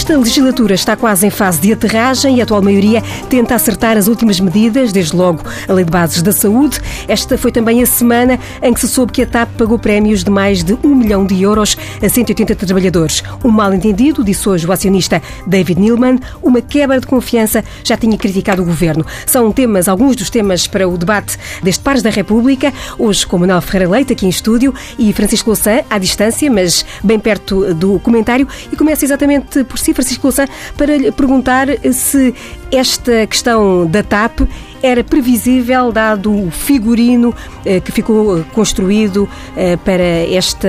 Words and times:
Esta 0.00 0.16
legislatura 0.16 0.74
está 0.74 0.96
quase 0.96 1.26
em 1.26 1.30
fase 1.30 1.60
de 1.60 1.74
aterragem 1.74 2.36
e 2.36 2.40
a 2.40 2.44
atual 2.44 2.62
maioria 2.62 3.02
tenta 3.28 3.54
acertar 3.54 3.98
as 3.98 4.08
últimas 4.08 4.40
medidas, 4.40 4.92
desde 4.92 5.14
logo 5.14 5.44
a 5.68 5.72
Lei 5.74 5.84
de 5.84 5.90
Bases 5.90 6.22
da 6.22 6.32
Saúde. 6.32 6.80
Esta 7.06 7.36
foi 7.36 7.52
também 7.52 7.82
a 7.82 7.86
semana 7.86 8.40
em 8.62 8.72
que 8.72 8.80
se 8.80 8.88
soube 8.88 9.12
que 9.12 9.20
a 9.20 9.26
TAP 9.26 9.50
pagou 9.58 9.78
prémios 9.78 10.24
de 10.24 10.30
mais 10.30 10.64
de 10.64 10.72
um 10.82 10.94
milhão 10.94 11.26
de 11.26 11.42
euros 11.42 11.76
a 12.02 12.08
180 12.08 12.56
trabalhadores. 12.56 13.22
Um 13.44 13.50
mal-entendido, 13.50 14.24
disse 14.24 14.48
hoje 14.48 14.66
o 14.66 14.72
acionista 14.72 15.22
David 15.46 15.78
Neilman, 15.78 16.18
uma 16.42 16.62
quebra 16.62 16.98
de 16.98 17.06
confiança, 17.06 17.62
já 17.84 17.94
tinha 17.94 18.16
criticado 18.16 18.62
o 18.62 18.64
governo. 18.64 19.04
São 19.26 19.52
temas, 19.52 19.86
alguns 19.86 20.16
dos 20.16 20.30
temas 20.30 20.66
para 20.66 20.88
o 20.88 20.96
debate 20.96 21.38
deste 21.62 21.84
Pares 21.84 22.02
da 22.02 22.08
República, 22.08 22.72
hoje 22.98 23.26
com 23.26 23.36
Manuel 23.36 23.60
Ferreira 23.60 23.92
Leite 23.92 24.14
aqui 24.14 24.24
em 24.24 24.30
estúdio 24.30 24.74
e 24.98 25.12
Francisco 25.12 25.50
Louçã 25.50 25.82
à 25.90 25.98
distância, 25.98 26.50
mas 26.50 26.86
bem 27.04 27.20
perto 27.20 27.74
do 27.74 27.98
comentário. 27.98 28.48
E 28.72 28.76
começa 28.76 29.04
exatamente 29.04 29.62
por 29.64 29.78
si, 29.78 29.90
Francisco 30.00 30.26
Louçã, 30.26 30.46
para 30.76 30.96
lhe 30.96 31.12
perguntar 31.12 31.68
se 31.92 32.34
esta 32.72 33.26
questão 33.26 33.86
da 33.86 34.02
TAP 34.02 34.40
era 34.82 35.04
previsível, 35.04 35.92
dado 35.92 36.32
o 36.32 36.50
figurino 36.50 37.34
eh, 37.64 37.80
que 37.80 37.92
ficou 37.92 38.42
construído 38.52 39.28
eh, 39.56 39.76
para 39.76 40.02
esta, 40.02 40.68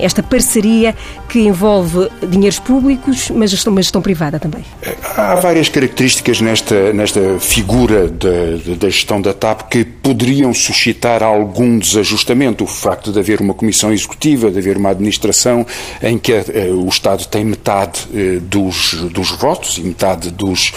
esta 0.00 0.22
parceria 0.22 0.94
que 1.28 1.40
envolve 1.40 2.08
dinheiros 2.28 2.58
públicos, 2.58 3.30
mas 3.30 3.50
gestão, 3.50 3.72
mas 3.72 3.86
gestão 3.86 4.02
privada 4.02 4.38
também. 4.38 4.64
Há 5.16 5.36
várias 5.36 5.68
características 5.68 6.40
nesta, 6.40 6.92
nesta 6.92 7.38
figura 7.38 8.08
da, 8.08 8.88
gestão 8.88 9.20
da 9.20 9.32
TAP 9.32 9.68
que 9.68 9.84
poderiam 9.84 10.52
suscitar 10.54 11.22
algum 11.22 11.78
desajustamento. 11.78 12.64
O 12.64 12.66
facto 12.66 13.12
de 13.12 13.18
haver 13.18 13.40
uma 13.40 13.54
comissão 13.54 13.92
executiva, 13.92 14.50
de 14.50 14.58
haver 14.58 14.76
uma 14.76 14.90
administração 14.90 15.66
em 16.02 16.18
que 16.18 16.32
eh, 16.32 16.70
o 16.72 16.88
Estado 16.88 17.26
tem 17.26 17.44
metade 17.44 18.00
dos, 18.42 18.94
dos 19.10 19.30
votos 19.32 19.78
e 19.78 19.82
metade 19.82 20.30
dos, 20.30 20.72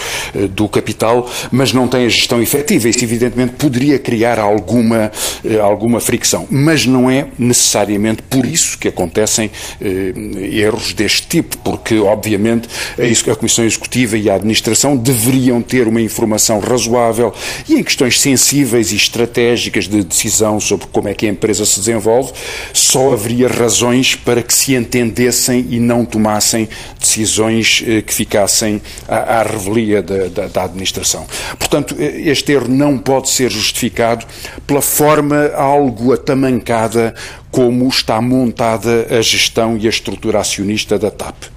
do 0.50 0.68
capital, 0.68 1.28
mas 1.50 1.72
não 1.72 1.86
tem 1.86 2.06
a 2.06 2.08
gestão 2.08 2.40
efetiva 2.40 2.63
efetiva. 2.64 2.88
Isto, 2.88 3.04
evidentemente, 3.04 3.52
poderia 3.54 3.98
criar 3.98 4.38
alguma, 4.38 5.12
eh, 5.44 5.58
alguma 5.58 6.00
fricção, 6.00 6.46
mas 6.50 6.86
não 6.86 7.10
é 7.10 7.26
necessariamente 7.38 8.22
por 8.22 8.46
isso 8.46 8.78
que 8.78 8.88
acontecem 8.88 9.50
eh, 9.80 10.12
erros 10.52 10.92
deste 10.92 11.26
tipo, 11.26 11.58
porque, 11.58 11.98
obviamente, 11.98 12.68
a, 12.98 13.32
a 13.32 13.36
Comissão 13.36 13.64
Executiva 13.64 14.16
e 14.16 14.30
a 14.30 14.34
Administração 14.34 14.96
deveriam 14.96 15.60
ter 15.60 15.86
uma 15.86 16.00
informação 16.00 16.58
razoável 16.58 17.32
e 17.68 17.74
em 17.74 17.82
questões 17.82 18.20
sensíveis 18.20 18.92
e 18.92 18.96
estratégicas 18.96 19.86
de 19.86 20.02
decisão 20.02 20.58
sobre 20.58 20.86
como 20.86 21.08
é 21.08 21.14
que 21.14 21.26
a 21.26 21.28
empresa 21.28 21.64
se 21.64 21.78
desenvolve, 21.78 22.32
só 22.72 23.12
haveria 23.12 23.48
razões 23.48 24.14
para 24.14 24.42
que 24.42 24.54
se 24.54 24.74
entendessem 24.74 25.66
e 25.70 25.78
não 25.78 26.04
tomassem 26.04 26.68
decisões 26.98 27.84
eh, 27.86 28.00
que 28.00 28.14
ficassem 28.14 28.80
à, 29.06 29.40
à 29.40 29.42
revelia 29.42 30.02
da, 30.02 30.28
da, 30.28 30.46
da 30.46 30.64
administração. 30.64 31.26
Portanto, 31.58 31.96
eh, 31.98 32.22
este 32.30 32.53
não 32.62 32.98
pode 32.98 33.30
ser 33.30 33.50
justificado 33.50 34.24
pela 34.66 34.82
forma 34.82 35.50
algo 35.54 36.12
atamancada 36.12 37.14
como 37.50 37.88
está 37.88 38.20
montada 38.20 39.06
a 39.10 39.22
gestão 39.22 39.76
e 39.76 39.86
a 39.86 39.90
estrutura 39.90 40.40
acionista 40.40 40.98
da 40.98 41.10
TAP. 41.10 41.53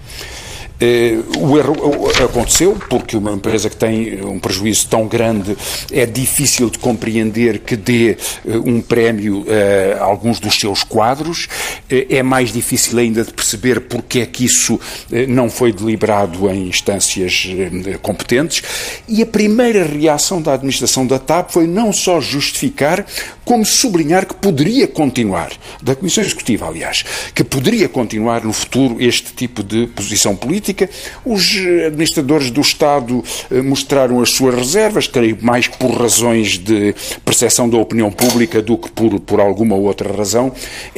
Eh, 0.80 1.18
o 1.40 1.58
erro 1.58 2.08
aconteceu 2.24 2.78
porque 2.88 3.18
uma 3.18 3.32
empresa 3.32 3.70
que 3.70 3.76
tem 3.76 4.24
um 4.24 4.40
prejuízo 4.40 4.88
tão 4.88 5.08
grande 5.08 5.58
é 5.92 6.06
difícil 6.06 6.70
de 6.70 6.78
compreender 6.78 7.60
que 7.60 7.76
dê 7.76 8.12
eh, 8.12 8.58
um 8.64 8.80
prémio 8.80 9.46
a 10.00 10.04
alguns 10.04 10.40
dos 10.40 10.60
seus 10.60 10.84
quadros. 10.84 11.48
Eh, 11.90 12.08
é 12.10 12.24
mais 12.24 12.54
difícil 12.54 13.00
ainda 13.00 13.24
de 13.24 13.34
perceber 13.34 13.82
porque 13.82 14.20
é 14.20 14.26
que 14.26 14.46
isso 14.46 14.80
não 15.28 15.50
foi 15.50 15.72
deliberado 15.72 16.50
em 16.50 16.68
instâncias 16.68 17.48
competentes. 18.02 18.62
E 19.08 19.22
a 19.22 19.26
primeira 19.26 19.84
reação 19.84 20.42
da 20.42 20.54
administração 20.54 21.08
da 21.08 21.18
TAP 21.18 21.52
foi 21.52 21.68
não 21.68 21.92
só 21.92 22.20
justificar, 22.22 23.06
como 23.44 23.66
sublinhar 23.66 24.26
que 24.26 24.36
poderia 24.36 24.88
continuar, 24.88 25.52
da 25.82 25.96
Comissão 25.96 26.24
Executiva, 26.24 26.68
aliás, 26.68 27.04
que 27.34 27.44
poderia 27.44 27.88
continuar 27.88 28.44
no 28.44 28.54
futuro 28.54 28.98
este 29.00 29.34
tipo 29.34 29.64
de 29.64 29.88
posição 29.88 30.36
política 30.36 30.67
política. 30.68 30.90
Os 31.26 31.56
administradores 31.86 32.52
do 32.52 32.62
Estado 32.62 33.24
eh, 33.50 33.62
mostraram 33.62 34.22
as 34.22 34.32
suas 34.32 34.56
reservas, 34.56 35.08
creio 35.08 35.38
mais 35.42 35.68
por 35.68 35.92
razões 35.92 36.58
de 36.58 36.94
percepção 37.24 37.70
da 37.70 37.78
opinião 37.78 38.12
pública 38.12 38.62
do 38.62 38.78
que 38.78 38.90
por, 38.92 39.20
por 39.20 39.40
alguma 39.40 39.76
outra 39.76 40.12
razão. 40.12 40.52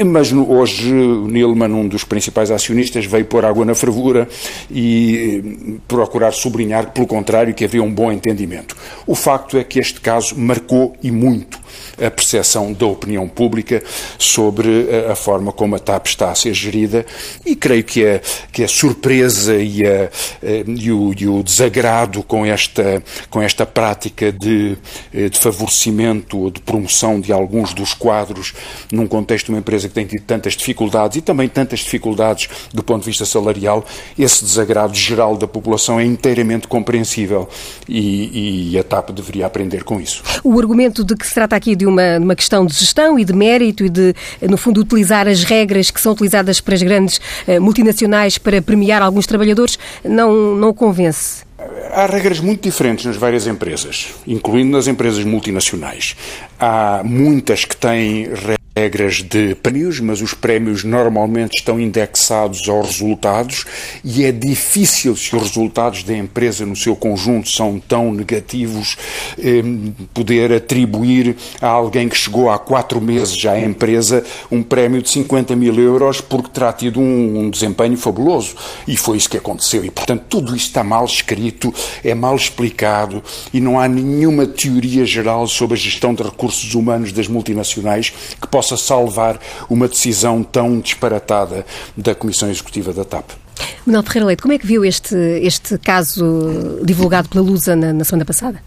Mas 0.06 0.32
hoje 0.32 0.92
Nilman, 0.92 1.74
um 1.74 1.88
dos 1.88 2.04
principais 2.04 2.52
acionistas, 2.52 3.06
veio 3.06 3.26
pôr 3.26 3.46
água 3.46 3.66
na 3.66 3.76
fervura 3.76 4.28
e 4.72 5.44
eh, 5.44 5.80
procurar 5.88 6.32
sublinhar, 6.32 6.92
pelo 6.92 7.08
contrário, 7.08 7.54
que 7.54 7.66
havia 7.66 7.84
um 7.84 7.92
bom 7.92 8.12
entendimento. 8.12 8.76
O 9.06 9.16
facto 9.16 9.58
é 9.58 9.64
que 9.64 9.80
este 9.80 10.02
caso 10.02 10.38
marcou 10.38 10.96
e 11.04 11.12
muito 11.12 11.59
a 11.98 12.10
percepção 12.10 12.74
da 12.74 12.86
opinião 12.86 13.28
pública 13.28 13.84
sobre 14.18 14.88
a, 15.08 15.14
a, 15.14 15.16
forma 15.16 15.52
como 15.52 15.76
a 15.76 15.80
TAP 15.80 16.08
está 16.08 16.32
a 16.32 16.36
ser 16.36 16.54
gerida 16.54 17.06
e 17.46 17.56
creio 17.56 17.84
que 17.84 18.06
a, 18.06 18.22
que 18.52 18.64
a 18.64 18.68
surpresa 18.68 19.56
e, 19.56 19.86
a, 19.86 20.10
e, 20.68 20.92
o, 20.92 21.14
e 21.18 21.28
o 21.28 21.44
desagrado 21.44 22.24
com 22.24 22.46
esta, 22.46 23.04
com 23.30 23.42
esta 23.42 23.66
prática 23.66 24.32
de, 24.32 24.78
de 25.14 25.38
favorecimento 25.40 26.38
ou 26.38 26.52
de 26.52 26.62
promoção 26.62 27.20
de 27.20 27.32
alguns 27.32 27.74
dos 27.74 27.94
quadros 27.94 28.54
num 28.92 29.08
contexto 29.08 29.48
de 29.48 29.52
uma 29.52 29.60
empresa 29.60 29.88
que 29.88 29.94
tem 29.94 30.06
tido 30.06 30.24
tantas 30.24 30.54
dificuldades 30.54 31.18
e 31.18 31.22
também 31.22 31.48
tantas 31.48 31.80
dificuldades 31.80 32.50
do 32.74 32.84
ponto 32.84 33.02
de 33.02 33.08
vista 33.08 33.26
salarial, 33.26 33.86
esse 34.18 34.44
desagrado 34.44 34.94
geral 34.94 35.36
da 35.38 35.48
população 35.48 36.00
é 36.00 36.06
inteiramente 36.06 36.68
compreensível 36.68 37.48
e, 37.88 38.72
e 38.72 38.78
a 38.78 38.84
TAP 38.84 39.12
deveria 39.12 39.46
aprender 39.46 39.84
com 39.84 40.00
isso. 40.00 40.24
O 40.44 40.58
argumento 40.60 41.04
de 41.04 41.16
que 41.16 41.28
se 41.28 41.34
trata 41.34 41.56
aqui 41.60 41.76
de 41.76 41.86
uma, 41.86 42.18
uma 42.18 42.36
questão 42.36 42.66
de 42.66 42.74
gestão 42.74 43.20
e 43.20 43.24
de 43.24 43.34
mérito 43.34 43.86
e 43.86 43.90
de, 43.90 44.16
no 44.42 44.58
fundo, 44.58 44.82
utilizar 44.82 45.28
as 45.28 45.44
regras 45.44 45.92
que 45.92 46.02
são 46.02 46.14
utilizadas 46.14 46.60
para 46.60 46.74
as 46.74 46.82
grandes 46.82 47.22
eh, 47.48 47.60
multinacionais 47.60 48.38
para 48.38 48.62
premiar 48.62 49.02
alguns 49.02 49.28
trabalhadores, 49.28 49.78
não, 50.04 50.56
não 50.56 50.74
convence? 50.74 51.44
Há 51.92 52.06
regras 52.06 52.40
muito 52.40 52.64
diferentes 52.64 53.06
nas 53.06 53.18
várias 53.18 53.46
empresas, 53.46 54.14
incluindo 54.26 54.72
nas 54.72 54.88
empresas 54.88 55.24
multinacionais. 55.26 56.16
Há 56.58 57.02
muitas 57.04 57.66
que 57.66 57.76
têm 57.76 58.24
regras 58.24 58.59
de 59.30 59.56
prémios, 59.56 60.00
mas 60.00 60.22
os 60.22 60.34
prémios 60.34 60.84
normalmente 60.84 61.58
estão 61.58 61.80
indexados 61.80 62.68
aos 62.70 62.88
resultados 62.88 63.66
e 64.04 64.24
é 64.24 64.32
difícil, 64.32 65.16
se 65.16 65.36
os 65.36 65.44
resultados 65.44 66.04
da 66.04 66.16
empresa 66.16 66.66
no 66.66 66.76
seu 66.76 66.96
conjunto 66.96 67.50
são 67.50 67.80
tão 67.80 68.14
negativos, 68.14 68.96
eh, 69.38 69.62
poder 70.14 70.54
atribuir 70.54 71.36
a 71.62 71.68
alguém 71.68 72.08
que 72.08 72.18
chegou 72.18 72.50
há 72.50 72.58
quatro 72.58 73.02
meses 73.02 73.46
à 73.46 73.60
empresa 73.60 74.24
um 74.52 74.64
prémio 74.64 75.02
de 75.02 75.10
50 75.10 75.56
mil 75.56 75.78
euros 75.80 76.22
porque 76.22 76.50
terá 76.50 76.72
tido 76.72 77.00
um, 77.00 77.40
um 77.40 77.50
desempenho 77.50 77.98
fabuloso. 77.98 78.56
E 78.88 78.96
foi 78.96 79.18
isso 79.18 79.30
que 79.30 79.38
aconteceu. 79.38 79.84
E, 79.84 79.92
portanto, 79.92 80.24
tudo 80.30 80.56
isto 80.56 80.68
está 80.68 80.84
mal 80.84 81.06
escrito, 81.06 81.74
é 82.04 82.14
mal 82.14 82.36
explicado 82.36 83.24
e 83.54 83.60
não 83.60 83.80
há 83.80 83.88
nenhuma 83.88 84.46
teoria 84.46 85.06
geral 85.06 85.48
sobre 85.48 85.76
a 85.76 85.80
gestão 85.80 86.14
de 86.14 86.24
recursos 86.24 86.74
humanos 86.74 87.12
das 87.12 87.28
multinacionais 87.28 88.14
que 88.40 88.48
possa 88.48 88.69
possa 88.70 88.78
salvar 88.78 89.40
uma 89.70 89.88
decisão 89.88 90.44
tão 90.44 90.80
disparatada 90.80 91.66
da 91.98 92.14
Comissão 92.14 92.50
Executiva 92.50 92.94
da 92.94 93.04
TAP. 93.04 93.32
Manuel 93.86 94.04
Ferreira 94.04 94.28
Leite, 94.28 94.42
como 94.42 94.54
é 94.54 94.60
que 94.60 94.68
viu 94.68 94.86
este, 94.86 95.16
este 95.16 95.78
caso 95.80 96.80
divulgado 96.84 97.30
pela 97.30 97.44
Lusa 97.44 97.76
na, 97.76 97.92
na 97.92 98.04
semana 98.04 98.26
passada? 98.26 98.62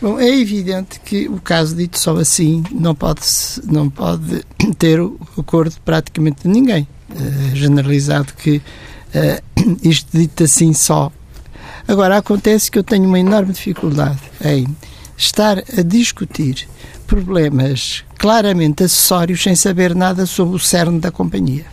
Bom, 0.00 0.18
é 0.18 0.28
evidente 0.28 1.00
que 1.00 1.28
o 1.28 1.40
caso 1.40 1.74
dito 1.74 1.98
só 1.98 2.16
assim 2.16 2.62
não 2.70 2.94
pode, 2.94 3.22
não 3.64 3.90
pode 3.90 4.42
ter 4.78 5.00
o 5.00 5.18
acordo 5.36 5.72
de 5.72 5.80
praticamente 5.80 6.48
ninguém. 6.48 6.86
É 7.10 7.54
generalizado 7.54 8.32
que 8.34 8.56
uh, 8.56 9.78
isto 9.88 10.16
dito 10.16 10.44
assim 10.44 10.72
só. 10.72 11.12
Agora, 11.86 12.16
acontece 12.16 12.70
que 12.70 12.78
eu 12.78 12.84
tenho 12.84 13.04
uma 13.04 13.18
enorme 13.18 13.52
dificuldade 13.52 14.18
em 14.44 14.66
estar 15.16 15.58
a 15.58 15.82
discutir 15.82 16.68
problemas 17.06 18.04
claramente 18.18 18.84
acessórios 18.84 19.42
sem 19.42 19.54
saber 19.54 19.94
nada 19.94 20.26
sobre 20.26 20.56
o 20.56 20.58
cerne 20.58 20.98
da 20.98 21.10
companhia. 21.10 21.64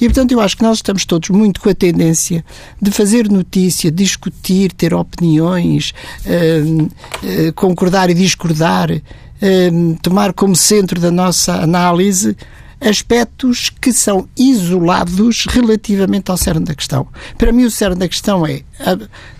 E, 0.00 0.06
portanto, 0.06 0.32
eu 0.32 0.40
acho 0.40 0.56
que 0.56 0.62
nós 0.62 0.78
estamos 0.78 1.04
todos 1.04 1.28
muito 1.30 1.60
com 1.60 1.68
a 1.68 1.74
tendência 1.74 2.44
de 2.80 2.90
fazer 2.90 3.28
notícia, 3.28 3.90
discutir, 3.90 4.72
ter 4.72 4.94
opiniões, 4.94 5.92
uh, 6.24 6.82
uh, 6.82 7.52
concordar 7.54 8.08
e 8.08 8.14
discordar, 8.14 8.90
uh, 8.90 9.98
tomar 10.00 10.32
como 10.32 10.54
centro 10.54 11.00
da 11.00 11.10
nossa 11.10 11.54
análise 11.54 12.36
aspectos 12.80 13.70
que 13.70 13.92
são 13.92 14.28
isolados 14.36 15.46
relativamente 15.48 16.30
ao 16.30 16.36
cerne 16.36 16.64
da 16.64 16.74
questão. 16.74 17.06
Para 17.36 17.52
mim, 17.52 17.64
o 17.64 17.70
cerne 17.70 17.96
da 17.96 18.08
questão 18.08 18.46
é, 18.46 18.62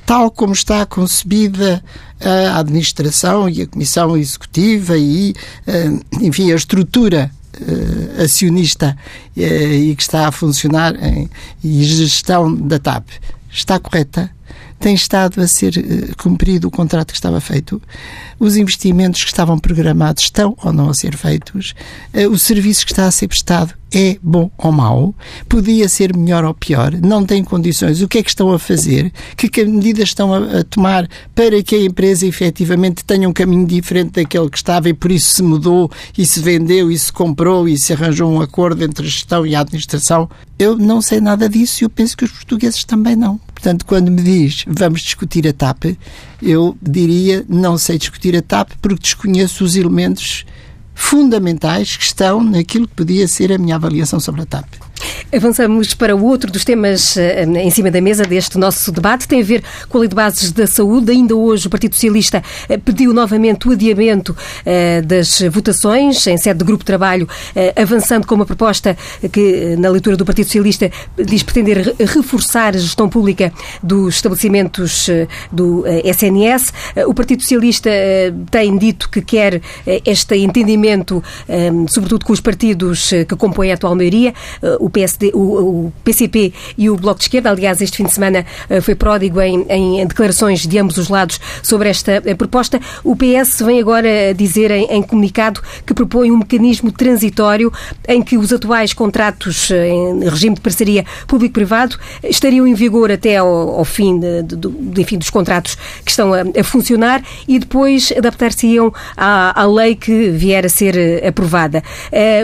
tal 0.05 0.31
como 0.31 0.53
está 0.53 0.85
concebida 0.85 1.83
a 2.21 2.59
administração 2.59 3.49
e 3.49 3.63
a 3.63 3.67
comissão 3.67 4.17
executiva 4.17 4.97
e, 4.97 5.35
eh, 5.67 5.91
enfim, 6.21 6.51
a 6.51 6.57
estrutura 6.57 7.31
uh, 7.61 8.23
acionista 8.23 8.97
uh, 9.37 9.41
e 9.41 9.95
que 9.95 10.03
está 10.03 10.27
a 10.27 10.33
funcionar 10.33 10.95
em, 11.03 11.31
e 11.63 11.85
gestão 11.85 12.55
da 12.55 12.79
TAP 12.79 13.09
está 13.51 13.79
correta, 13.79 14.31
tem 14.79 14.95
estado 14.95 15.41
a 15.41 15.49
ser 15.49 15.77
uh, 15.77 16.17
cumprido 16.17 16.69
o 16.69 16.71
contrato 16.71 17.09
que 17.09 17.19
estava 17.19 17.41
feito, 17.41 17.81
os 18.39 18.57
investimentos 18.57 19.23
que 19.23 19.31
estavam 19.31 19.59
programados 19.59 20.25
estão 20.25 20.57
ou 20.63 20.73
não 20.73 20.89
a 20.89 20.95
ser 20.95 21.17
feitos, 21.17 21.75
uh, 22.15 22.29
o 22.31 22.39
serviço 22.39 22.87
que 22.87 22.93
está 22.93 23.07
a 23.07 23.11
ser 23.11 23.29
prestado 23.29 23.75
é 23.93 24.19
bom 24.23 24.51
ou 24.59 24.71
mau, 24.71 25.15
podia 25.49 25.89
ser 25.89 26.15
melhor 26.15 26.45
ou 26.45 26.53
pior, 26.53 26.93
não 26.93 27.25
tem 27.25 27.43
condições, 27.43 28.03
o 28.03 28.09
que 28.09 28.19
é 28.19 28.23
que 28.23 28.29
estão 28.29 28.53
a 28.53 28.59
fazer, 28.59 29.13
que 29.37 29.65
medidas 29.65 30.11
estão 30.11 30.33
a, 30.33 30.61
a 30.61 30.65
tomar 30.65 31.09
para 31.35 31.63
que 31.63 31.75
a 31.75 31.83
empresa 31.83 32.27
efetivamente 32.27 33.05
tenha 33.05 33.29
um 33.29 33.33
caminho 33.33 33.67
diferente 33.67 34.23
daquele 34.23 34.51
que 34.51 34.59
estava 34.59 34.89
e 34.89 34.95
por 34.95 35.11
isso 35.11 35.35
se 35.35 35.43
mudou 35.43 35.91
e 36.17 36.27
se 36.27 36.41
vendeu 36.41 36.91
e 36.91 36.99
se 36.99 37.13
comprou 37.13 37.69
e 37.69 37.79
se 37.79 37.93
arranjou 37.93 38.31
um 38.31 38.41
acordo 38.41 38.85
entre 38.85 39.07
a 39.07 39.09
gestão 39.09 39.47
e 39.47 39.55
a 39.55 39.61
administração. 39.61 40.29
Eu 40.59 40.77
não 40.77 41.01
sei 41.01 41.21
nada 41.21 41.49
disso 41.49 41.83
e 41.83 41.85
eu 41.85 41.91
penso 41.91 42.17
que 42.17 42.25
os 42.25 42.31
portugueses 42.31 42.85
também 42.85 43.17
não. 43.17 43.41
Portanto, 43.59 43.85
quando 43.85 44.09
me 44.09 44.23
diz 44.23 44.65
vamos 44.69 45.01
discutir 45.01 45.47
a 45.49 45.53
TAP, 45.53 45.99
eu 46.41 46.79
diria 46.81 47.45
não 47.49 47.77
sei 47.77 47.99
discutir 47.99 48.37
a 48.37 48.41
TAP 48.41 48.71
porque 48.81 49.03
desconheço 49.03 49.65
os 49.65 49.75
elementos 49.75 50.47
fundamentais 50.95 51.97
que 51.97 52.05
estão 52.05 52.41
naquilo 52.41 52.87
que 52.87 52.95
podia 52.95 53.27
ser 53.27 53.53
a 53.53 53.59
minha 53.59 53.75
avaliação 53.75 54.21
sobre 54.21 54.43
a 54.43 54.47
TAP. 54.47 54.88
Avançamos 55.31 55.93
para 55.93 56.17
o 56.17 56.25
outro 56.25 56.51
dos 56.51 56.65
temas 56.65 57.17
eh, 57.17 57.45
em 57.45 57.71
cima 57.71 57.91
da 57.91 58.01
mesa 58.01 58.25
deste 58.25 58.57
nosso 58.57 58.91
debate. 58.91 59.29
Tem 59.29 59.43
a 59.43 59.45
ver 59.45 59.63
com 59.89 59.99
a 59.99 60.01
Lei 60.01 60.09
de 60.09 60.15
Bases 60.15 60.53
da 60.53 60.67
Saúde. 60.67 61.13
Ainda 61.13 61.37
hoje 61.37 61.67
o 61.67 61.71
Partido 61.71 61.95
Socialista 61.95 62.43
eh, 62.67 62.79
pediu 62.79 63.13
novamente 63.13 63.69
o 63.69 63.73
adiamento 63.73 64.35
eh, 64.65 65.03
das 65.03 65.43
votações 65.51 66.27
em 66.27 66.39
sede 66.39 66.61
de 66.61 66.65
grupo 66.65 66.83
de 66.83 66.87
trabalho, 66.87 67.29
avançando 67.77 68.27
com 68.27 68.35
uma 68.35 68.47
proposta 68.47 68.97
que, 69.31 69.77
na 69.77 69.91
leitura 69.91 70.17
do 70.17 70.25
Partido 70.25 70.47
Socialista, 70.47 70.91
diz 71.17 71.43
pretender 71.43 71.95
reforçar 71.99 72.75
a 72.75 72.79
gestão 72.79 73.09
pública 73.09 73.53
dos 73.83 74.17
estabelecimentos 74.17 75.09
do 75.53 75.85
SNS. 76.05 76.73
O 77.07 77.15
Partido 77.15 77.43
Socialista 77.43 77.91
tem 78.51 78.77
dito 78.79 79.11
que 79.11 79.21
quer 79.21 79.61
este 80.05 80.37
entendimento, 80.37 81.23
sobretudo 81.89 82.25
com 82.25 82.33
os 82.33 82.41
partidos 82.41 83.11
que 83.11 83.37
compõem 83.37 83.73
a 83.73 83.75
atual 83.75 83.95
maioria. 83.95 84.33
O 84.81 84.89
PSD, 84.99 85.31
o, 85.33 85.39
o, 85.39 85.93
PCP 86.03 86.53
e 86.77 86.91
o 86.91 86.97
Bloco 86.97 87.19
de 87.19 87.27
Esquerda. 87.27 87.51
Aliás, 87.51 87.81
este 87.81 87.99
fim 87.99 88.05
de 88.05 88.13
semana 88.13 88.45
uh, 88.69 88.83
foi 88.83 88.97
pródigo 88.97 89.41
em, 89.41 89.65
em, 89.69 90.07
declarações 90.07 90.67
de 90.67 90.77
ambos 90.77 90.97
os 90.99 91.09
lados 91.09 91.41
sobre 91.63 91.89
esta 91.89 92.19
uh, 92.19 92.37
proposta. 92.37 92.81
O 93.05 93.15
PS 93.15 93.63
vem 93.63 93.79
agora 93.79 94.35
dizer 94.35 94.73
em, 94.73 94.87
em, 94.87 95.03
comunicado 95.03 95.61
que 95.87 95.95
propõe 95.95 96.33
um 96.33 96.39
mecanismo 96.39 96.91
transitório 96.91 97.73
em 98.09 98.21
que 98.23 98.37
os 98.37 98.53
atuais 98.53 98.93
contratos 98.93 99.71
uh, 99.71 99.75
em 99.75 100.29
regime 100.29 100.57
de 100.57 100.61
parceria 100.61 101.05
público-privado 101.29 101.97
estariam 102.25 102.67
em 102.67 102.75
vigor 102.75 103.13
até 103.13 103.37
ao, 103.37 103.79
ao 103.79 103.85
fim, 103.85 104.19
de, 104.19 104.43
de, 104.43 105.01
enfim, 105.01 105.17
dos 105.17 105.31
contratos 105.31 105.77
que 106.05 106.11
estão 106.11 106.35
a, 106.35 106.41
a 106.59 106.65
funcionar 106.65 107.23
e 107.47 107.59
depois 107.59 108.13
adaptar-se-iam 108.17 108.93
à, 109.17 109.63
à, 109.63 109.67
lei 109.67 109.95
que 109.95 110.31
vier 110.31 110.67
a 110.67 110.69
ser 110.69 111.25
aprovada. 111.25 111.83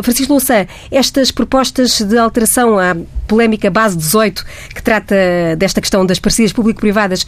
Francisco 0.02 0.32
Louçã, 0.32 0.66
estas 0.90 1.30
propostas 1.30 2.00
de 2.00 2.16
alteração 2.16 2.43
à 2.78 2.96
polémica 3.26 3.70
base 3.70 3.96
18, 3.96 4.44
que 4.74 4.82
trata 4.82 5.14
desta 5.56 5.80
questão 5.80 6.04
das 6.04 6.18
parcerias 6.18 6.52
público-privadas, 6.52 7.26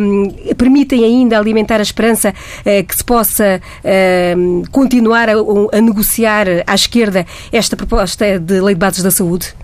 um, 0.00 0.30
permitem 0.54 1.04
ainda 1.04 1.38
alimentar 1.38 1.78
a 1.78 1.82
esperança 1.82 2.30
uh, 2.30 2.86
que 2.86 2.96
se 2.96 3.04
possa 3.04 3.60
uh, 3.84 4.70
continuar 4.70 5.28
a, 5.28 5.34
a 5.72 5.80
negociar 5.80 6.46
à 6.66 6.74
esquerda 6.74 7.26
esta 7.52 7.76
proposta 7.76 8.38
de 8.38 8.60
lei 8.60 8.74
de 8.74 8.78
bases 8.78 9.02
da 9.02 9.10
saúde? 9.10 9.54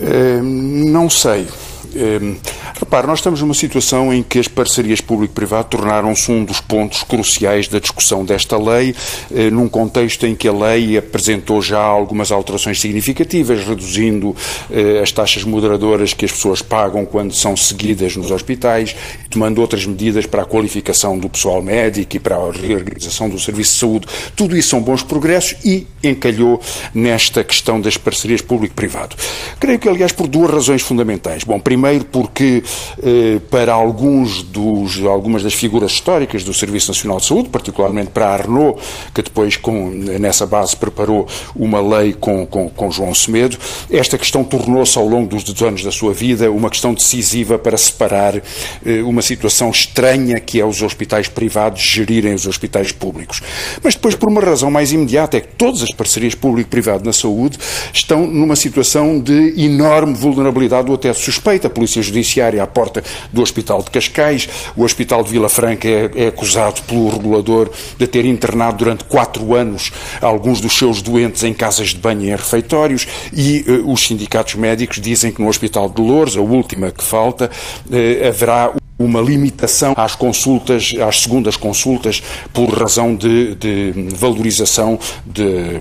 Uh, 0.00 0.42
não 0.42 1.10
sei. 1.10 1.46
Ehm, 1.94 2.36
repare, 2.78 3.06
nós 3.06 3.18
estamos 3.18 3.40
numa 3.40 3.54
situação 3.54 4.12
em 4.12 4.22
que 4.22 4.38
as 4.38 4.48
parcerias 4.48 5.00
público-privado 5.00 5.68
tornaram-se 5.68 6.30
um 6.30 6.44
dos 6.44 6.60
pontos 6.60 7.02
cruciais 7.02 7.68
da 7.68 7.78
discussão 7.78 8.24
desta 8.24 8.56
lei, 8.56 8.94
eh, 9.34 9.50
num 9.50 9.68
contexto 9.68 10.26
em 10.26 10.34
que 10.34 10.46
a 10.46 10.52
lei 10.52 10.96
apresentou 10.96 11.60
já 11.60 11.80
algumas 11.80 12.30
alterações 12.30 12.80
significativas, 12.80 13.64
reduzindo 13.64 14.34
eh, 14.70 15.00
as 15.02 15.10
taxas 15.12 15.44
moderadoras 15.44 16.14
que 16.14 16.24
as 16.24 16.32
pessoas 16.32 16.62
pagam 16.62 17.04
quando 17.04 17.34
são 17.34 17.56
seguidas 17.56 18.16
nos 18.16 18.30
hospitais, 18.30 18.94
tomando 19.28 19.60
outras 19.60 19.84
medidas 19.84 20.26
para 20.26 20.42
a 20.42 20.46
qualificação 20.46 21.18
do 21.18 21.28
pessoal 21.28 21.60
médico 21.62 22.16
e 22.16 22.20
para 22.20 22.36
a 22.36 22.52
reorganização 22.52 23.28
do 23.28 23.38
serviço 23.38 23.72
de 23.72 23.78
saúde. 23.78 24.06
Tudo 24.36 24.56
isso 24.56 24.70
são 24.70 24.80
bons 24.80 25.02
progressos 25.02 25.56
e 25.64 25.86
encalhou 26.02 26.60
nesta 26.94 27.42
questão 27.42 27.80
das 27.80 27.96
parcerias 27.96 28.40
público-privado. 28.40 29.16
Creio 29.58 29.78
que, 29.78 29.88
aliás, 29.88 30.12
por 30.12 30.26
duas 30.26 30.50
razões 30.50 30.82
fundamentais. 30.82 31.44
Bom, 31.44 31.58
primeiro, 31.58 31.79
Primeiro 31.80 32.04
porque 32.04 32.62
eh, 33.02 33.40
para 33.50 33.72
alguns 33.72 34.42
dos, 34.42 35.02
algumas 35.06 35.42
das 35.42 35.54
figuras 35.54 35.92
históricas 35.92 36.44
do 36.44 36.52
Serviço 36.52 36.88
Nacional 36.88 37.16
de 37.16 37.24
Saúde, 37.24 37.48
particularmente 37.48 38.10
para 38.10 38.26
a 38.26 38.34
Arnaud, 38.34 38.78
que 39.14 39.22
depois 39.22 39.56
com, 39.56 39.88
nessa 39.88 40.46
base 40.46 40.76
preparou 40.76 41.26
uma 41.56 41.80
lei 41.80 42.12
com, 42.12 42.44
com, 42.44 42.68
com 42.68 42.90
João 42.90 43.14
Semedo, 43.14 43.56
esta 43.90 44.18
questão 44.18 44.44
tornou-se 44.44 44.98
ao 44.98 45.08
longo 45.08 45.26
dos 45.26 45.62
anos 45.62 45.82
da 45.82 45.90
sua 45.90 46.12
vida 46.12 46.50
uma 46.50 46.68
questão 46.68 46.92
decisiva 46.92 47.58
para 47.58 47.78
separar 47.78 48.36
eh, 48.36 49.00
uma 49.02 49.22
situação 49.22 49.70
estranha 49.70 50.38
que 50.38 50.60
é 50.60 50.66
os 50.66 50.82
hospitais 50.82 51.28
privados 51.28 51.80
gerirem 51.80 52.34
os 52.34 52.46
hospitais 52.46 52.92
públicos. 52.92 53.40
Mas 53.82 53.94
depois, 53.94 54.14
por 54.14 54.28
uma 54.28 54.42
razão 54.42 54.70
mais 54.70 54.92
imediata, 54.92 55.38
é 55.38 55.40
que 55.40 55.54
todas 55.56 55.82
as 55.82 55.94
parcerias 55.94 56.34
público-privado 56.34 57.06
na 57.06 57.12
saúde 57.14 57.58
estão 57.90 58.26
numa 58.26 58.54
situação 58.54 59.18
de 59.18 59.54
enorme 59.64 60.12
vulnerabilidade 60.12 60.90
ou 60.90 60.96
até 60.96 61.10
suspeita 61.14 61.69
a 61.70 61.72
Polícia 61.72 62.02
Judiciária 62.02 62.62
à 62.62 62.66
porta 62.66 63.02
do 63.32 63.40
Hospital 63.40 63.82
de 63.82 63.90
Cascais. 63.90 64.48
O 64.76 64.82
Hospital 64.82 65.22
de 65.22 65.30
Vila 65.30 65.48
Franca 65.48 65.88
é, 65.88 66.10
é 66.14 66.26
acusado 66.26 66.82
pelo 66.82 67.08
regulador 67.08 67.70
de 67.96 68.06
ter 68.06 68.24
internado 68.24 68.78
durante 68.78 69.04
quatro 69.04 69.54
anos 69.54 69.92
alguns 70.20 70.60
dos 70.60 70.76
seus 70.76 71.00
doentes 71.00 71.42
em 71.44 71.54
casas 71.54 71.90
de 71.90 71.98
banho 71.98 72.22
e 72.22 72.28
em 72.28 72.36
refeitórios 72.36 73.06
e 73.32 73.64
uh, 73.68 73.92
os 73.92 74.06
sindicatos 74.06 74.54
médicos 74.54 75.00
dizem 75.00 75.32
que 75.32 75.40
no 75.40 75.48
Hospital 75.48 75.88
de 75.88 76.00
Lourdes, 76.00 76.36
a 76.36 76.40
última 76.40 76.90
que 76.90 77.04
falta, 77.04 77.50
uh, 77.86 78.28
haverá 78.28 78.72
uma 78.98 79.20
limitação 79.20 79.94
às 79.96 80.14
consultas, 80.14 80.92
às 81.06 81.22
segundas 81.22 81.56
consultas, 81.56 82.22
por 82.52 82.68
razão 82.68 83.14
de, 83.14 83.54
de 83.54 83.92
valorização 84.14 84.98
de, 85.24 85.80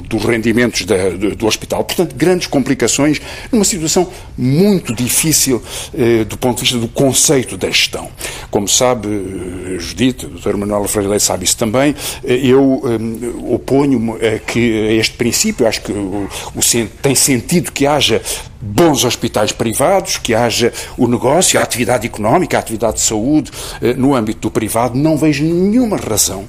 dos 0.00 0.24
rendimentos 0.24 0.84
da, 0.84 1.10
do, 1.10 1.34
do, 1.36 1.46
hospital. 1.46 1.84
Portanto, 1.84 2.14
grandes 2.14 2.46
complicações 2.46 3.20
numa 3.50 3.64
situação 3.64 4.10
muito 4.36 4.94
difícil 4.94 5.62
eh, 5.94 6.24
do 6.24 6.36
ponto 6.36 6.56
de 6.56 6.62
vista 6.62 6.78
do 6.78 6.88
conceito 6.88 7.56
da 7.56 7.68
gestão. 7.68 8.08
Como 8.50 8.68
sabe, 8.68 9.08
eh, 9.08 9.78
Judite, 9.78 10.26
o 10.26 10.30
Dr. 10.30 10.56
Manuel 10.56 10.86
Freire 10.88 11.18
sabe 11.20 11.44
isso 11.44 11.56
também, 11.56 11.94
eh, 12.24 12.40
eu 12.42 12.82
eh, 12.84 13.52
oponho-me 13.52 14.12
a, 14.12 14.38
que, 14.38 14.88
a 14.88 14.92
este 14.92 15.16
princípio, 15.16 15.66
acho 15.66 15.82
que 15.82 15.92
o, 15.92 16.28
o, 16.54 16.60
tem 17.02 17.14
sentido 17.14 17.72
que 17.72 17.86
haja 17.86 18.20
bons 18.66 19.04
hospitais 19.04 19.52
privados, 19.52 20.18
que 20.18 20.34
haja 20.34 20.72
o 20.98 21.06
negócio, 21.06 21.58
a 21.58 21.62
atividade 21.62 22.06
económica, 22.06 22.56
a 22.56 22.60
atividade 22.60 22.96
de 22.96 23.02
saúde 23.02 23.50
eh, 23.80 23.94
no 23.94 24.14
âmbito 24.14 24.40
do 24.40 24.50
privado. 24.50 24.98
Não 24.98 25.16
vejo 25.16 25.44
nenhuma 25.44 25.96
razão 25.96 26.44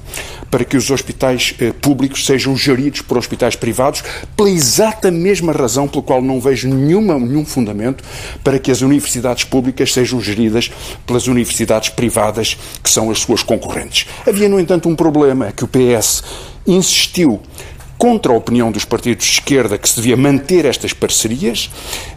para 0.50 0.64
que 0.64 0.76
os 0.76 0.90
hospitais 0.90 1.54
eh, 1.60 1.72
públicos 1.72 2.26
sejam 2.26 2.56
geridos 2.56 3.02
por 3.02 3.16
hospitais 3.16 3.54
privados, 3.54 4.02
pela 4.36 4.50
exata 4.50 5.10
mesma 5.10 5.52
razão 5.52 5.86
pela 5.86 6.02
qual 6.02 6.20
não 6.20 6.40
vejo 6.40 6.68
nenhuma, 6.68 7.18
nenhum 7.18 7.44
fundamento 7.44 8.02
para 8.42 8.58
que 8.58 8.70
as 8.70 8.80
universidades 8.80 9.44
públicas 9.44 9.92
sejam 9.92 10.20
geridas 10.20 10.70
pelas 11.06 11.26
universidades 11.26 11.90
privadas 11.90 12.56
que 12.82 12.90
são 12.90 13.10
as 13.10 13.18
suas 13.20 13.42
concorrentes. 13.42 14.06
Havia, 14.26 14.48
no 14.48 14.58
entanto, 14.58 14.88
um 14.88 14.96
problema 14.96 15.52
que 15.52 15.64
o 15.64 15.68
PS 15.68 16.22
insistiu 16.66 17.40
contra 17.98 18.32
a 18.32 18.36
opinião 18.36 18.70
dos 18.70 18.84
partidos 18.84 19.26
de 19.26 19.32
esquerda 19.32 19.76
que 19.76 19.88
se 19.88 19.96
devia 19.96 20.16
manter 20.16 20.64
estas 20.64 20.92
parcerias, 20.92 21.68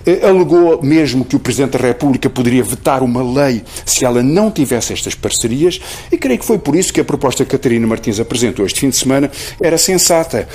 eh, 0.05 0.21
alegou 0.23 0.81
mesmo 0.83 1.25
que 1.25 1.35
o 1.35 1.39
Presidente 1.39 1.77
da 1.77 1.79
República 1.79 2.29
poderia 2.29 2.63
vetar 2.63 3.01
uma 3.01 3.23
lei 3.23 3.63
se 3.83 4.05
ela 4.05 4.21
não 4.21 4.51
tivesse 4.51 4.93
estas 4.93 5.15
parcerias, 5.15 5.81
e 6.11 6.17
creio 6.17 6.39
que 6.39 6.45
foi 6.45 6.59
por 6.59 6.75
isso 6.75 6.93
que 6.93 7.01
a 7.01 7.03
proposta 7.03 7.43
que 7.43 7.49
Catarina 7.49 7.87
Martins 7.87 8.19
apresentou 8.19 8.65
este 8.65 8.79
fim 8.79 8.89
de 8.89 8.95
semana 8.95 9.31
era 9.59 9.77
sensata. 9.77 10.47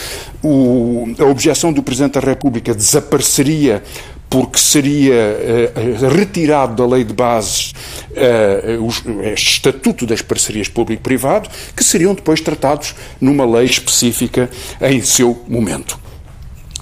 O, 0.42 1.08
a 1.18 1.24
objeção 1.24 1.72
do 1.72 1.82
Presidente 1.82 2.12
da 2.12 2.20
República 2.20 2.72
desapareceria 2.72 3.82
porque 4.28 4.58
seria 4.58 5.14
uh, 5.14 6.08
retirado 6.08 6.74
da 6.74 6.86
lei 6.94 7.04
de 7.04 7.14
bases 7.14 7.72
uh, 8.10 8.82
o 8.82 9.22
estatuto 9.32 10.06
das 10.06 10.20
parcerias 10.20 10.68
público-privado, 10.68 11.48
que 11.74 11.84
seriam 11.84 12.14
depois 12.14 12.40
tratados 12.40 12.94
numa 13.20 13.44
lei 13.46 13.66
específica 13.66 14.50
em 14.80 15.00
seu 15.02 15.44
momento. 15.48 15.98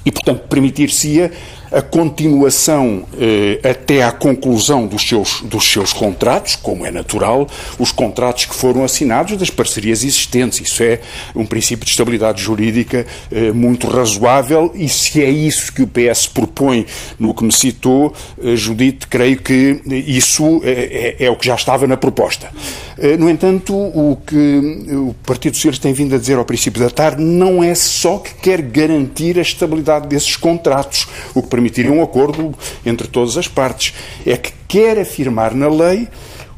E, 0.05 0.13
portanto, 0.13 0.47
permitir-se-ia 0.49 1.33
a 1.75 1.83
continuação 1.83 3.05
eh, 3.19 3.59
até 3.69 4.05
à 4.05 4.13
conclusão 4.13 4.87
dos 4.87 5.03
seus, 5.03 5.41
dos 5.43 5.71
seus 5.71 5.93
contratos, 5.93 6.55
como 6.55 6.87
é 6.87 6.91
natural, 6.91 7.49
os 7.81 7.91
contratos 7.91 8.45
que 8.45 8.55
foram 8.55 8.85
assinados 8.85 9.37
das 9.37 9.51
parcerias 9.51 10.05
existentes. 10.05 10.61
Isso 10.61 10.83
é 10.85 11.01
um 11.35 11.45
princípio 11.45 11.85
de 11.85 11.91
estabilidade 11.91 12.41
jurídica 12.41 13.05
eh, 13.31 13.51
muito 13.51 13.89
razoável 13.89 14.71
e 14.75 14.89
se 14.89 15.21
é 15.21 15.29
isso 15.29 15.73
que 15.73 15.83
o 15.83 15.89
PS 15.89 16.29
propõe 16.29 16.87
no 17.19 17.35
que 17.35 17.43
me 17.43 17.53
citou, 17.53 18.15
eh, 18.41 18.55
Judite, 18.55 19.09
creio 19.09 19.43
que 19.43 19.81
isso 20.07 20.61
é, 20.63 21.17
é, 21.19 21.27
é 21.27 21.31
o 21.31 21.35
que 21.37 21.47
já 21.47 21.57
estava 21.57 21.89
na 21.89 21.97
proposta. 21.97 22.51
Eh, 22.99 23.17
no 23.17 23.29
entanto, 23.29 23.75
o 23.75 24.19
que 24.27 24.87
o 24.93 25.15
Partido 25.27 25.57
Socialista 25.57 25.83
tem 25.83 25.93
vindo 25.93 26.15
a 26.15 26.19
dizer 26.19 26.37
ao 26.37 26.45
princípio 26.45 26.83
da 26.83 26.91
tarde 26.91 27.23
não 27.23 27.63
é 27.63 27.75
só 27.75 28.19
que 28.19 28.35
quer 28.35 28.63
garantir 28.63 29.39
a 29.39 29.43
estabilidade 29.43 30.09
desses 30.09 30.37
contratos, 30.37 31.07
o 31.35 31.43
que 31.43 31.49
permitiria 31.49 31.93
um 31.93 32.03
acordo 32.03 32.55
entre 32.85 33.09
todas 33.09 33.37
as 33.37 33.49
partes, 33.49 33.95
é 34.25 34.37
que 34.37 34.53
quer 34.69 34.99
afirmar 34.99 35.55
na 35.55 35.69
lei 35.69 36.09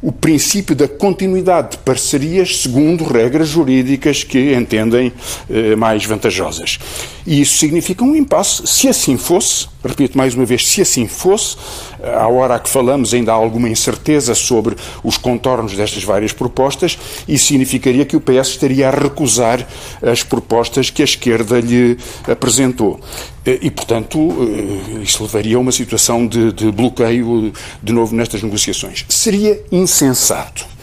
o 0.01 0.11
princípio 0.11 0.75
da 0.75 0.87
continuidade 0.87 1.71
de 1.71 1.77
parcerias 1.79 2.61
segundo 2.61 3.03
regras 3.03 3.47
jurídicas 3.47 4.23
que 4.23 4.53
entendem 4.53 5.11
eh, 5.49 5.75
mais 5.75 6.05
vantajosas. 6.05 6.77
E 7.25 7.41
isso 7.41 7.57
significa 7.57 8.03
um 8.03 8.15
impasse. 8.15 8.65
Se 8.67 8.87
assim 8.87 9.17
fosse, 9.17 9.67
repito 9.83 10.17
mais 10.17 10.35
uma 10.35 10.45
vez, 10.45 10.67
se 10.67 10.81
assim 10.81 11.07
fosse, 11.07 11.57
à 12.03 12.27
hora 12.27 12.59
que 12.59 12.69
falamos 12.69 13.13
ainda 13.13 13.31
há 13.31 13.35
alguma 13.35 13.69
incerteza 13.69 14.35
sobre 14.35 14.75
os 15.03 15.17
contornos 15.17 15.75
destas 15.75 16.03
várias 16.03 16.31
propostas, 16.31 16.97
isso 17.27 17.47
significaria 17.47 18.05
que 18.05 18.15
o 18.15 18.21
PS 18.21 18.49
estaria 18.49 18.87
a 18.87 18.91
recusar 18.91 19.65
as 20.01 20.23
propostas 20.23 20.89
que 20.89 21.01
a 21.01 21.05
esquerda 21.05 21.59
lhe 21.59 21.97
apresentou. 22.27 22.99
Eh, 23.45 23.59
e, 23.61 23.71
portanto, 23.71 24.19
eh, 24.19 25.01
isso 25.03 25.23
levaria 25.23 25.57
a 25.57 25.59
uma 25.59 25.71
situação 25.71 26.27
de, 26.27 26.51
de 26.51 26.71
bloqueio 26.71 27.51
de 27.81 27.93
novo 27.93 28.15
nestas 28.15 28.43
negociações. 28.43 29.05
Seria 29.09 29.59
insensato 29.71 30.77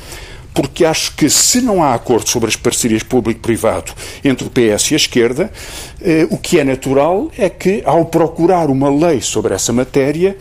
porque 0.55 0.85
acho 0.85 1.17
que 1.17 1.29
se 1.29 1.61
não 1.61 1.83
há 1.83 1.95
acordo 1.95 2.31
sobre 2.31 2.49
as 2.49 2.55
parcerias 2.55 3.03
público-privado 3.03 3.93
entre 4.23 4.47
o 4.47 4.51
PS 4.51 4.93
e 4.93 4.95
a 4.95 4.97
esquerda, 4.97 5.53
eh, 6.01 6.29
o 6.31 6.39
que 6.39 6.61
é 6.61 6.65
natural 6.65 7.29
é 7.37 7.51
que, 7.51 7.83
ao 7.85 8.05
procurar 8.05 8.71
uma 8.71 8.89
lei 8.89 9.21
sobre 9.21 9.53
essa 9.53 9.73
matéria, 9.73 10.37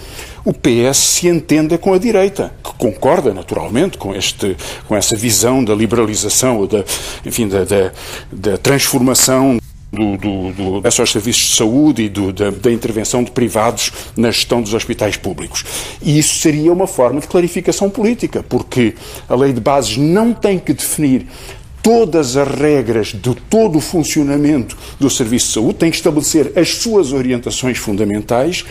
o 0.45 0.53
PS 0.53 0.97
se 0.97 1.27
entenda 1.27 1.77
com 1.77 1.93
a 1.93 1.97
direita, 1.97 2.53
que 2.63 2.73
concorda 2.73 3.33
naturalmente 3.33 3.97
com, 3.97 4.13
este, 4.13 4.57
com 4.87 4.95
essa 4.95 5.15
visão 5.15 5.63
da 5.63 5.73
liberalização, 5.73 6.65
da, 6.67 6.83
enfim, 7.25 7.47
da, 7.47 7.63
da, 7.63 7.91
da 8.31 8.57
transformação 8.57 9.57
do, 9.93 10.17
do, 10.17 10.51
do 10.51 10.77
acesso 10.79 11.01
aos 11.03 11.11
serviços 11.11 11.43
de 11.43 11.55
saúde 11.55 12.03
e 12.03 12.09
do, 12.09 12.33
da, 12.33 12.49
da, 12.49 12.71
intervenção 12.71 13.23
de 13.23 13.31
privados 13.31 13.91
na 14.17 14.31
gestão 14.31 14.61
dos 14.61 14.73
hospitais 14.73 15.15
públicos. 15.15 15.63
E 16.01 16.17
isso 16.17 16.39
seria 16.39 16.73
uma 16.73 16.87
forma 16.87 17.21
de 17.21 17.27
clarificação 17.27 17.89
política, 17.89 18.43
porque 18.43 18.95
a 19.29 19.35
lei 19.35 19.53
de 19.53 19.61
bases 19.61 19.97
não 19.97 20.33
tem 20.33 20.57
que 20.57 20.73
definir 20.73 21.27
todas 21.83 22.37
as 22.37 22.47
regras 22.47 23.07
de 23.07 23.35
todo 23.35 23.77
o 23.77 23.81
funcionamento 23.81 24.75
do 24.99 25.09
Serviço 25.09 25.47
de 25.47 25.53
Saúde, 25.53 25.73
tem 25.75 25.91
que 25.91 25.97
estabelecer 25.97 26.53
as 26.57 26.69
suas 26.69 27.11
orientações 27.11 27.77
fundamentais 27.77 28.65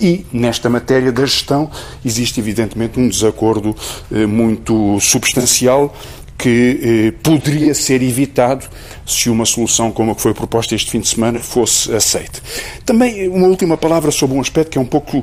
e, 0.00 0.24
nesta 0.32 0.70
matéria 0.70 1.12
da 1.12 1.26
gestão, 1.26 1.70
existe 2.04 2.40
evidentemente 2.40 2.98
um 2.98 3.06
desacordo 3.06 3.76
eh, 4.10 4.24
muito 4.24 4.98
substancial 4.98 5.94
que 6.36 6.80
eh, 6.82 7.12
poderia 7.22 7.74
ser 7.74 8.02
evitado 8.02 8.66
se 9.06 9.30
uma 9.30 9.44
solução 9.44 9.90
como 9.90 10.12
a 10.12 10.14
que 10.14 10.22
foi 10.22 10.34
proposta 10.34 10.74
este 10.74 10.90
fim 10.90 11.00
de 11.00 11.08
semana 11.08 11.38
fosse 11.38 11.94
aceita. 11.94 12.40
Também 12.84 13.28
uma 13.28 13.46
última 13.46 13.76
palavra 13.76 14.10
sobre 14.10 14.36
um 14.36 14.40
aspecto 14.40 14.70
que 14.70 14.78
é 14.78 14.80
um 14.80 14.86
pouco 14.86 15.22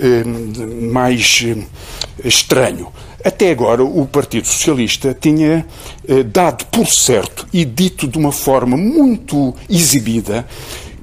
eh, 0.00 0.24
mais 0.24 1.44
eh, 1.44 1.56
estranho. 2.24 2.88
Até 3.24 3.50
agora, 3.50 3.84
o 3.84 4.04
Partido 4.06 4.46
Socialista 4.46 5.16
tinha 5.18 5.64
eh, 6.08 6.22
dado 6.24 6.66
por 6.66 6.86
certo 6.88 7.46
e 7.52 7.64
dito 7.64 8.08
de 8.08 8.18
uma 8.18 8.32
forma 8.32 8.76
muito 8.76 9.54
exibida 9.70 10.46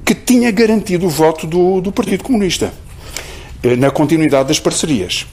que 0.04 0.14
tinha 0.14 0.52
garantido 0.52 1.06
o 1.06 1.10
voto 1.10 1.48
do, 1.48 1.80
do 1.80 1.92
Partido 1.92 2.24
Comunista 2.24 2.74
eh, 3.64 3.76
na 3.78 3.90
continuidade 3.90 4.50
das 4.50 4.60
parcerias. 4.60 5.26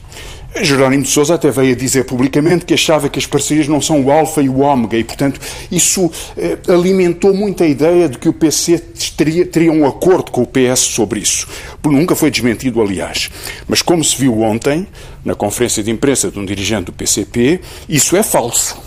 Jerónimo 0.61 1.03
de 1.03 1.09
Sousa 1.09 1.35
até 1.35 1.51
veio 1.51 1.73
a 1.73 1.77
dizer 1.77 2.05
publicamente 2.05 2.65
que 2.65 2.73
achava 2.73 3.09
que 3.09 3.19
as 3.19 3.25
parcerias 3.25 3.67
não 3.67 3.81
são 3.81 4.01
o 4.03 4.11
alfa 4.11 4.41
e 4.41 4.49
o 4.49 4.59
ômega 4.59 4.97
e, 4.97 5.03
portanto, 5.03 5.39
isso 5.71 6.11
eh, 6.35 6.57
alimentou 6.67 7.33
muito 7.33 7.63
a 7.63 7.67
ideia 7.67 8.09
de 8.09 8.17
que 8.17 8.27
o 8.27 8.33
PC 8.33 8.79
teria, 9.15 9.45
teria 9.45 9.71
um 9.71 9.85
acordo 9.85 10.31
com 10.31 10.41
o 10.41 10.47
PS 10.47 10.79
sobre 10.79 11.19
isso. 11.19 11.47
Nunca 11.85 12.15
foi 12.15 12.31
desmentido, 12.31 12.81
aliás. 12.81 13.29
Mas 13.67 13.81
como 13.81 14.03
se 14.03 14.17
viu 14.17 14.41
ontem, 14.41 14.87
na 15.23 15.35
conferência 15.35 15.83
de 15.83 15.91
imprensa 15.91 16.31
de 16.31 16.39
um 16.39 16.45
dirigente 16.45 16.85
do 16.85 16.93
PCP, 16.93 17.61
isso 17.87 18.15
é 18.15 18.23
falso. 18.23 18.77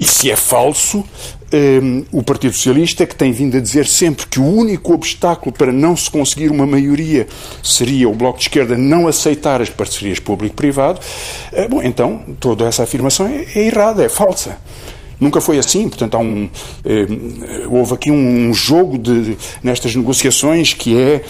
E 0.00 0.04
se 0.04 0.30
é 0.30 0.36
falso, 0.36 1.04
um, 1.52 2.04
o 2.12 2.22
Partido 2.22 2.54
Socialista, 2.54 3.06
que 3.06 3.14
tem 3.14 3.32
vindo 3.32 3.56
a 3.56 3.60
dizer 3.60 3.86
sempre 3.86 4.26
que 4.26 4.38
o 4.38 4.44
único 4.44 4.92
obstáculo 4.92 5.52
para 5.52 5.72
não 5.72 5.96
se 5.96 6.10
conseguir 6.10 6.50
uma 6.50 6.66
maioria 6.66 7.26
seria 7.62 8.08
o 8.08 8.14
Bloco 8.14 8.38
de 8.38 8.44
Esquerda 8.44 8.76
não 8.76 9.06
aceitar 9.06 9.60
as 9.60 9.70
parcerias 9.70 10.18
público-privado, 10.18 11.00
uh, 11.52 11.68
bom, 11.68 11.82
então 11.82 12.22
toda 12.38 12.66
essa 12.66 12.82
afirmação 12.82 13.26
é, 13.26 13.46
é, 13.54 13.66
errada, 13.66 14.04
é 14.04 14.08
falsa. 14.08 14.58
Nunca 15.20 15.40
foi 15.40 15.58
assim, 15.58 15.88
portanto, 15.88 16.14
há 16.14 16.18
um, 16.18 16.48
houve 17.70 17.94
aqui 17.94 18.08
um 18.08 18.54
jogo 18.54 18.96
de, 18.96 19.36
nestas 19.64 19.96
negociações 19.96 20.74
que 20.74 20.96
é 20.96 21.24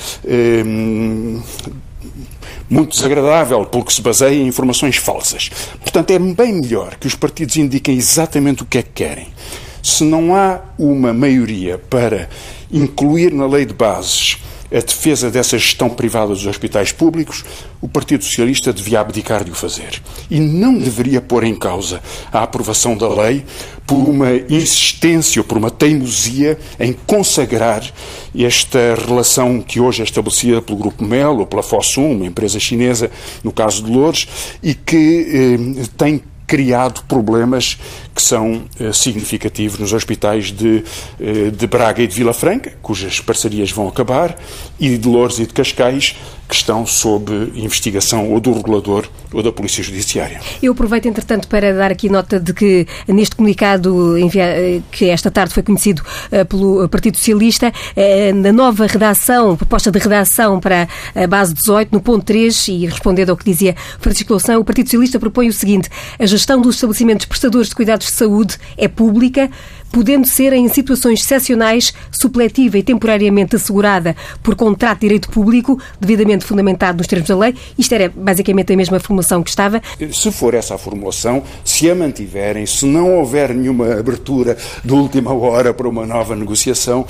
muito 2.68 2.90
desagradável, 2.90 3.64
porque 3.64 3.92
se 3.92 4.02
baseia 4.02 4.34
em 4.34 4.46
informações 4.46 4.96
falsas. 4.96 5.50
Portanto, 5.80 6.10
é 6.10 6.18
bem 6.18 6.52
melhor 6.52 6.96
que 6.96 7.06
os 7.06 7.14
partidos 7.14 7.56
indiquem 7.56 7.96
exatamente 7.96 8.62
o 8.62 8.66
que 8.66 8.78
é 8.78 8.82
que 8.82 8.90
querem. 8.90 9.28
Se 9.88 10.04
não 10.04 10.36
há 10.36 10.60
uma 10.78 11.14
maioria 11.14 11.78
para 11.78 12.28
incluir 12.70 13.32
na 13.32 13.46
lei 13.46 13.64
de 13.64 13.72
bases 13.72 14.36
a 14.70 14.80
defesa 14.80 15.30
dessa 15.30 15.56
gestão 15.56 15.88
privada 15.88 16.28
dos 16.28 16.46
hospitais 16.46 16.92
públicos, 16.92 17.42
o 17.80 17.88
Partido 17.88 18.22
Socialista 18.22 18.70
devia 18.70 19.00
abdicar 19.00 19.42
de 19.42 19.50
o 19.50 19.54
fazer. 19.54 20.02
E 20.30 20.38
não 20.38 20.78
deveria 20.78 21.22
pôr 21.22 21.42
em 21.42 21.54
causa 21.54 22.02
a 22.30 22.42
aprovação 22.42 22.98
da 22.98 23.08
lei 23.08 23.46
por 23.86 23.96
uma 23.96 24.30
insistência 24.50 25.40
ou 25.40 25.44
por 25.44 25.56
uma 25.56 25.70
teimosia 25.70 26.58
em 26.78 26.92
consagrar 26.92 27.82
esta 28.38 28.94
relação 28.94 29.62
que 29.62 29.80
hoje 29.80 30.02
é 30.02 30.04
estabelecida 30.04 30.60
pelo 30.60 30.78
Grupo 30.78 31.02
Mel 31.02 31.38
ou 31.38 31.46
pela 31.46 31.62
Fossum, 31.62 32.12
uma 32.12 32.26
empresa 32.26 32.60
chinesa, 32.60 33.10
no 33.42 33.52
caso 33.52 33.82
de 33.82 33.90
Lourdes, 33.90 34.28
e 34.62 34.74
que 34.74 35.78
eh, 35.80 35.86
tem 35.96 36.22
criado 36.48 37.04
problemas 37.06 37.78
que 38.14 38.22
são 38.22 38.64
eh, 38.80 38.90
significativos 38.90 39.78
nos 39.78 39.92
hospitais 39.92 40.50
de, 40.50 40.82
eh, 41.20 41.50
de 41.50 41.66
Braga 41.66 42.02
e 42.02 42.06
de 42.06 42.14
Vila 42.14 42.32
Franca, 42.32 42.72
cujas 42.80 43.20
parcerias 43.20 43.70
vão 43.70 43.86
acabar, 43.86 44.34
e 44.80 44.96
de 44.96 45.06
Lourdes 45.06 45.38
e 45.38 45.46
de 45.46 45.52
Cascais, 45.52 46.16
que 46.48 46.54
estão 46.54 46.86
sob 46.86 47.52
investigação 47.54 48.32
ou 48.32 48.40
do 48.40 48.52
regulador 48.52 49.06
ou 49.32 49.42
da 49.42 49.52
Polícia 49.52 49.82
Judiciária. 49.82 50.40
Eu 50.62 50.72
aproveito, 50.72 51.06
entretanto, 51.06 51.46
para 51.46 51.74
dar 51.74 51.90
aqui 51.90 52.08
nota 52.08 52.40
de 52.40 52.54
que 52.54 52.86
neste 53.06 53.36
comunicado 53.36 54.16
que 54.90 55.06
esta 55.06 55.30
tarde 55.30 55.52
foi 55.52 55.62
conhecido 55.62 56.02
eh, 56.30 56.44
pelo 56.44 56.88
Partido 56.88 57.18
Socialista, 57.18 57.70
eh, 57.94 58.32
na 58.32 58.52
nova 58.52 58.86
redação, 58.86 59.56
proposta 59.56 59.90
de 59.90 59.98
redação 59.98 60.58
para 60.58 60.88
a 61.14 61.26
base 61.26 61.52
18, 61.52 61.92
no 61.92 62.00
ponto 62.00 62.24
3, 62.24 62.68
e 62.68 62.86
respondendo 62.86 63.30
ao 63.30 63.36
que 63.36 63.44
dizia 63.44 63.76
Francisco 64.00 64.32
Loução, 64.32 64.60
o 64.60 64.64
Partido 64.64 64.86
Socialista 64.86 65.20
propõe 65.20 65.48
o 65.48 65.52
seguinte: 65.52 65.90
a 66.18 66.24
gestão 66.24 66.60
dos 66.60 66.76
estabelecimentos 66.76 67.26
prestadores 67.26 67.68
de 67.68 67.74
cuidados 67.74 68.06
de 68.06 68.12
saúde 68.12 68.56
é 68.76 68.88
pública, 68.88 69.50
podendo 69.90 70.26
ser 70.26 70.52
em 70.52 70.68
situações 70.68 71.20
excepcionais 71.20 71.92
supletiva 72.10 72.78
e 72.78 72.82
temporariamente 72.82 73.56
assegurada 73.56 74.16
por 74.42 74.54
contrato 74.54 75.00
de 75.00 75.08
direito 75.08 75.30
público, 75.30 75.80
devidamente 76.00 76.44
fundamentado 76.44 76.98
nos 76.98 77.06
termos 77.06 77.28
da 77.28 77.36
lei. 77.36 77.54
Isto 77.78 77.94
era 77.94 78.12
basicamente 78.14 78.72
a 78.72 78.76
mesma 78.76 79.00
formulação 79.00 79.42
que 79.42 79.50
estava. 79.50 79.80
Se 80.12 80.30
for 80.30 80.54
essa 80.54 80.74
a 80.74 80.78
formulação, 80.78 81.42
se 81.64 81.90
a 81.90 81.94
mantiverem, 81.94 82.66
se 82.66 82.86
não 82.86 83.18
houver 83.18 83.54
nenhuma 83.54 83.98
abertura 83.98 84.56
de 84.84 84.92
última 84.92 85.32
hora 85.32 85.72
para 85.74 85.88
uma 85.88 86.06
nova 86.06 86.36
negociação, 86.36 87.06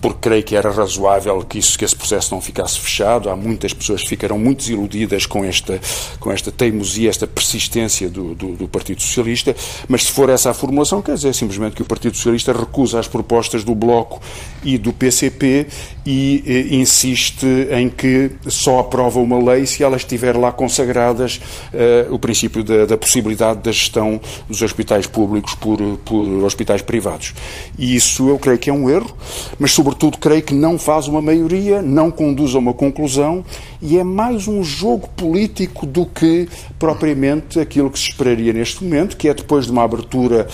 porque 0.00 0.18
creio 0.20 0.42
que 0.42 0.56
era 0.56 0.70
razoável 0.70 1.42
que, 1.42 1.58
isso, 1.58 1.78
que 1.78 1.84
esse 1.84 1.96
processo 1.96 2.34
não 2.34 2.40
ficasse 2.40 2.78
fechado. 2.78 3.28
Há 3.28 3.36
muitas 3.36 3.72
pessoas 3.72 4.02
que 4.02 4.08
ficarão 4.08 4.38
muito 4.38 4.58
desiludidas 4.58 5.26
com 5.26 5.44
esta, 5.44 5.80
com 6.20 6.30
esta 6.30 6.50
teimosia, 6.50 7.10
esta 7.10 7.26
persistência 7.26 8.08
do, 8.08 8.34
do, 8.34 8.52
do, 8.52 8.68
Partido 8.68 9.02
Socialista, 9.02 9.54
mas 9.88 10.04
se 10.04 10.12
for 10.12 10.28
essa 10.28 10.50
a 10.50 10.54
formulação, 10.54 11.00
quer 11.00 11.14
dizer 11.14 11.34
simplesmente 11.34 11.76
que 11.76 11.82
o 11.82 11.84
Partido 11.84 12.16
Socialista 12.16 12.52
recusa 12.52 12.98
as 12.98 13.08
propostas 13.08 13.64
do 13.64 13.74
Bloco 13.74 14.20
e 14.64 14.78
do 14.78 14.92
PCP 14.92 15.66
e 16.06 16.42
eh, 16.46 16.74
insiste 16.74 17.46
em 17.70 17.88
que 17.88 18.30
só 18.46 18.78
aprova 18.78 19.20
uma 19.20 19.38
lei 19.52 19.66
se 19.66 19.82
elas 19.82 20.02
estiver 20.02 20.36
lá 20.36 20.52
consagradas 20.52 21.40
eh, 21.72 22.06
o 22.10 22.18
princípio 22.18 22.62
da, 22.62 22.86
da, 22.86 22.96
possibilidade 22.96 23.60
da 23.60 23.72
gestão 23.72 24.20
dos 24.48 24.60
hospitais 24.62 25.06
públicos 25.06 25.54
por, 25.54 25.78
por 26.04 26.26
hospitais 26.44 26.82
privados. 26.82 27.34
E 27.78 27.94
isso 27.94 28.28
eu 28.28 28.38
creio 28.38 28.58
que 28.58 28.70
é 28.70 28.72
um 28.72 28.88
erro, 28.90 29.14
mas 29.58 29.72
sobretudo 29.72 30.18
creio 30.18 30.42
que 30.42 30.54
não 30.54 30.78
faz 30.78 31.08
uma 31.08 31.22
maioria, 31.22 31.82
não 31.82 32.10
conduz 32.10 32.54
a 32.54 32.58
uma 32.58 32.72
conclusão 32.72 33.44
e 33.80 33.98
é 33.98 34.04
mais 34.04 34.48
um 34.48 34.62
jogo 34.62 35.08
político 35.16 35.86
do 35.86 36.06
que 36.06 36.48
propriamente 36.78 37.60
aquilo 37.60 37.90
que 37.90 37.98
se 37.98 38.10
esperaria 38.10 38.52
neste 38.52 38.82
momento, 38.82 39.16
que 39.16 39.28
é 39.28 39.34
depois 39.34 39.66
de 39.66 39.72
uma 39.72 39.82
abertura 39.82 40.46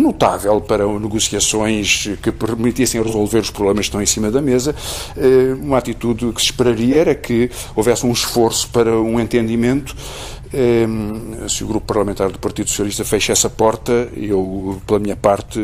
notável 0.00 0.60
para 0.60 0.86
negociações 0.98 2.10
que 2.22 2.30
permitissem 2.30 3.02
resolver 3.02 3.38
os 3.38 3.50
problemas 3.50 3.80
que 3.80 3.88
estão 3.88 4.02
em 4.02 4.06
cima 4.06 4.30
da 4.30 4.40
mesa, 4.40 4.74
eh, 5.16 5.54
uma 5.60 5.78
atitude 5.78 6.32
que 6.32 6.40
se 6.40 6.46
esperaria 6.46 6.96
era 6.96 7.14
que 7.14 7.50
houvesse 7.74 8.06
um 8.06 8.12
esforço 8.12 8.68
para 8.70 8.98
um 9.00 9.18
entendimento 9.18 9.94
se 11.48 11.64
o 11.64 11.66
grupo 11.66 11.86
parlamentar 11.86 12.30
do 12.30 12.38
Partido 12.38 12.68
Socialista 12.68 13.04
fecha 13.04 13.32
essa 13.32 13.50
porta, 13.50 14.08
eu, 14.16 14.80
pela 14.86 14.98
minha 14.98 15.16
parte, 15.16 15.60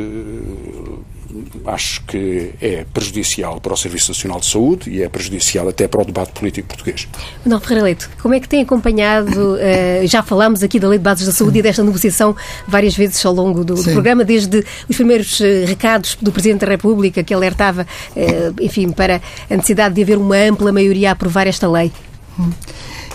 acho 1.67 2.03
que 2.05 2.53
é 2.61 2.85
prejudicial 2.93 3.61
para 3.61 3.73
o 3.73 3.77
Serviço 3.77 4.11
Nacional 4.11 4.41
de 4.41 4.47
Saúde 4.47 4.91
e 4.91 5.03
é 5.03 5.09
prejudicial 5.09 5.69
até 5.69 5.87
para 5.87 6.03
o 6.03 6.05
debate 6.05 6.33
político 6.33 6.69
português. 6.69 7.09
Manuel 7.45 7.61
Ferreira 7.61 7.85
Leite, 7.85 8.09
como 8.21 8.35
é 8.35 8.41
que 8.41 8.49
tem 8.49 8.63
acompanhado, 8.63 9.55
uh, 9.55 10.07
já 10.07 10.23
falámos 10.23 10.63
aqui 10.63 10.79
da 10.79 10.89
Lei 10.89 10.99
de 10.99 11.05
Bases 11.05 11.27
da 11.27 11.33
Saúde 11.33 11.59
e 11.59 11.63
desta 11.63 11.83
negociação 11.83 12.35
várias 12.67 12.97
vezes 12.97 13.25
ao 13.25 13.33
longo 13.33 13.65
do, 13.65 13.75
do 13.75 13.93
programa, 13.93 14.25
desde 14.25 14.65
os 14.89 14.97
primeiros 14.97 15.41
uh, 15.41 15.45
recados 15.67 16.17
do 16.21 16.33
Presidente 16.33 16.61
da 16.61 16.69
República 16.69 17.23
que 17.23 17.33
alertava, 17.33 17.87
uh, 18.17 18.63
enfim, 18.63 18.91
para 18.91 19.21
a 19.49 19.57
necessidade 19.57 19.95
de 19.95 20.03
haver 20.03 20.19
uma 20.19 20.37
ampla 20.37 20.73
maioria 20.73 21.11
a 21.11 21.13
aprovar 21.13 21.47
esta 21.47 21.69
lei? 21.71 21.93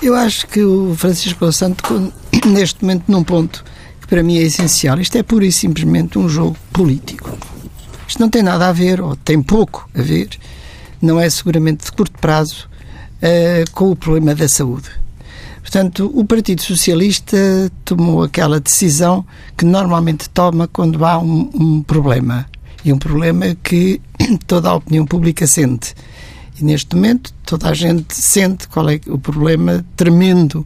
Eu 0.01 0.13
acho 0.13 0.47
que 0.47 0.63
o 0.63 0.95
Francisco 0.95 1.51
Santo, 1.51 2.13
neste 2.45 2.83
momento, 2.83 3.03
num 3.07 3.23
ponto 3.23 3.63
que 4.01 4.07
para 4.07 4.21
mim 4.21 4.37
é 4.37 4.43
essencial, 4.43 4.99
isto 4.99 5.17
é 5.17 5.23
pura 5.23 5.45
e 5.45 5.51
simplesmente 5.51 6.19
um 6.19 6.29
jogo 6.29 6.55
político 6.71 7.35
isto 8.07 8.19
não 8.19 8.29
tem 8.29 8.43
nada 8.43 8.67
a 8.69 8.71
ver, 8.71 9.01
ou 9.01 9.15
tem 9.15 9.41
pouco 9.41 9.89
a 9.93 10.01
ver, 10.01 10.29
não 11.01 11.19
é 11.19 11.29
seguramente 11.29 11.85
de 11.85 11.91
curto 11.91 12.17
prazo, 12.19 12.69
uh, 13.17 13.71
com 13.71 13.91
o 13.91 13.95
problema 13.95 14.35
da 14.35 14.47
saúde. 14.47 14.89
Portanto, 15.61 16.11
o 16.13 16.23
Partido 16.23 16.61
Socialista 16.61 17.37
tomou 17.83 18.23
aquela 18.23 18.59
decisão 18.59 19.25
que 19.57 19.65
normalmente 19.65 20.29
toma 20.29 20.67
quando 20.67 21.03
há 21.03 21.17
um, 21.17 21.49
um 21.53 21.83
problema. 21.83 22.45
E 22.83 22.93
um 22.93 22.99
problema 22.99 23.55
que 23.63 23.99
toda 24.45 24.69
a 24.69 24.75
opinião 24.75 25.05
pública 25.05 25.47
sente. 25.47 25.95
E 26.59 26.63
neste 26.63 26.95
momento 26.95 27.33
toda 27.45 27.69
a 27.69 27.73
gente 27.73 28.15
sente 28.15 28.67
qual 28.67 28.89
é 28.89 28.99
o 29.07 29.17
problema 29.17 29.85
tremendo, 29.95 30.65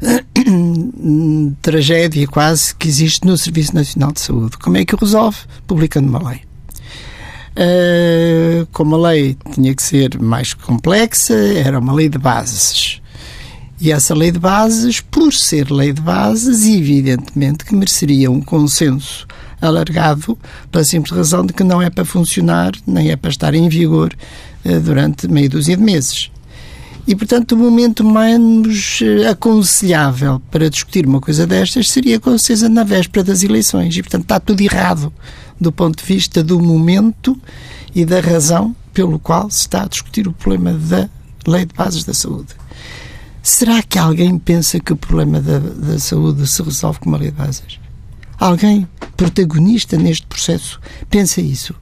tragédia 1.60 2.26
quase, 2.26 2.74
que 2.74 2.88
existe 2.88 3.26
no 3.26 3.36
Serviço 3.36 3.74
Nacional 3.74 4.12
de 4.12 4.20
Saúde. 4.20 4.56
Como 4.58 4.76
é 4.76 4.84
que 4.84 4.94
o 4.94 4.98
resolve? 4.98 5.38
Publicando 5.66 6.08
uma 6.08 6.30
lei. 6.30 6.40
Uh, 7.58 8.66
como 8.72 8.94
a 8.94 9.10
lei 9.10 9.36
tinha 9.52 9.74
que 9.74 9.82
ser 9.82 10.18
mais 10.20 10.54
complexa, 10.54 11.34
era 11.34 11.78
uma 11.78 11.92
lei 11.92 12.08
de 12.08 12.16
bases. 12.18 13.00
E 13.80 13.92
essa 13.92 14.14
lei 14.14 14.30
de 14.30 14.38
bases, 14.38 15.00
por 15.00 15.32
ser 15.32 15.70
lei 15.70 15.92
de 15.92 16.00
bases, 16.00 16.66
evidentemente 16.66 17.64
que 17.64 17.74
mereceria 17.74 18.30
um 18.30 18.40
consenso 18.40 19.26
alargado, 19.60 20.38
pela 20.70 20.84
simples 20.84 21.16
razão 21.16 21.44
de 21.44 21.52
que 21.52 21.64
não 21.64 21.82
é 21.82 21.90
para 21.90 22.04
funcionar, 22.04 22.72
nem 22.86 23.10
é 23.10 23.16
para 23.16 23.30
estar 23.30 23.54
em 23.54 23.68
vigor 23.68 24.14
durante 24.64 25.28
meia 25.28 25.48
dúzia 25.48 25.76
de 25.76 25.82
meses. 25.82 26.30
E, 27.08 27.14
portanto, 27.14 27.52
o 27.52 27.56
momento 27.56 28.04
menos 28.04 29.00
eh, 29.00 29.28
aconselhável 29.28 30.42
para 30.50 30.68
discutir 30.68 31.06
uma 31.06 31.22
coisa 31.22 31.46
destas 31.46 31.88
seria, 31.88 32.20
com 32.20 32.36
certeza, 32.36 32.68
na 32.68 32.84
véspera 32.84 33.24
das 33.24 33.42
eleições. 33.42 33.96
E, 33.96 34.02
portanto, 34.02 34.24
está 34.24 34.38
tudo 34.38 34.60
errado 34.60 35.10
do 35.58 35.72
ponto 35.72 35.98
de 35.98 36.04
vista 36.04 36.42
do 36.42 36.60
momento 36.60 37.34
e 37.94 38.04
da 38.04 38.20
razão 38.20 38.76
pelo 38.92 39.18
qual 39.18 39.50
se 39.50 39.60
está 39.60 39.84
a 39.84 39.88
discutir 39.88 40.28
o 40.28 40.34
problema 40.34 40.74
da 40.74 41.08
Lei 41.46 41.64
de 41.64 41.74
Bases 41.74 42.04
da 42.04 42.12
Saúde. 42.12 42.54
Será 43.42 43.82
que 43.82 43.98
alguém 43.98 44.38
pensa 44.38 44.78
que 44.78 44.92
o 44.92 44.96
problema 44.96 45.40
da, 45.40 45.58
da 45.58 45.98
saúde 45.98 46.46
se 46.46 46.62
resolve 46.62 46.98
com 46.98 47.08
uma 47.08 47.16
lei 47.16 47.30
de 47.30 47.36
bases? 47.38 47.80
Alguém 48.38 48.86
protagonista 49.16 49.96
neste 49.96 50.26
processo 50.26 50.78
pensa 51.08 51.40
isso? 51.40 51.74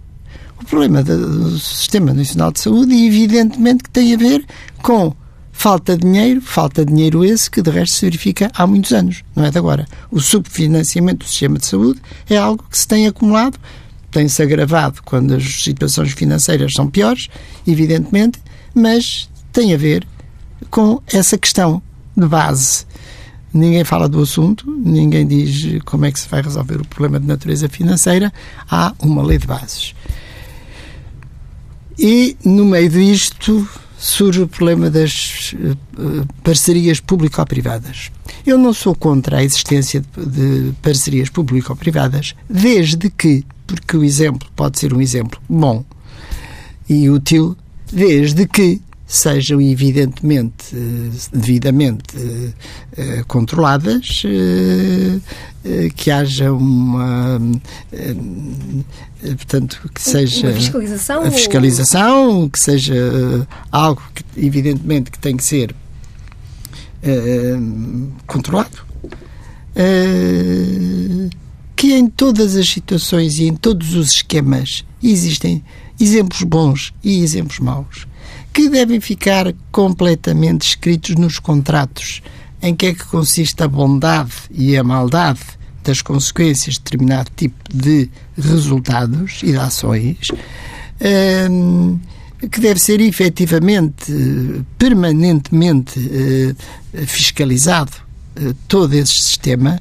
Problema 0.68 1.02
do 1.02 1.58
Sistema 1.58 2.12
Nacional 2.12 2.50
de 2.50 2.60
Saúde, 2.60 2.93
evidentemente, 2.93 3.84
que 3.84 3.90
tem 3.90 4.12
a 4.12 4.17
ver 4.17 4.45
com 4.82 5.14
falta 5.52 5.97
de 5.97 6.02
dinheiro, 6.02 6.40
falta 6.40 6.84
de 6.84 6.93
dinheiro 6.93 7.25
esse 7.25 7.50
que 7.50 7.62
de 7.62 7.71
resto 7.71 7.95
se 7.95 8.04
verifica 8.04 8.50
há 8.54 8.67
muitos 8.67 8.93
anos, 8.93 9.23
não 9.34 9.45
é 9.45 9.50
de 9.50 9.58
agora. 9.58 9.86
O 10.10 10.21
subfinanciamento 10.21 11.25
do 11.25 11.28
sistema 11.28 11.58
de 11.58 11.67
saúde 11.67 12.00
é 12.28 12.36
algo 12.36 12.64
que 12.69 12.76
se 12.76 12.86
tem 12.86 13.06
acumulado, 13.06 13.58
tem-se 14.10 14.43
agravado 14.43 15.00
quando 15.04 15.34
as 15.34 15.62
situações 15.62 16.12
financeiras 16.12 16.73
são 16.75 16.88
piores, 16.88 17.28
evidentemente, 17.67 18.40
mas 18.75 19.30
tem 19.52 19.73
a 19.73 19.76
ver 19.76 20.06
com 20.69 21.00
essa 21.06 21.38
questão 21.38 21.80
de 22.17 22.26
base. 22.26 22.84
Ninguém 23.52 23.84
fala 23.84 24.08
do 24.08 24.21
assunto, 24.21 24.71
ninguém 24.71 25.26
diz 25.26 25.82
como 25.84 26.04
é 26.04 26.12
que 26.12 26.21
se 26.21 26.28
vai 26.28 26.43
resolver 26.43 26.80
o 26.80 26.86
problema 26.86 27.19
de 27.19 27.26
natureza 27.26 27.69
financeira. 27.69 28.32
Há 28.71 28.93
uma 29.00 29.23
lei 29.23 29.38
de 29.38 29.47
bases. 29.47 29.95
E, 31.99 32.37
no 32.45 32.65
meio 32.65 32.91
disto, 32.91 33.67
surge 33.99 34.43
o 34.43 34.49
problema 34.49 34.91
das 34.91 35.54
uh, 35.54 36.26
parcerias 36.43 37.00
público-privadas. 37.00 38.11
Eu 38.47 38.59
não 38.59 38.73
sou 38.73 38.95
contra 38.95 39.39
a 39.39 39.45
existência 39.45 40.04
de 40.17 40.73
parcerias 40.82 41.30
público-privadas, 41.30 42.35
desde 42.49 43.11
que, 43.11 43.45
porque 43.67 43.97
o 43.97 44.04
exemplo 44.04 44.49
pode 44.54 44.78
ser 44.78 44.93
um 44.93 45.00
exemplo 45.00 45.41
bom 45.49 45.85
e 46.89 47.09
útil, 47.09 47.56
desde 47.91 48.47
que 48.47 48.80
sejam 49.06 49.60
evidentemente 49.60 50.75
eh, 50.75 51.10
devidamente 51.32 52.16
uh, 52.16 53.25
controladas, 53.28 54.25
uh, 54.25 55.16
uh, 55.64 55.95
que 55.95 56.10
haja 56.10 56.52
uma 56.52 57.40
portanto 59.21 59.88
que 59.95 60.02
seja 60.02 60.49
uma 60.49 60.56
fiscalização, 60.56 61.23
a 61.23 61.30
fiscalização, 61.30 62.49
que 62.49 62.58
seja 62.58 62.95
algo 63.71 64.02
que 64.12 64.25
evidentemente 64.45 65.10
que 65.10 65.19
tem 65.19 65.36
que 65.36 65.45
ser 65.45 65.75
controlado. 68.26 68.84
que 71.76 71.92
em 71.92 72.08
todas 72.08 72.56
as 72.56 72.69
situações 72.69 73.38
e 73.38 73.45
em 73.45 73.54
todos 73.54 73.95
os 73.95 74.12
esquemas 74.14 74.84
existem 75.02 75.64
exemplos 76.00 76.42
bons 76.42 76.92
e 77.02 77.23
exemplos 77.23 77.60
maus 77.60 78.06
que 78.56 78.71
devem 78.71 79.00
ficar 79.00 79.52
completamente 79.71 80.66
escritos 80.69 81.14
nos 81.16 81.38
contratos? 81.38 82.23
Em 82.62 82.75
que 82.75 82.86
é 82.86 82.95
que 82.95 83.04
consiste 83.04 83.62
a 83.62 83.69
bondade 83.69 84.32
e 84.50 84.78
a 84.78 84.82
maldade 84.82 85.40
das 85.84 86.00
consequências 86.00 86.76
de 86.76 86.80
determinado 86.80 87.30
tipo 87.36 87.54
de 87.71 88.08
resultados 88.34 89.42
e 89.42 89.52
de 89.52 89.58
ações, 89.58 90.28
hum, 91.50 92.00
que 92.50 92.58
deve 92.58 92.80
ser 92.80 92.99
efetivamente, 93.02 94.10
permanentemente 94.78 96.00
eh, 96.95 97.04
fiscalizado 97.04 97.92
eh, 98.36 98.54
todo 98.66 98.95
esse 98.95 99.19
sistema? 99.23 99.78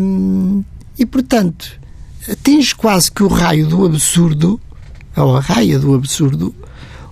Hum, 0.00 0.64
e, 0.98 1.04
portanto, 1.04 1.78
atinge 2.32 2.74
quase 2.74 3.12
que 3.12 3.22
o 3.22 3.28
raio 3.28 3.66
do 3.66 3.84
absurdo, 3.84 4.58
ou 5.14 5.36
a 5.36 5.40
raia 5.40 5.78
do 5.78 5.94
absurdo, 5.94 6.54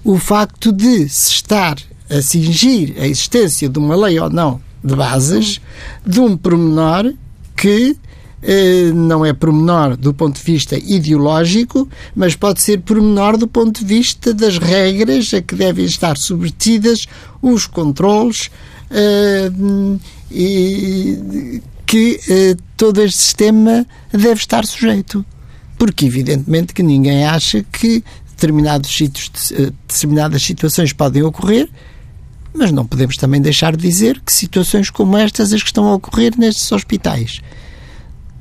o 0.04 0.18
facto 0.18 0.70
de 0.70 1.08
se 1.08 1.30
estar 1.30 1.76
a 2.10 2.20
cingir 2.20 2.94
a 2.98 3.06
existência 3.06 3.68
de 3.68 3.78
uma 3.78 3.96
lei 3.96 4.18
ou 4.20 4.28
não 4.28 4.60
de 4.82 4.94
bases 4.94 5.60
de 6.06 6.20
um 6.20 6.36
pormenor 6.36 7.12
que 7.56 7.96
eh, 8.42 8.92
não 8.92 9.24
é 9.24 9.32
pormenor 9.32 9.96
do 9.96 10.12
ponto 10.12 10.36
de 10.36 10.44
vista 10.44 10.76
ideológico, 10.76 11.88
mas 12.14 12.36
pode 12.36 12.60
ser 12.60 12.80
pormenor 12.80 13.38
do 13.38 13.48
ponto 13.48 13.80
de 13.80 13.86
vista 13.86 14.34
das 14.34 14.58
regras 14.58 15.32
a 15.32 15.40
que 15.40 15.54
devem 15.54 15.86
estar 15.86 16.18
submetidas 16.18 17.06
os 17.40 17.66
controles 17.66 18.50
eh, 18.90 19.50
e 20.30 21.62
que 21.86 22.20
eh, 22.28 22.56
todo 22.76 23.00
este 23.00 23.18
sistema 23.18 23.86
deve 24.12 24.40
estar 24.40 24.66
sujeito. 24.66 25.24
Porque, 25.78 26.04
evidentemente, 26.06 26.74
que 26.74 26.82
ninguém 26.82 27.24
acha 27.24 27.64
que 27.72 28.04
determinados 28.34 28.94
sítios, 28.94 29.30
eh, 29.52 29.72
determinadas 29.88 30.42
situações 30.42 30.92
podem 30.92 31.22
ocorrer 31.22 31.68
Mas 32.52 32.70
não 32.70 32.86
podemos 32.86 33.16
também 33.16 33.40
deixar 33.40 33.76
de 33.76 33.82
dizer 33.82 34.20
que 34.20 34.32
situações 34.32 34.90
como 34.90 35.16
estas, 35.16 35.52
as 35.52 35.62
que 35.62 35.68
estão 35.68 35.88
a 35.88 35.94
ocorrer 35.94 36.32
nestes 36.38 36.70
hospitais, 36.70 37.40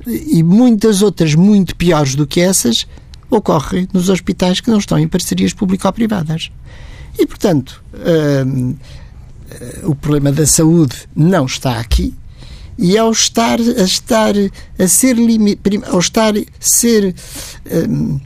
e 0.06 0.42
muitas 0.42 1.02
outras 1.02 1.34
muito 1.34 1.74
piores 1.74 2.14
do 2.14 2.26
que 2.26 2.40
essas, 2.40 2.86
ocorrem 3.30 3.88
nos 3.92 4.08
hospitais 4.08 4.60
que 4.60 4.70
não 4.70 4.78
estão 4.78 4.98
em 4.98 5.08
parcerias 5.08 5.52
público-privadas. 5.52 6.50
E, 7.18 7.26
portanto, 7.26 7.82
hum, 8.46 8.76
o 9.84 9.94
problema 9.94 10.32
da 10.32 10.46
saúde 10.46 10.96
não 11.14 11.46
está 11.46 11.78
aqui. 11.78 12.14
E 12.76 12.98
ao 12.98 13.12
estar 13.12 13.58
a 13.60 13.82
estar 13.82 14.34
a 14.78 14.88
ser 14.88 15.16
ao 15.86 15.98
estar 16.00 16.34
ser 16.58 17.14
hum, 17.88 18.20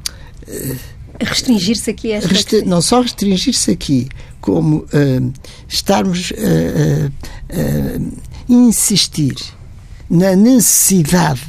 restringir-se 1.20 1.90
aqui 1.90 2.12
a 2.12 2.16
esta 2.16 2.62
não 2.64 2.80
só 2.80 3.00
restringir-se 3.00 3.70
aqui 3.70 4.08
como 4.40 4.78
uh, 4.78 5.32
estarmos 5.68 6.32
a 6.32 8.00
insistir 8.48 9.34
na 10.08 10.34
necessidade 10.34 11.42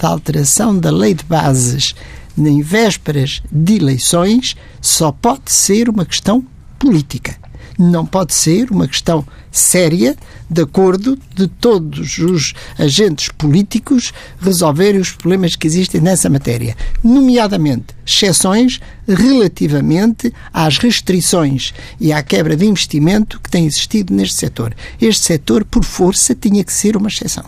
da 0.00 0.08
alteração 0.08 0.78
da 0.78 0.90
lei 0.90 1.14
de 1.14 1.24
bases 1.24 1.94
em 2.38 2.60
vésperas 2.60 3.42
de 3.50 3.76
eleições 3.76 4.56
só 4.80 5.10
pode 5.10 5.50
ser 5.50 5.88
uma 5.88 6.04
questão 6.04 6.44
política. 6.78 7.36
Não 7.78 8.06
pode 8.06 8.32
ser 8.32 8.70
uma 8.70 8.88
questão 8.88 9.26
séria, 9.50 10.16
de 10.48 10.62
acordo 10.62 11.18
de 11.34 11.46
todos 11.46 12.18
os 12.18 12.54
agentes 12.78 13.28
políticos 13.28 14.12
resolverem 14.40 15.00
os 15.00 15.12
problemas 15.12 15.56
que 15.56 15.66
existem 15.66 16.00
nessa 16.00 16.30
matéria, 16.30 16.76
nomeadamente 17.02 17.94
exceções 18.06 18.80
relativamente 19.06 20.32
às 20.52 20.78
restrições 20.78 21.74
e 22.00 22.12
à 22.12 22.22
quebra 22.22 22.56
de 22.56 22.64
investimento 22.64 23.40
que 23.40 23.50
tem 23.50 23.66
existido 23.66 24.14
neste 24.14 24.36
setor. 24.36 24.74
Este 25.00 25.24
setor, 25.24 25.64
por 25.64 25.84
força, 25.84 26.34
tinha 26.34 26.64
que 26.64 26.72
ser 26.72 26.96
uma 26.96 27.08
exceção. 27.08 27.44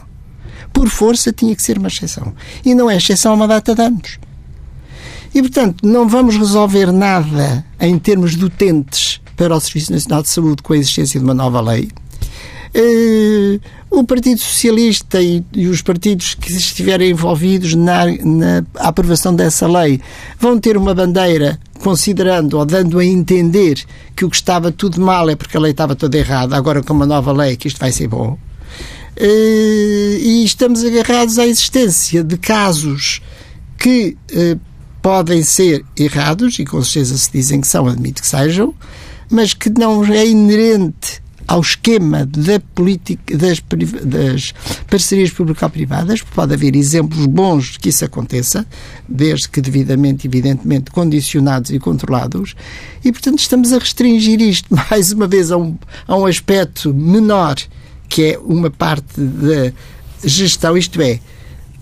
Por 0.73 0.89
força, 0.89 1.33
tinha 1.33 1.57
que 1.57 1.63
ser 1.63 1.79
uma 1.79 1.89
exceção. 1.89 2.35
E 2.65 2.75
não 2.75 2.91
é 2.91 2.97
exceção 2.97 3.33
a 3.33 3.35
uma 3.35 3.49
data 3.49 3.75
de 3.75 3.83
anos. 3.83 4.19
E, 5.35 5.41
portanto, 5.41 5.87
não 5.87 6.09
vamos 6.09 6.37
resolver 6.37 6.93
nada 6.93 7.65
em 7.81 7.99
termos 7.99 8.37
de 8.37 8.45
utentes 8.45 9.21
para 9.39 9.57
o 9.57 9.61
Serviço 9.61 9.93
Nacional 9.93 10.23
de 10.23 10.29
Saúde 10.29 10.63
com 10.63 10.73
a 10.73 10.77
existência 10.77 11.19
de 11.19 11.25
uma 11.25 11.33
nova 11.33 11.61
lei. 11.61 11.89
Uh, 12.75 13.59
o 13.91 14.05
Partido 14.05 14.41
Socialista 14.41 15.23
e, 15.23 15.43
e, 15.55 15.69
os 15.69 15.81
partidos 15.81 16.35
que 16.35 16.53
estiverem 16.53 17.13
envolvidos 17.13 17.75
na, 17.75 18.05
na, 18.23 18.63
aprovação 18.75 19.35
dessa 19.35 19.67
lei 19.67 20.03
vão 20.39 20.61
ter 20.61 20.77
uma 20.77 20.95
bandeira 20.95 21.59
considerando 21.81 22.59
ou 22.59 22.67
dando 22.67 22.99
a 22.99 23.05
entender 23.05 23.83
que 24.15 24.25
o 24.25 24.29
que 24.29 24.37
estava 24.37 24.71
tudo 24.71 25.01
mal 25.01 25.31
é 25.31 25.37
porque 25.37 25.57
a 25.57 25.61
lei 25.61 25.71
estava 25.71 25.97
toda 25.97 26.19
errada, 26.19 26.55
agora 26.57 26.83
com 26.83 26.93
uma 26.93 27.07
nova 27.07 27.33
lei 27.33 27.57
que 27.57 27.69
isto 27.69 27.81
vai 27.81 27.93
ser 27.93 28.09
bom. 28.09 28.37
Uh, 29.17 30.19
e 30.21 30.43
estamos 30.45 30.85
agarrados 30.85 31.39
à 31.39 31.47
existência 31.47 32.23
de 32.23 32.37
casos 32.37 33.23
que 33.79 34.17
uh, 34.33 34.61
podem 35.01 35.43
ser 35.43 35.85
errados, 35.97 36.59
e 36.59 36.67
com 36.67 36.83
certeza 36.83 37.17
se 37.17 37.31
dizem 37.33 37.61
que 37.61 37.67
são, 37.67 37.87
admito 37.87 38.21
que 38.21 38.29
sejam, 38.29 38.75
mas 39.31 39.55
que 39.55 39.71
não 39.71 40.05
é 40.05 40.27
inerente 40.27 41.23
ao 41.49 41.63
esquema 41.63 42.27
da 42.27 42.61
política 42.61 43.35
das, 43.35 43.63
das 44.05 44.53
parcerias 44.87 45.31
público-privadas, 45.31 46.21
pode 46.21 46.53
haver 46.53 46.77
exemplos 46.77 47.25
bons 47.25 47.79
que 47.79 47.89
isso 47.89 48.05
aconteça, 48.05 48.67
desde 49.09 49.49
que 49.49 49.63
devidamente, 49.63 50.27
evidentemente, 50.27 50.91
condicionados 50.91 51.71
e 51.71 51.79
controlados, 51.79 52.55
e 53.03 53.11
portanto 53.11 53.39
estamos 53.39 53.73
a 53.73 53.79
restringir 53.79 54.43
isto 54.43 54.69
mais 54.91 55.11
uma 55.11 55.27
vez 55.27 55.51
a 55.51 55.57
um, 55.57 55.75
a 56.07 56.17
um 56.17 56.27
aspecto 56.27 56.93
menor, 56.93 57.57
que 58.11 58.25
é 58.25 58.39
uma 58.39 58.71
parte 58.71 59.19
da 59.19 59.73
gestão, 60.23 60.77
isto 60.77 61.01
é, 61.01 61.19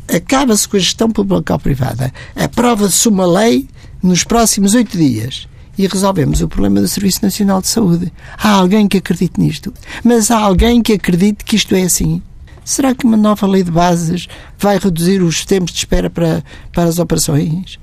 acaba-se 0.06 0.68
com 0.68 0.76
a 0.76 0.80
gestão 0.80 1.10
público-privada, 1.10 2.12
aprova-se 2.36 3.08
uma 3.08 3.26
lei 3.26 3.68
nos 4.00 4.22
próximos 4.22 4.74
oito 4.74 4.96
dias 4.96 5.48
e 5.78 5.86
resolvemos 5.86 6.40
o 6.40 6.48
problema 6.48 6.80
do 6.80 6.88
Serviço 6.88 7.22
Nacional 7.22 7.60
de 7.60 7.68
Saúde. 7.68 8.12
Há 8.38 8.50
alguém 8.50 8.88
que 8.88 8.98
acredite 8.98 9.40
nisto, 9.40 9.72
mas 10.02 10.30
há 10.30 10.38
alguém 10.38 10.82
que 10.82 10.94
acredite 10.94 11.44
que 11.44 11.56
isto 11.56 11.74
é 11.74 11.82
assim. 11.82 12.22
Será 12.64 12.94
que 12.94 13.04
uma 13.04 13.16
nova 13.16 13.46
lei 13.46 13.62
de 13.62 13.70
bases 13.70 14.26
vai 14.58 14.78
reduzir 14.78 15.22
os 15.22 15.44
tempos 15.44 15.72
de 15.72 15.78
espera 15.78 16.10
para, 16.10 16.42
para 16.72 16.84
as 16.84 16.98
operações? 16.98 17.78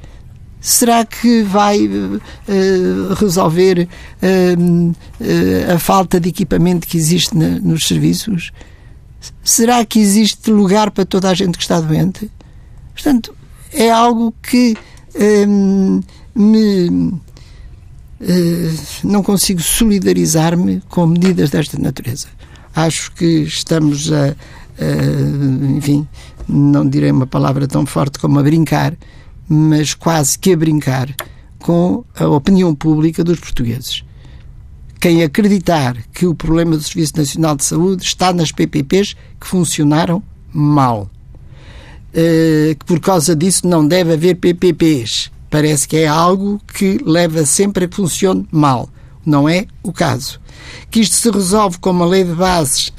Será 0.59 1.05
que 1.05 1.43
vai 1.43 1.77
uh, 1.85 3.13
resolver 3.15 3.87
uh, 4.21 4.91
uh, 4.91 5.73
a 5.75 5.79
falta 5.79 6.19
de 6.19 6.29
equipamento 6.29 6.87
que 6.87 6.97
existe 6.97 7.37
na, 7.37 7.59
nos 7.59 7.87
serviços? 7.87 8.51
Será 9.43 9.85
que 9.85 9.99
existe 9.99 10.51
lugar 10.51 10.91
para 10.91 11.05
toda 11.05 11.29
a 11.29 11.33
gente 11.33 11.57
que 11.57 11.63
está 11.63 11.79
doente? 11.79 12.29
Portanto, 12.93 13.35
é 13.73 13.89
algo 13.89 14.33
que 14.41 14.77
me 16.35 16.87
eh, 16.87 17.19
não 19.03 19.21
consigo 19.21 19.61
solidarizar-me 19.61 20.81
com 20.89 21.05
medidas 21.07 21.49
desta 21.49 21.77
natureza. 21.77 22.27
Acho 22.75 23.11
que 23.11 23.43
estamos 23.43 24.11
a, 24.11 24.29
a, 24.29 25.75
enfim, 25.75 26.07
não 26.47 26.87
direi 26.87 27.11
uma 27.11 27.27
palavra 27.27 27.67
tão 27.67 27.85
forte 27.85 28.19
como 28.19 28.39
a 28.39 28.43
brincar, 28.43 28.95
mas 29.47 29.93
quase 29.93 30.37
que 30.37 30.53
a 30.53 30.57
brincar 30.57 31.13
com 31.59 32.03
a 32.15 32.27
opinião 32.27 32.73
pública 32.73 33.23
dos 33.23 33.39
portugueses. 33.39 34.03
Quem 34.99 35.23
acreditar 35.23 35.97
que 36.13 36.25
o 36.25 36.33
problema 36.33 36.77
do 36.77 36.83
Serviço 36.83 37.17
Nacional 37.17 37.55
de 37.55 37.65
Saúde 37.65 38.03
está 38.03 38.31
nas 38.31 38.51
PPPs 38.51 39.15
que 39.39 39.45
funcionaram 39.45 40.23
mal, 40.51 41.09
eh, 42.13 42.75
que 42.79 42.85
por 42.85 42.99
causa 42.99 43.35
disso 43.35 43.67
não 43.67 43.85
deve 43.85 44.13
haver 44.13 44.35
PPPs, 44.35 45.29
parece 45.53 45.87
que 45.87 45.97
é 45.97 46.07
algo 46.07 46.59
que 46.73 46.97
leva 47.05 47.45
sempre 47.45 47.85
a 47.85 47.87
que 47.87 47.95
funcione 47.95 48.47
mal. 48.51 48.89
Não 49.23 49.47
é 49.47 49.67
o 49.83 49.93
caso. 49.93 50.41
Que 50.89 50.99
isto 50.99 51.15
se 51.15 51.29
resolve 51.29 51.77
com 51.77 51.91
uma 51.91 52.07
lei 52.07 52.23
de 52.23 52.33
bases 52.33 52.91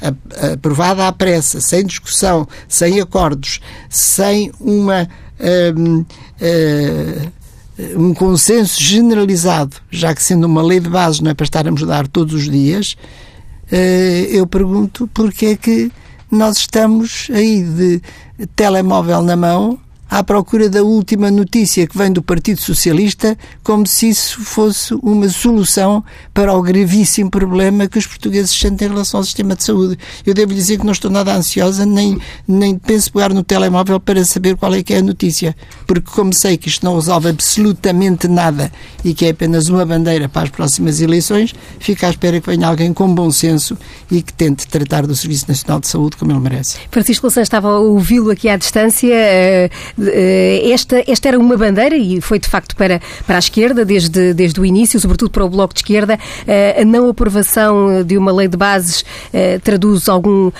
aprovada 0.53 1.05
à 1.05 1.11
pressa, 1.11 1.59
sem 1.59 1.85
discussão, 1.85 2.47
sem 2.69 3.01
acordos, 3.01 3.59
sem 3.89 4.53
uma. 4.57 5.05
Hum, 5.77 6.05
um 7.97 8.13
consenso 8.13 8.81
generalizado, 8.81 9.75
já 9.91 10.15
que 10.15 10.23
sendo 10.23 10.45
uma 10.45 10.63
lei 10.63 10.79
de 10.79 10.87
bases 10.87 11.19
não 11.19 11.31
é 11.31 11.33
para 11.33 11.43
estar 11.43 11.67
a 11.67 11.71
mudar 11.71 12.07
todos 12.07 12.33
os 12.33 12.49
dias, 12.49 12.95
uh, 13.69 14.25
eu 14.29 14.47
pergunto 14.47 15.09
porque 15.13 15.47
é 15.47 15.57
que 15.57 15.91
nós 16.31 16.55
estamos 16.55 17.27
aí 17.33 17.63
de 17.63 18.01
telemóvel 18.55 19.21
na 19.21 19.35
mão 19.35 19.77
à 20.09 20.23
procura 20.23 20.69
da 20.69 20.83
última 20.83 21.31
notícia 21.31 21.87
que 21.87 21.97
vem 21.97 22.11
do 22.11 22.21
Partido 22.21 22.61
Socialista, 22.61 23.37
como 23.63 23.85
se 23.87 24.09
isso 24.09 24.39
fosse 24.41 24.93
uma 25.01 25.27
solução 25.29 26.03
para 26.33 26.53
o 26.53 26.61
gravíssimo 26.61 27.29
problema 27.29 27.87
que 27.87 27.97
os 27.97 28.05
portugueses 28.05 28.51
sentem 28.51 28.87
em 28.87 28.91
relação 28.91 29.19
ao 29.19 29.23
sistema 29.23 29.55
de 29.55 29.63
saúde. 29.63 29.97
Eu 30.25 30.33
devo 30.33 30.53
dizer 30.53 30.77
que 30.77 30.85
não 30.85 30.93
estou 30.93 31.09
nada 31.09 31.35
ansiosa, 31.35 31.85
nem, 31.85 32.17
nem 32.47 32.77
penso 32.77 33.11
pegar 33.11 33.33
no 33.33 33.43
telemóvel 33.43 33.99
para 33.99 34.23
saber 34.23 34.55
qual 34.55 34.73
é 34.73 34.83
que 34.83 34.93
é 34.93 34.97
a 34.97 35.03
notícia, 35.03 35.55
porque 35.87 36.09
como 36.11 36.33
sei 36.33 36.57
que 36.57 36.69
isto 36.69 36.85
não 36.85 36.95
resolve 36.95 37.29
absolutamente 37.29 38.27
nada 38.27 38.71
e 39.03 39.13
que 39.13 39.25
é 39.25 39.29
apenas 39.29 39.67
uma 39.67 39.85
bandeira 39.85 40.29
para 40.29 40.43
as 40.43 40.49
próximas 40.49 41.01
eleições, 41.01 41.53
fico 41.79 42.05
à 42.05 42.09
espera 42.09 42.39
que 42.39 42.49
venha 42.49 42.67
alguém 42.67 42.93
com 42.93 43.13
bom 43.13 43.31
senso 43.31 43.77
e 44.11 44.21
que 44.21 44.33
tente 44.33 44.67
tratar 44.67 45.05
do 45.07 45.15
Serviço 45.15 45.45
Nacional 45.47 45.79
de 45.79 45.87
Saúde 45.87 46.17
como 46.17 46.31
ele 46.31 46.39
merece. 46.39 46.77
Francisco 46.91 47.25
Louçã 47.25 47.41
estava 47.41 47.69
a 47.69 47.79
ouvi-lo 47.79 48.31
aqui 48.31 48.47
à 48.49 48.57
distância. 48.57 49.15
Eh, 49.99 50.71
esta, 50.71 51.03
esta 51.07 51.27
era 51.27 51.39
uma 51.39 51.55
bandeira 51.57 51.95
e 51.95 52.19
foi 52.19 52.39
de 52.39 52.47
facto 52.47 52.75
para, 52.75 53.01
para 53.25 53.37
a 53.37 53.39
esquerda 53.39 53.85
desde, 53.85 54.33
desde 54.33 54.59
o 54.59 54.65
início, 54.65 54.99
sobretudo 54.99 55.31
para 55.31 55.45
o 55.45 55.49
Bloco 55.49 55.73
de 55.73 55.79
Esquerda. 55.79 56.19
Eh, 56.47 56.81
a 56.81 56.85
não 56.85 57.09
aprovação 57.09 58.03
de 58.03 58.17
uma 58.17 58.31
lei 58.31 58.47
de 58.47 58.57
bases 58.57 59.05
eh, 59.33 59.59
traduz 59.59 60.09
algum 60.09 60.51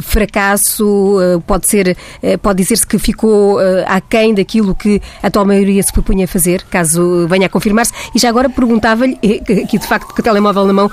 fracasso, 0.00 1.18
pode 1.46 1.68
ser, 1.68 1.96
pode 2.40 2.62
dizer-se 2.62 2.86
que 2.86 2.98
ficou 2.98 3.58
aquém 3.86 4.34
daquilo 4.34 4.74
que 4.74 5.00
a 5.22 5.26
atual 5.26 5.44
maioria 5.44 5.82
se 5.82 5.92
propunha 5.92 6.26
fazer, 6.28 6.62
caso 6.64 7.26
venha 7.28 7.46
a 7.46 7.48
confirmar-se. 7.48 7.92
E 8.14 8.18
já 8.18 8.28
agora 8.28 8.48
perguntava-lhe, 8.48 9.18
aqui 9.64 9.78
de 9.78 9.86
facto 9.86 10.14
com 10.14 10.20
o 10.20 10.22
telemóvel 10.22 10.66
na 10.66 10.72
mão, 10.72 10.90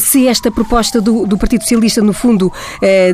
se 0.00 0.26
esta 0.26 0.50
proposta 0.50 1.00
do, 1.00 1.26
do 1.26 1.36
Partido 1.36 1.62
Socialista, 1.62 2.00
no 2.00 2.12
fundo, 2.12 2.52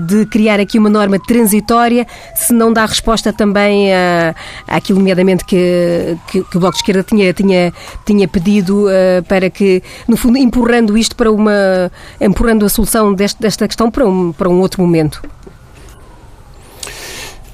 de 0.06 0.26
criar 0.26 0.60
aqui 0.60 0.78
uma 0.78 0.90
norma 0.90 1.18
transitória, 1.18 2.06
se 2.34 2.52
não 2.52 2.72
dá 2.72 2.84
resposta 2.86 3.32
também 3.32 3.92
a 3.92 4.27
aquilo, 4.66 4.98
nomeadamente, 4.98 5.44
que, 5.44 6.16
que, 6.30 6.42
que, 6.42 6.56
o 6.56 6.60
Bloco 6.60 6.76
de 6.76 6.82
Esquerda 6.82 7.02
tinha, 7.02 7.32
tinha, 7.32 7.72
tinha 8.04 8.28
pedido 8.28 8.86
uh, 8.86 9.22
para 9.28 9.50
que, 9.50 9.82
no 10.06 10.16
fundo, 10.16 10.38
empurrando 10.38 10.96
isto 10.96 11.14
para 11.16 11.30
uma. 11.30 11.90
empurrando 12.20 12.64
a 12.64 12.68
solução 12.68 13.12
deste, 13.14 13.40
desta 13.40 13.66
questão 13.66 13.90
para 13.90 14.06
um, 14.06 14.32
para 14.32 14.48
um 14.48 14.60
outro 14.60 14.82
momento. 14.82 15.22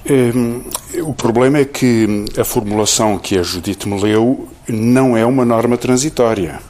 Um, 0.08 0.62
o 1.02 1.14
problema 1.14 1.58
é 1.58 1.64
que 1.64 2.26
a 2.38 2.44
formulação 2.44 3.18
que 3.18 3.38
a 3.38 3.42
Judite 3.42 3.88
me 3.88 4.00
leu 4.00 4.48
não 4.68 5.16
é 5.16 5.24
uma 5.24 5.44
norma 5.44 5.76
transitória. 5.76 6.60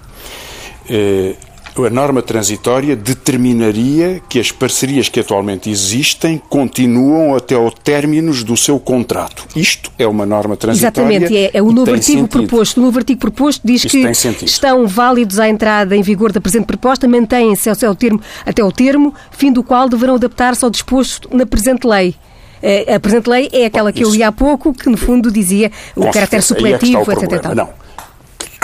Uh, 0.89 1.54
a 1.83 1.91
norma 1.91 2.23
transitória 2.23 2.95
determinaria 2.95 4.21
que 4.29 4.39
as 4.39 4.53
parcerias 4.53 5.09
que 5.09 5.19
atualmente 5.19 5.69
existem 5.69 6.41
continuam 6.49 7.35
até 7.35 7.55
ao 7.55 7.71
término 7.71 8.33
do 8.45 8.57
seu 8.57 8.79
contrato. 8.79 9.47
Isto 9.57 9.91
é 9.99 10.07
uma 10.07 10.25
norma 10.25 10.57
transitória. 10.57 11.17
Exatamente, 11.17 11.37
é, 11.37 11.51
é 11.55 11.63
o 11.63 11.73
novo 11.73 11.91
artigo 11.91 12.21
sentido. 12.21 12.29
proposto. 12.29 12.79
O 12.79 12.85
novo 12.85 12.99
artigo 12.99 13.21
proposto 13.21 13.63
diz 13.65 13.85
Isto 13.85 13.99
que 13.99 14.45
estão 14.45 14.87
válidos 14.87 15.41
à 15.41 15.49
entrada 15.49 15.97
em 15.97 16.03
vigor 16.03 16.31
da 16.31 16.41
presente 16.41 16.67
proposta, 16.67 17.09
mantêm-se 17.09 17.69
até 17.69 17.87
ao 17.87 17.95
termo, 17.95 18.21
até 18.47 18.63
ao 18.63 18.71
termo, 18.71 19.13
fim 19.33 19.53
do 19.53 19.63
qual 19.63 19.89
deverão 19.89 20.15
adaptar-se 20.15 20.65
ao 20.65 20.71
disposto 20.71 21.29
na 21.35 21.45
presente 21.45 21.87
lei. 21.87 22.15
Eh, 22.63 22.95
a 22.95 23.01
presente 23.01 23.29
lei 23.29 23.49
é 23.53 23.67
aquela 23.67 23.93
que 23.93 24.05
eu 24.05 24.11
li 24.11 24.23
há 24.23 24.33
pouco, 24.33 24.73
que 24.73 24.89
no 24.89 24.97
fundo 24.97 25.31
dizia 25.31 25.73
o 25.95 26.11
caráter 26.11 26.43
supletivo, 26.43 27.11
é 27.11 27.15
etc. 27.15 27.55
Não. 27.55 27.84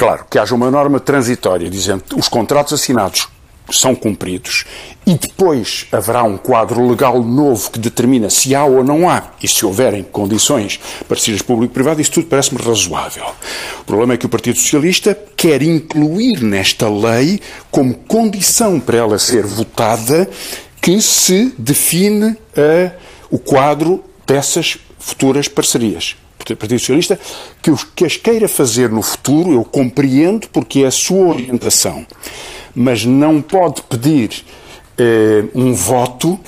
Claro, 0.00 0.24
que 0.30 0.38
haja 0.38 0.54
uma 0.54 0.70
norma 0.70 0.98
transitória 0.98 1.68
dizendo 1.68 2.02
que 2.02 2.18
os 2.18 2.26
contratos 2.26 2.72
assinados 2.72 3.28
são 3.70 3.94
cumpridos 3.94 4.64
e 5.06 5.12
depois 5.12 5.88
haverá 5.92 6.22
um 6.22 6.38
quadro 6.38 6.88
legal 6.88 7.22
novo 7.22 7.70
que 7.70 7.78
determina 7.78 8.30
se 8.30 8.54
há 8.54 8.64
ou 8.64 8.82
não 8.82 9.10
há 9.10 9.24
e 9.42 9.46
se 9.46 9.66
houverem 9.66 10.02
condições 10.02 10.80
parecidas 11.06 11.42
público-privado, 11.42 12.00
isso 12.00 12.12
tudo 12.12 12.28
parece-me 12.28 12.62
razoável. 12.62 13.26
O 13.82 13.84
problema 13.84 14.14
é 14.14 14.16
que 14.16 14.24
o 14.24 14.30
Partido 14.30 14.58
Socialista 14.58 15.14
quer 15.36 15.60
incluir 15.60 16.42
nesta 16.42 16.88
lei 16.88 17.38
como 17.70 17.92
condição 17.92 18.80
para 18.80 18.96
ela 18.96 19.18
ser 19.18 19.44
votada 19.44 20.26
que 20.80 20.98
se 21.02 21.54
define 21.58 22.38
a, 22.56 22.90
o 23.30 23.38
quadro 23.38 24.02
dessas 24.26 24.78
futuras 24.98 25.46
parcerias. 25.46 26.16
Partido 26.44 26.78
Socialista, 26.78 27.18
que, 27.62 27.70
os, 27.70 27.84
que 27.84 28.04
as 28.04 28.16
queira 28.16 28.48
fazer 28.48 28.90
no 28.90 29.02
futuro, 29.02 29.52
eu 29.52 29.64
compreendo 29.64 30.48
porque 30.48 30.80
é 30.80 30.86
a 30.86 30.90
sua 30.90 31.34
orientação, 31.34 32.06
mas 32.74 33.04
não 33.04 33.40
pode 33.40 33.82
pedir 33.82 34.44
eh, 34.98 35.44
um 35.54 35.72
voto 35.72 36.38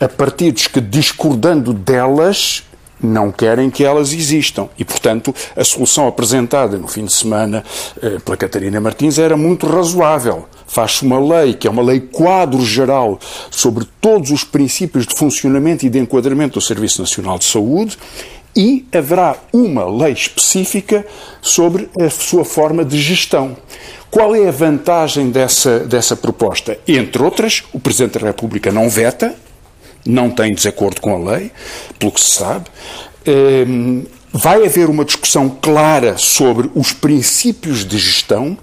a 0.00 0.08
partidos 0.08 0.68
que, 0.68 0.80
discordando 0.80 1.72
delas, 1.72 2.62
não 3.00 3.30
querem 3.30 3.70
que 3.70 3.84
elas 3.84 4.12
existam. 4.12 4.68
E, 4.78 4.84
portanto, 4.84 5.34
a 5.56 5.64
solução 5.64 6.06
apresentada 6.08 6.76
no 6.78 6.88
fim 6.88 7.04
de 7.04 7.12
semana 7.12 7.64
eh, 8.02 8.18
pela 8.24 8.36
Catarina 8.36 8.80
Martins 8.80 9.18
era 9.18 9.36
muito 9.36 9.66
razoável. 9.66 10.46
Faz-se 10.66 11.04
uma 11.04 11.18
lei, 11.18 11.54
que 11.54 11.66
é 11.66 11.70
uma 11.70 11.82
lei 11.82 12.00
quadro 12.00 12.64
geral 12.64 13.18
sobre 13.50 13.86
todos 14.00 14.30
os 14.30 14.44
princípios 14.44 15.06
de 15.06 15.14
funcionamento 15.14 15.86
e 15.86 15.90
de 15.90 15.98
enquadramento 15.98 16.58
do 16.58 16.64
Serviço 16.64 17.00
Nacional 17.00 17.38
de 17.38 17.44
Saúde, 17.44 17.96
e 18.58 18.84
haverá 18.92 19.36
uma 19.52 19.88
lei 19.88 20.12
específica 20.12 21.06
sobre 21.40 21.88
a 22.00 22.10
sua 22.10 22.44
forma 22.44 22.84
de 22.84 23.00
gestão. 23.00 23.56
Qual 24.10 24.34
é 24.34 24.48
a 24.48 24.50
vantagem 24.50 25.30
dessa, 25.30 25.78
dessa 25.78 26.16
proposta? 26.16 26.76
Entre 26.88 27.22
outras, 27.22 27.62
o 27.72 27.78
Presidente 27.78 28.18
da 28.18 28.26
República 28.26 28.72
não 28.72 28.88
veta, 28.88 29.32
não 30.04 30.28
tem 30.28 30.52
desacordo 30.52 31.00
com 31.00 31.14
a 31.14 31.30
lei, 31.36 31.52
pelo 32.00 32.10
que 32.10 32.20
se 32.20 32.32
sabe. 32.32 32.64
Vai 34.32 34.64
haver 34.66 34.90
uma 34.90 35.06
discussão 35.06 35.48
clara 35.48 36.18
sobre 36.18 36.70
os 36.74 36.92
princípios 36.92 37.84
de 37.84 37.98
gestão 37.98 38.58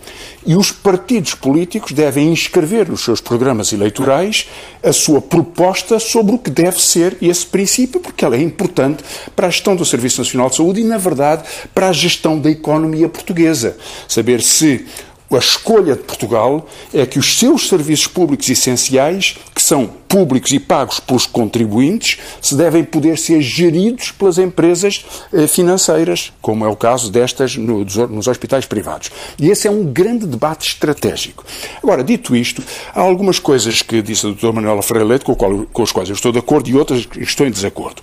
e 0.46 0.56
os 0.56 0.72
partidos 0.72 1.34
políticos 1.34 1.92
devem 1.92 2.32
inscrever 2.32 2.88
nos 2.88 3.04
seus 3.04 3.20
programas 3.20 3.74
eleitorais 3.74 4.48
a 4.84 4.94
sua 4.94 5.20
proposta 5.20 5.98
sobre 5.98 6.36
o 6.36 6.38
que 6.38 6.52
deve 6.52 6.80
ser 6.80 7.18
esse 7.20 7.48
princípio, 7.48 8.00
porque 8.00 8.24
ela 8.24 8.36
é 8.36 8.42
importante 8.42 9.04
para 9.36 9.48
a 9.48 9.50
gestão 9.50 9.76
do 9.76 9.84
Serviço 9.84 10.22
Nacional 10.22 10.52
de 10.52 10.58
Saúde 10.58 10.82
e, 10.82 10.84
na 10.84 11.00
verdade, 11.00 11.44
para 11.74 11.90
a 11.90 11.94
gestão 11.94 12.40
da 12.40 12.52
economia 12.52 13.10
portuguesa. 13.10 13.76
Saber 14.08 14.44
se 14.44 14.86
a 15.32 15.38
escolha 15.38 15.96
de 15.96 16.04
Portugal 16.04 16.68
é 16.94 17.06
que 17.08 17.18
os 17.18 17.40
seus 17.40 17.68
serviços 17.68 18.06
públicos 18.06 18.48
essenciais, 18.48 19.36
são 19.66 19.88
públicos 20.08 20.52
e 20.52 20.60
pagos 20.60 21.00
pelos 21.00 21.26
contribuintes, 21.26 22.20
se 22.42 22.56
devem 22.56 22.84
poder 22.84 23.18
ser 23.18 23.42
geridos 23.42 24.12
pelas 24.12 24.38
empresas 24.38 25.04
eh, 25.34 25.48
financeiras, 25.48 26.32
como 26.42 26.64
é 26.64 26.70
o 26.70 26.76
caso 26.76 27.12
destas 27.12 27.58
nos 27.58 28.28
hospitais 28.28 28.66
privados. 28.66 29.12
E 29.40 29.50
esse 29.50 29.68
é 29.68 29.72
um 29.72 29.84
grande 29.84 30.28
debate 30.28 30.68
estratégico. 30.68 31.44
Agora, 31.82 32.04
dito 32.04 32.36
isto, 32.36 32.64
há 32.94 33.02
algumas 33.02 33.40
coisas 33.40 33.82
que 33.82 34.02
disse 34.02 34.26
a 34.26 34.30
doutora 34.30 34.54
Manuela 34.54 34.82
Freire 34.82 35.06
Leite 35.06 35.26
com, 35.26 35.36
com 35.36 35.84
as 35.84 35.92
quais 35.92 36.10
eu 36.10 36.16
estou 36.16 36.32
de 36.32 36.40
acordo 36.40 36.70
e 36.70 36.76
outras 36.76 37.06
que 37.06 37.24
estou 37.24 37.48
em 37.48 37.52
desacordo. 37.52 38.02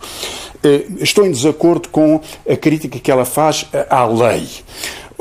Eh, 0.64 0.86
estou 0.98 1.24
em 1.24 1.30
desacordo 1.30 1.88
com 1.88 2.20
a 2.48 2.56
crítica 2.56 2.98
que 2.98 3.10
ela 3.10 3.24
faz 3.24 3.66
à 3.88 4.04
lei. 4.04 4.48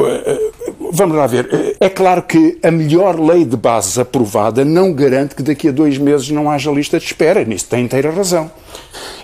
Eh, 0.07 0.51
vamos 0.91 1.15
lá 1.15 1.27
ver. 1.27 1.75
É 1.79 1.89
claro 1.89 2.23
que 2.23 2.57
a 2.63 2.71
melhor 2.71 3.19
lei 3.19 3.45
de 3.45 3.57
bases 3.57 3.97
aprovada 3.97 4.63
não 4.63 4.93
garante 4.93 5.35
que 5.35 5.43
daqui 5.43 5.67
a 5.67 5.71
dois 5.71 5.97
meses 5.97 6.29
não 6.29 6.49
haja 6.49 6.71
lista 6.71 6.99
de 6.99 7.05
espera. 7.05 7.43
Nisso 7.43 7.67
tem 7.69 7.85
inteira 7.85 8.11
razão. 8.11 8.51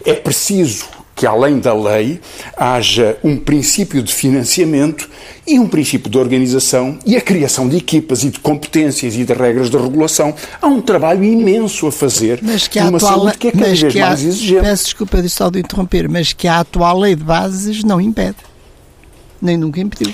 É 0.06 0.14
preciso 0.14 0.86
que, 1.18 1.26
além 1.26 1.60
da 1.60 1.74
lei, 1.74 2.22
haja 2.56 3.18
um 3.24 3.38
princípio 3.38 4.04
de 4.04 4.14
financiamento 4.14 5.10
e 5.48 5.58
um 5.58 5.68
princípio 5.68 6.12
de 6.12 6.18
organização 6.18 7.00
e 7.04 7.18
a 7.18 7.22
criação 7.22 7.68
de 7.68 7.78
equipas 7.78 8.24
e 8.24 8.30
de 8.30 8.40
competências 8.40 9.16
e 9.16 9.26
de 9.26 9.34
regras 9.34 9.72
de 9.72 9.78
regulação. 9.78 10.36
Há 10.62 10.68
um 10.68 10.80
trabalho 10.80 11.24
imenso 11.24 11.88
a 11.88 11.92
fazer 11.92 12.40
mas 12.44 12.68
que 12.68 12.78
a 12.78 12.86
numa 12.86 12.98
atual, 12.98 13.14
saúde 13.14 13.38
que 13.40 13.48
é 13.48 13.52
cada 13.52 13.66
vez 13.66 13.96
mais 13.96 14.24
exigente. 14.24 14.62
Peço 14.62 14.84
desculpa 14.84 15.20
de 15.20 15.30
só 15.30 15.50
de 15.50 15.60
interromper, 15.60 16.08
mas 16.08 16.34
que 16.34 16.48
a 16.48 16.60
atual 16.60 17.00
lei 17.00 17.16
de 17.16 17.24
bases 17.24 17.84
não 17.84 18.00
impede. 18.00 18.38
Nem 19.42 19.58
nunca 19.58 19.82
impediu. 19.82 20.14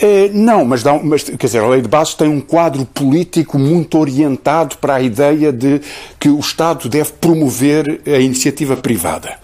É, 0.00 0.28
não, 0.32 0.64
mas, 0.64 0.82
dá, 0.82 0.98
mas 1.02 1.24
quer 1.24 1.46
dizer, 1.46 1.58
a 1.58 1.68
lei 1.68 1.82
de 1.82 1.88
bases 1.88 2.14
tem 2.14 2.28
um 2.28 2.40
quadro 2.40 2.84
político 2.84 3.58
muito 3.58 3.98
orientado 3.98 4.76
para 4.76 4.94
a 4.94 5.02
ideia 5.02 5.52
de 5.52 5.80
que 6.20 6.28
o 6.28 6.38
Estado 6.38 6.88
deve 6.88 7.12
promover 7.12 8.00
a 8.06 8.18
iniciativa 8.18 8.76
privada. 8.76 9.36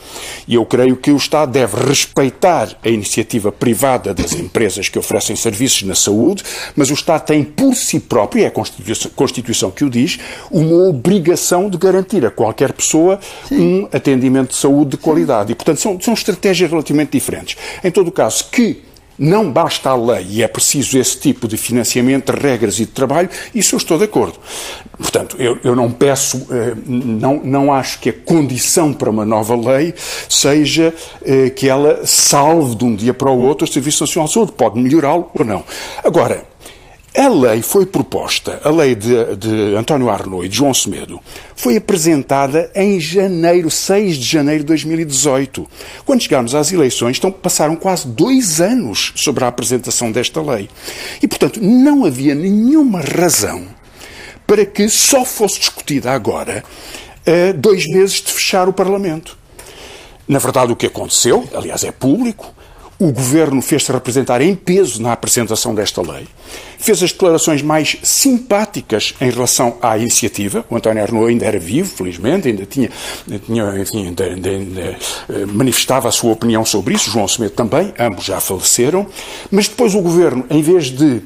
E 0.47 0.55
eu 0.55 0.64
creio 0.64 0.97
que 0.97 1.11
o 1.11 1.17
Estado 1.17 1.51
deve 1.51 1.77
respeitar 1.77 2.69
a 2.85 2.88
iniciativa 2.88 3.51
privada 3.51 4.14
das 4.14 4.33
empresas 4.33 4.88
que 4.88 4.99
oferecem 4.99 5.35
serviços 5.35 5.83
na 5.83 5.95
saúde, 5.95 6.45
mas 6.77 6.90
o 6.90 6.95
Estado 6.95 7.27
tem 7.27 7.43
por 7.43 7.75
si 7.75 7.99
próprio, 7.99 8.43
e 8.43 8.45
é 8.45 8.47
a 8.49 8.51
Constituição, 8.51 9.11
Constituição 9.17 9.71
que 9.71 9.85
o 9.85 9.90
diz, 9.90 10.21
uma 10.51 10.88
obrigação 10.88 11.69
de 11.69 11.77
garantir 11.77 12.25
a 12.25 12.31
qualquer 12.31 12.73
pessoa 12.73 13.19
Sim. 13.49 13.59
um 13.59 13.88
atendimento 13.93 14.51
de 14.51 14.57
saúde 14.57 14.93
de 14.93 14.97
qualidade. 14.99 15.51
E, 15.51 15.55
portanto, 15.55 15.81
são, 15.81 16.01
são 16.01 16.14
estratégias 16.14 16.71
relativamente 16.71 17.11
diferentes. 17.11 17.57
Em 17.83 17.90
todo 17.90 18.09
o 18.09 18.12
caso, 18.12 18.45
que 18.53 18.93
não 19.18 19.50
basta 19.50 19.90
a 19.90 19.96
lei 19.96 20.27
e 20.29 20.42
é 20.42 20.48
preciso 20.48 20.98
esse 20.98 21.18
tipo 21.18 21.46
de 21.46 21.57
financiamento, 21.57 22.33
de 22.33 22.40
regras 22.40 22.79
e 22.79 22.87
de 22.87 22.92
trabalho, 22.92 23.29
isso 23.55 23.74
eu 23.74 23.79
estou 23.79 23.98
de 23.98 24.05
acordo. 24.05 24.38
Portanto, 24.96 25.37
eu, 25.38 25.59
eu 25.64 25.74
não 25.74 25.90
peço, 25.90 26.46
eh, 26.50 26.74
não, 26.87 27.40
não 27.42 27.72
acho 27.72 28.00
que 28.00 28.11
a 28.11 28.12
condição 28.12 28.92
para 28.92 29.11
uma 29.11 29.24
nova 29.24 29.57
lei 29.57 29.94
seja 30.29 30.94
eh, 31.24 31.50
que 31.50 31.68
ela 31.68 32.07
salve 32.07 32.74
de 32.74 32.85
um 32.85 32.94
dia 32.94 33.14
para 33.14 33.31
o 33.31 33.40
outro 33.40 33.64
o 33.64 33.68
Serviço 33.68 34.03
Nacional 34.05 34.29
de 34.29 34.35
Saúde. 34.35 34.53
Pode 34.53 34.79
melhorá-lo 34.81 35.31
ou 35.35 35.44
não. 35.44 35.64
Agora, 36.03 36.44
a 37.16 37.29
lei 37.29 37.62
foi 37.62 37.87
proposta, 37.87 38.61
a 38.64 38.70
lei 38.70 38.94
de, 38.96 39.37
de, 39.37 39.74
António 39.77 40.11
Arnaud 40.11 40.44
e 40.44 40.48
de 40.48 40.57
João 40.57 40.74
Semedo, 40.74 41.20
foi 41.55 41.77
apresentada 41.77 42.70
em 42.74 42.98
janeiro, 42.98 43.70
6 43.70 44.16
de 44.16 44.24
janeiro 44.24 44.64
de 44.64 44.66
2018. 44.66 45.66
Quando 46.05 46.22
chegámos 46.22 46.55
às 46.57 46.72
eleições, 46.72 47.16
então 47.16 47.31
passaram 47.31 47.77
quase 47.77 48.09
dois 48.09 48.61
anos 48.61 49.12
sobre 49.14 49.44
a 49.44 49.48
apresentação 49.48 50.11
desta 50.11 50.42
lei. 50.42 50.68
E, 51.22 51.29
portanto, 51.29 51.61
não 51.62 52.05
havia 52.05 52.35
nenhuma 52.35 53.00
razão 53.00 53.64
para 54.44 54.66
que 54.66 54.88
só 54.88 55.24
fosse 55.24 55.61
discutida 55.61 56.11
agora, 56.11 56.64
dois 57.57 57.87
meses 57.87 58.20
de 58.20 58.33
fechar 58.33 58.68
o 58.68 58.72
Parlamento. 58.72 59.38
Na 60.27 60.38
verdade, 60.38 60.72
o 60.72 60.77
que 60.77 60.87
aconteceu, 60.87 61.48
aliás, 61.55 61.85
é 61.85 61.92
público, 61.92 62.54
o 62.98 63.12
governo 63.12 63.61
fez-se 63.61 63.90
representar 63.90 64.40
em 64.40 64.54
peso 64.54 65.02
na 65.02 65.12
apresentação 65.12 65.74
desta 65.74 66.00
lei, 66.00 66.26
fez 66.78 67.02
as 67.02 67.12
declarações 67.12 67.62
mais 67.62 67.96
simpáticas 68.02 69.14
em 69.20 69.30
relação 69.30 69.76
à 69.83 69.98
iniciativa. 69.98 70.64
O 70.70 70.76
António 70.76 71.02
Arnaud 71.02 71.28
ainda 71.28 71.44
era 71.44 71.59
vivo, 71.59 71.88
felizmente, 71.88 72.48
ainda 72.48 72.66
tinha, 72.66 72.90
tinha 73.46 73.78
enfim, 73.78 74.07
ainda, 74.07 74.24
ainda, 74.24 74.50
ainda, 74.50 74.80
eh, 75.28 75.46
manifestava 75.46 76.09
a 76.09 76.12
sua 76.12 76.33
opinião 76.33 76.64
sobre 76.64 76.94
isso. 76.94 77.11
João 77.11 77.26
Semedo 77.26 77.54
também, 77.54 77.92
ambos 77.98 78.24
já 78.24 78.40
faleceram. 78.40 79.07
Mas 79.50 79.68
depois 79.68 79.94
o 79.94 80.00
governo, 80.00 80.44
em 80.50 80.62
vez 80.62 80.87
de 80.87 81.22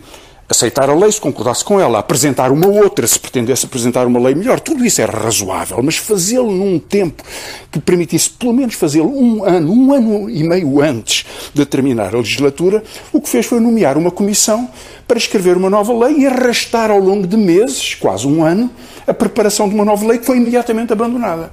aceitar 0.49 0.89
a 0.89 0.95
lei, 0.95 1.13
se 1.13 1.21
concordasse 1.21 1.63
com 1.63 1.79
ela, 1.79 1.99
apresentar 1.99 2.51
uma 2.51 2.67
outra, 2.67 3.07
se 3.07 3.19
pretendesse 3.19 3.67
apresentar 3.67 4.07
uma 4.07 4.19
lei 4.19 4.35
melhor, 4.35 4.59
tudo 4.61 4.85
isso 4.85 5.03
era 5.03 5.13
razoável, 5.13 5.83
mas 5.83 5.97
fazê-lo 5.97 6.51
num 6.51 6.79
tempo 6.79 7.23
que 7.71 7.79
permitisse 7.79 8.31
pelo 8.31 8.55
menos 8.55 8.75
fazê-lo 8.75 9.09
um 9.09 9.45
ano, 9.45 9.73
um 9.73 9.93
ano 9.93 10.31
e 10.31 10.43
meio 10.43 10.81
antes 10.81 11.27
de 11.53 11.67
terminar 11.67 12.15
a 12.15 12.19
legislatura, 12.19 12.83
o 13.13 13.21
que 13.21 13.29
fez 13.29 13.45
foi 13.45 13.61
nomear 13.61 13.99
uma 13.99 14.11
comissão 14.11 14.69
para 15.09 15.17
escrever 15.17 15.57
uma 15.57 15.71
nova 15.71 15.93
lei 16.07 16.19
e 16.19 16.27
arrastar 16.27 16.91
ao 16.91 17.01
longo 17.01 17.27
de 17.27 17.37
meses, 17.37 17.95
quase 17.95 18.27
um 18.27 18.45
ano, 18.45 18.71
a 19.07 19.15
preparação 19.15 19.67
de 19.67 19.75
uma 19.75 19.85
nova 19.85 20.07
lei 20.07 20.19
que 20.19 20.27
foi 20.27 20.37
imediatamente 20.37 20.93
abandonada. 20.93 21.51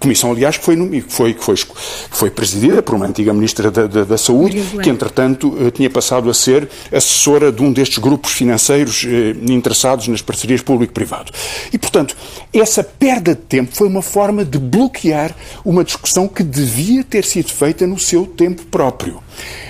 Comissão, 0.00 0.32
aliás, 0.32 0.58
que 0.58 0.64
foi, 0.64 0.76
que 0.76 1.00
foi, 1.02 1.32
que 1.32 1.44
foi, 1.44 1.54
que 1.54 1.66
foi 2.10 2.28
presidida 2.28 2.82
por 2.82 2.96
uma 2.96 3.06
antiga 3.06 3.32
Ministra 3.32 3.70
da, 3.70 3.86
da, 3.86 4.02
da 4.02 4.18
Saúde, 4.18 4.60
que, 4.82 4.90
entretanto, 4.90 5.56
eh, 5.60 5.70
tinha 5.70 5.88
passado 5.88 6.28
a 6.28 6.34
ser 6.34 6.68
assessora 6.90 7.52
de 7.52 7.62
um 7.62 7.72
destes 7.72 7.98
grupos 7.98 8.32
financeiros 8.32 9.06
eh, 9.06 9.36
interessados 9.48 10.08
nas 10.08 10.20
parcerias 10.20 10.60
público-privado. 10.60 11.30
E, 11.72 11.78
portanto, 11.78 12.16
essa 12.52 12.82
perda 12.82 13.32
de 13.32 13.42
tempo 13.42 13.76
foi 13.76 13.86
uma 13.86 14.02
forma 14.02 14.44
de 14.44 14.58
bloquear 14.58 15.36
uma 15.64 15.84
discussão 15.84 16.26
que 16.26 16.42
devia 16.42 17.04
ter 17.04 17.24
sido 17.24 17.52
feita 17.52 17.86
no 17.86 17.96
seu 17.96 18.26
tempo 18.26 18.64
próprio. 18.66 19.22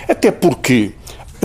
Até 0.09 0.31
porque 0.31 0.92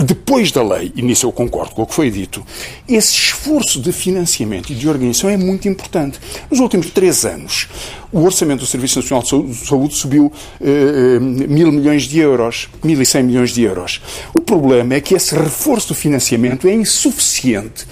depois 0.02 0.52
da 0.52 0.62
lei, 0.62 0.92
e 0.94 1.02
nisso 1.02 1.26
eu 1.26 1.32
concordo 1.32 1.74
com 1.74 1.82
o 1.82 1.86
que 1.86 1.94
foi 1.94 2.08
dito, 2.08 2.44
esse 2.88 3.12
esforço 3.12 3.80
de 3.80 3.90
financiamento 3.92 4.70
e 4.70 4.74
de 4.74 4.88
organização 4.88 5.28
é 5.28 5.36
muito 5.36 5.66
importante. 5.68 6.20
Nos 6.48 6.60
últimos 6.60 6.90
três 6.90 7.24
anos, 7.24 7.66
o 8.12 8.20
orçamento 8.22 8.60
do 8.60 8.66
Serviço 8.66 9.00
Nacional 9.00 9.24
de 9.44 9.54
Saúde 9.66 9.94
subiu 9.94 10.32
eh, 10.60 11.18
mil 11.20 11.72
milhões 11.72 12.04
de 12.04 12.20
euros, 12.20 12.68
mil 12.82 13.02
e 13.02 13.04
cem 13.04 13.24
milhões 13.24 13.50
de 13.50 13.62
euros. 13.62 14.00
O 14.32 14.40
problema 14.40 14.94
é 14.94 15.00
que 15.00 15.14
esse 15.14 15.34
reforço 15.34 15.88
do 15.88 15.94
financiamento 15.94 16.68
é 16.68 16.72
insuficiente 16.72 17.84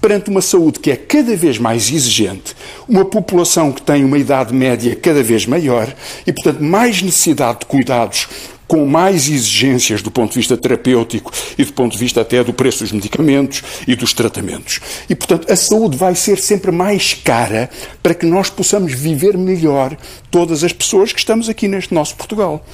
perante 0.00 0.28
uma 0.28 0.42
saúde 0.42 0.80
que 0.80 0.90
é 0.90 0.96
cada 0.96 1.34
vez 1.34 1.58
mais 1.58 1.90
exigente, 1.90 2.54
uma 2.86 3.06
população 3.06 3.72
que 3.72 3.80
tem 3.80 4.04
uma 4.04 4.18
idade 4.18 4.52
média 4.52 4.94
cada 4.94 5.22
vez 5.22 5.46
maior 5.46 5.92
e, 6.26 6.32
portanto, 6.32 6.62
mais 6.62 7.00
necessidade 7.00 7.60
de 7.60 7.66
cuidados 7.66 8.28
com 8.66 8.86
mais 8.86 9.28
exigências 9.28 10.02
do 10.02 10.10
ponto 10.10 10.32
de 10.32 10.38
vista 10.38 10.56
terapêutico 10.56 11.32
e 11.58 11.64
do 11.64 11.72
ponto 11.72 11.92
de 11.92 11.98
vista 11.98 12.20
até 12.20 12.42
do 12.42 12.52
preço 12.52 12.80
dos 12.80 12.92
medicamentos 12.92 13.62
e 13.86 13.94
dos 13.94 14.12
tratamentos. 14.12 14.80
E, 15.08 15.14
portanto, 15.14 15.50
a 15.50 15.56
saúde 15.56 15.96
vai 15.96 16.14
ser 16.14 16.38
sempre 16.38 16.70
mais 16.70 17.14
cara 17.14 17.68
para 18.02 18.14
que 18.14 18.26
nós 18.26 18.50
possamos 18.50 18.92
viver 18.92 19.36
melhor 19.36 19.96
todas 20.30 20.64
as 20.64 20.72
pessoas 20.72 21.12
que 21.12 21.18
estamos 21.18 21.48
aqui 21.48 21.68
neste 21.68 21.92
nosso 21.94 22.16
Portugal. 22.16 22.64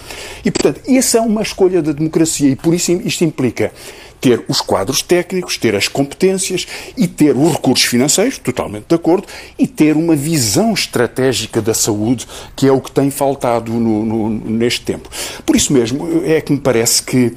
E, 0.45 0.51
portanto, 0.51 0.81
essa 0.89 1.19
é 1.19 1.21
uma 1.21 1.43
escolha 1.43 1.83
da 1.83 1.93
democracia 1.93 2.51
e 2.51 2.57
por 2.57 2.75
isso 2.75 2.93
isto 3.05 3.25
implica 3.25 3.73
ter 4.21 4.45
os 4.49 4.61
quadros 4.61 5.03
técnicos, 5.03 5.57
ter 5.57 5.75
as 5.75 5.89
competências 5.89 6.67
e 6.97 7.09
ter 7.09 7.37
os 7.37 7.53
recursos 7.53 7.87
financeiros, 7.87 8.39
totalmente 8.39 8.85
de 8.89 8.95
acordo, 8.95 9.27
e 9.59 9.67
ter 9.67 9.97
uma 9.97 10.15
visão 10.15 10.73
estratégica 10.73 11.63
da 11.63 11.73
saúde, 11.73 12.27
que 12.55 12.67
é 12.67 12.73
o 12.73 12.81
que 12.81 12.93
tem 12.93 13.11
faltado 13.11 13.73
no, 13.73 14.05
no, 14.05 14.31
neste 14.31 14.83
tempo. 14.83 15.09
Por 15.47 15.57
isso 15.57 15.73
mesmo, 15.73 16.23
é 16.25 16.41
que 16.41 16.53
me 16.53 16.61
parece 16.61 17.03
que. 17.03 17.33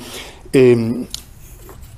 Eh, 0.53 0.75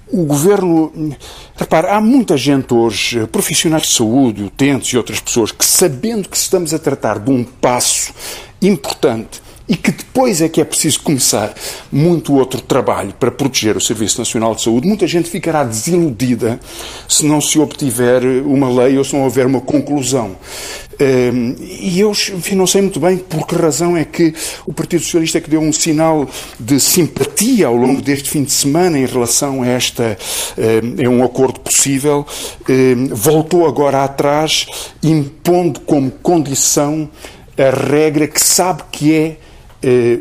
o 0.07 0.23
governo. 0.23 1.15
Repare, 1.55 1.87
há 1.87 1.99
muita 1.99 2.37
gente 2.37 2.73
hoje, 2.73 3.25
profissionais 3.27 3.83
de 3.83 3.93
saúde, 3.93 4.43
utentes 4.43 4.89
e 4.89 4.97
outras 4.97 5.19
pessoas, 5.19 5.51
que 5.51 5.65
sabendo 5.65 6.29
que 6.29 6.37
estamos 6.37 6.73
a 6.73 6.79
tratar 6.79 7.19
de 7.19 7.31
um 7.31 7.43
passo 7.43 8.13
importante 8.61 9.44
e 9.67 9.75
que 9.75 9.91
depois 9.91 10.41
é 10.41 10.49
que 10.49 10.61
é 10.61 10.63
preciso 10.63 11.01
começar 11.01 11.53
muito 11.91 12.33
outro 12.35 12.61
trabalho 12.61 13.13
para 13.19 13.31
proteger 13.31 13.75
o 13.75 13.81
Serviço 13.81 14.19
Nacional 14.19 14.53
de 14.55 14.61
Saúde, 14.61 14.87
muita 14.87 15.07
gente 15.07 15.29
ficará 15.29 15.63
desiludida 15.63 16.59
se 17.09 17.25
não 17.25 17.41
se 17.41 17.59
obtiver 17.59 18.23
uma 18.45 18.69
lei 18.69 18.97
ou 18.97 19.03
se 19.03 19.13
não 19.13 19.23
houver 19.23 19.45
uma 19.45 19.61
conclusão. 19.61 20.35
Ehm, 20.99 21.55
e 21.59 21.99
eu 21.99 22.11
enfim, 22.11 22.55
não 22.55 22.65
sei 22.67 22.81
muito 22.81 22.99
bem 22.99 23.17
por 23.17 23.45
que 23.45 23.55
razão 23.55 23.97
é 23.97 24.05
que 24.05 24.33
o 24.65 24.71
Partido 24.71 25.03
Socialista 25.03 25.41
que 25.41 25.49
deu 25.49 25.59
um 25.59 25.73
sinal 25.73 26.29
de 26.57 26.79
simpatia 26.79 27.67
ao 27.67 27.75
longo 27.75 28.01
deste 28.01 28.29
fim 28.29 28.43
de 28.43 28.51
semana 28.51 28.97
em 28.97 29.05
relação 29.05 29.61
a 29.61 29.67
esta 29.67 30.17
é 30.97 31.09
um 31.09 31.23
acordo 31.23 31.59
possível, 31.59 32.25
ehm, 32.69 33.07
voltou 33.11 33.67
agora 33.67 34.03
atrás 34.03 34.67
impondo 35.03 35.81
como 35.81 36.11
condição 36.11 37.09
a 37.57 37.69
regra 37.69 38.27
que 38.27 38.41
sabe 38.41 38.83
que 38.91 39.13
é 39.13 39.37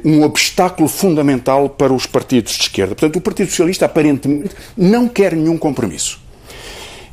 um 0.05 0.23
obstáculo 0.23 0.89
fundamental 0.89 1.69
para 1.69 1.93
os 1.93 2.07
partidos 2.07 2.53
de 2.53 2.63
esquerda. 2.63 2.95
Portanto, 2.95 3.17
o 3.17 3.21
Partido 3.21 3.49
Socialista 3.49 3.87
aparentemente 3.87 4.55
não 4.77 5.09
quer 5.09 5.35
nenhum 5.35 5.57
compromisso. 5.57 6.21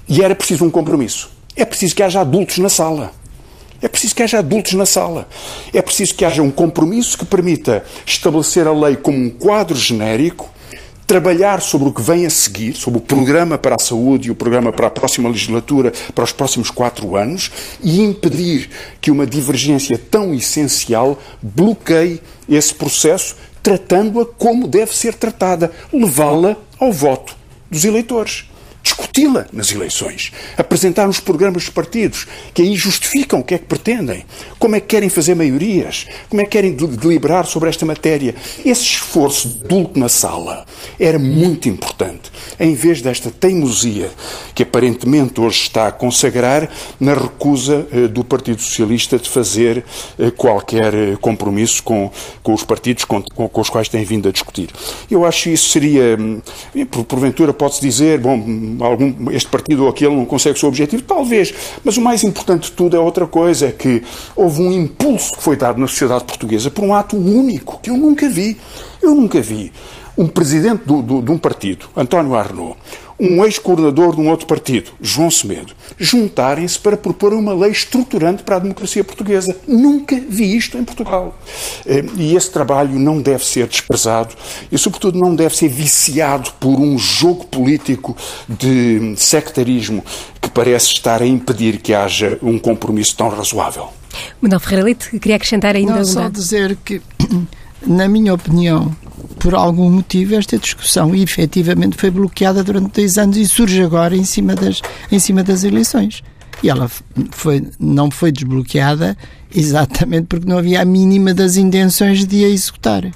E 0.07 0.21
era 0.21 0.35
preciso 0.35 0.65
um 0.65 0.69
compromisso. 0.69 1.31
É 1.55 1.65
preciso 1.65 1.95
que 1.95 2.03
haja 2.03 2.21
adultos 2.21 2.57
na 2.57 2.69
sala. 2.69 3.13
É 3.81 3.87
preciso 3.87 4.13
que 4.13 4.23
haja 4.23 4.39
adultos 4.39 4.73
na 4.73 4.85
sala. 4.85 5.27
É 5.73 5.81
preciso 5.81 6.13
que 6.13 6.25
haja 6.25 6.41
um 6.41 6.51
compromisso 6.51 7.17
que 7.17 7.25
permita 7.25 7.83
estabelecer 8.05 8.67
a 8.67 8.73
lei 8.73 8.95
como 8.95 9.17
um 9.17 9.29
quadro 9.29 9.77
genérico 9.77 10.49
trabalhar 11.11 11.61
sobre 11.61 11.89
o 11.89 11.91
que 11.91 12.01
vem 12.01 12.25
a 12.25 12.29
seguir, 12.29 12.73
sobre 12.73 12.97
o 12.99 13.01
programa 13.01 13.57
para 13.57 13.75
a 13.75 13.79
saúde 13.79 14.29
e 14.29 14.31
o 14.31 14.35
programa 14.35 14.71
para 14.71 14.87
a 14.87 14.89
próxima 14.89 15.27
legislatura, 15.27 15.91
para 16.15 16.23
os 16.23 16.31
próximos 16.31 16.71
quatro 16.71 17.17
anos, 17.17 17.51
e 17.83 17.99
impedir 17.99 18.69
que 19.01 19.11
uma 19.11 19.27
divergência 19.27 19.97
tão 19.97 20.33
essencial 20.33 21.19
bloqueie 21.41 22.21
esse 22.47 22.73
processo, 22.73 23.35
tratando-a 23.61 24.25
como 24.25 24.69
deve 24.69 24.95
ser 24.95 25.13
tratada, 25.15 25.69
levá-la 25.91 26.55
ao 26.79 26.93
voto 26.93 27.35
dos 27.69 27.83
eleitores 27.83 28.45
discuti-la 28.83 29.45
nas 29.51 29.71
eleições, 29.71 30.31
apresentar 30.57 31.07
os 31.07 31.19
programas 31.19 31.63
dos 31.63 31.69
partidos, 31.69 32.27
que 32.53 32.61
aí 32.61 32.75
justificam 32.75 33.39
o 33.39 33.43
que 33.43 33.55
é 33.55 33.57
que 33.57 33.65
pretendem, 33.65 34.25
como 34.57 34.75
é 34.75 34.79
que 34.79 34.87
querem 34.87 35.09
fazer 35.09 35.35
maiorias, 35.35 36.07
como 36.29 36.41
é 36.41 36.45
que 36.45 36.51
querem 36.51 36.73
deliberar 36.73 37.45
sobre 37.45 37.69
esta 37.69 37.85
matéria. 37.85 38.35
Esse 38.65 38.83
esforço 38.83 39.47
dulto 39.47 39.99
na 39.99 40.09
sala 40.09 40.65
era 40.99 41.19
muito 41.19 41.69
importante, 41.69 42.31
em 42.59 42.73
vez 42.73 43.01
desta 43.01 43.29
teimosia 43.29 44.09
que 44.53 44.63
aparentemente 44.63 45.39
hoje 45.39 45.61
está 45.61 45.87
a 45.87 45.91
consagrar 45.91 46.69
na 46.99 47.13
recusa 47.13 47.87
eh, 47.91 48.07
do 48.07 48.23
Partido 48.23 48.61
Socialista 48.61 49.17
de 49.17 49.29
fazer 49.29 49.83
eh, 50.19 50.31
qualquer 50.31 50.93
eh, 50.93 51.17
compromisso 51.19 51.83
com, 51.83 52.11
com 52.43 52.53
os 52.53 52.63
partidos 52.63 53.05
com, 53.05 53.21
com, 53.21 53.47
com 53.47 53.61
os 53.61 53.69
quais 53.69 53.89
tem 53.89 54.03
vindo 54.03 54.27
a 54.27 54.31
discutir. 54.31 54.69
Eu 55.09 55.25
acho 55.25 55.43
que 55.43 55.49
isso 55.51 55.69
seria, 55.69 56.17
hum, 56.19 56.41
porventura 57.07 57.53
pode-se 57.53 57.81
dizer, 57.81 58.19
bom, 58.19 58.37
algum, 58.79 59.31
este 59.31 59.49
partido 59.49 59.83
ou 59.83 59.89
aquele 59.89 60.15
não 60.15 60.25
consegue 60.25 60.55
o 60.55 60.59
seu 60.59 60.69
objetivo? 60.69 61.03
Talvez. 61.03 61.53
Mas 61.83 61.97
o 61.97 62.01
mais 62.01 62.23
importante 62.23 62.69
de 62.69 62.71
tudo 62.71 62.95
é 62.95 62.99
outra 62.99 63.27
coisa, 63.27 63.67
é 63.67 63.71
que 63.71 64.03
houve 64.35 64.61
um 64.61 64.71
impulso 64.71 65.35
que 65.35 65.43
foi 65.43 65.55
dado 65.55 65.79
na 65.79 65.87
sociedade 65.87 66.23
portuguesa 66.23 66.69
por 66.69 66.83
um 66.83 66.93
ato 66.93 67.17
único, 67.17 67.79
que 67.81 67.89
eu 67.89 67.97
nunca 67.97 68.29
vi. 68.29 68.57
Eu 69.01 69.15
nunca 69.15 69.41
vi 69.41 69.71
um 70.17 70.27
presidente 70.27 70.83
do, 70.85 71.01
do, 71.01 71.21
de 71.21 71.31
um 71.31 71.37
partido, 71.37 71.87
António 71.95 72.35
Arnaud, 72.35 72.75
um 73.21 73.45
ex-coordenador 73.45 74.15
de 74.15 74.21
um 74.21 74.29
outro 74.29 74.47
partido, 74.47 74.91
João 74.99 75.29
Semedo, 75.29 75.73
juntarem-se 75.99 76.79
para 76.79 76.97
propor 76.97 77.33
uma 77.33 77.53
lei 77.53 77.69
estruturante 77.71 78.41
para 78.41 78.55
a 78.55 78.59
democracia 78.59 79.03
portuguesa. 79.03 79.55
Nunca 79.67 80.19
vi 80.27 80.57
isto 80.57 80.75
em 80.75 80.83
Portugal. 80.83 81.37
Eh, 81.85 82.03
e 82.17 82.35
esse 82.35 82.49
trabalho 82.49 82.97
não 82.97 83.21
deve 83.21 83.45
ser 83.45 83.67
desprezado 83.67 84.33
e, 84.71 84.77
sobretudo, 84.77 85.19
não 85.19 85.35
deve 85.35 85.55
ser 85.55 85.67
viciado 85.67 86.51
por 86.59 86.79
um 86.79 86.97
jogo 86.97 87.45
político 87.45 88.17
de 88.49 89.13
sectarismo 89.15 90.03
que 90.41 90.49
parece 90.49 90.87
estar 90.87 91.21
a 91.21 91.27
impedir 91.27 91.79
que 91.79 91.93
haja 91.93 92.39
um 92.41 92.57
compromisso 92.57 93.15
tão 93.15 93.29
razoável. 93.29 93.89
Manuel 94.41 94.59
Ferreira 94.59 94.85
Leite, 94.85 95.19
queria 95.19 95.35
acrescentar 95.35 95.75
ainda 95.75 95.93
não, 95.93 96.05
só 96.05 96.27
dizer 96.27 96.75
que, 96.83 96.99
na 97.85 98.07
minha 98.07 98.33
opinião, 98.33 98.95
por 99.39 99.55
algum 99.55 99.89
motivo, 99.89 100.35
esta 100.35 100.57
discussão 100.57 101.15
efetivamente 101.15 101.97
foi 101.97 102.11
bloqueada 102.11 102.63
durante 102.63 103.01
dois 103.01 103.17
anos 103.17 103.37
e 103.37 103.47
surge 103.47 103.81
agora 103.81 104.15
em 104.15 104.23
cima 104.23 104.55
das, 104.55 104.81
em 105.11 105.19
cima 105.19 105.43
das 105.43 105.63
eleições. 105.63 106.23
E 106.63 106.69
ela 106.69 106.89
foi, 107.31 107.67
não 107.79 108.11
foi 108.11 108.31
desbloqueada 108.31 109.17
exatamente 109.53 110.27
porque 110.27 110.47
não 110.47 110.59
havia 110.59 110.81
a 110.81 110.85
mínima 110.85 111.33
das 111.33 111.57
intenções 111.57 112.25
de 112.25 112.45
a 112.45 112.49
executar. 112.49 113.11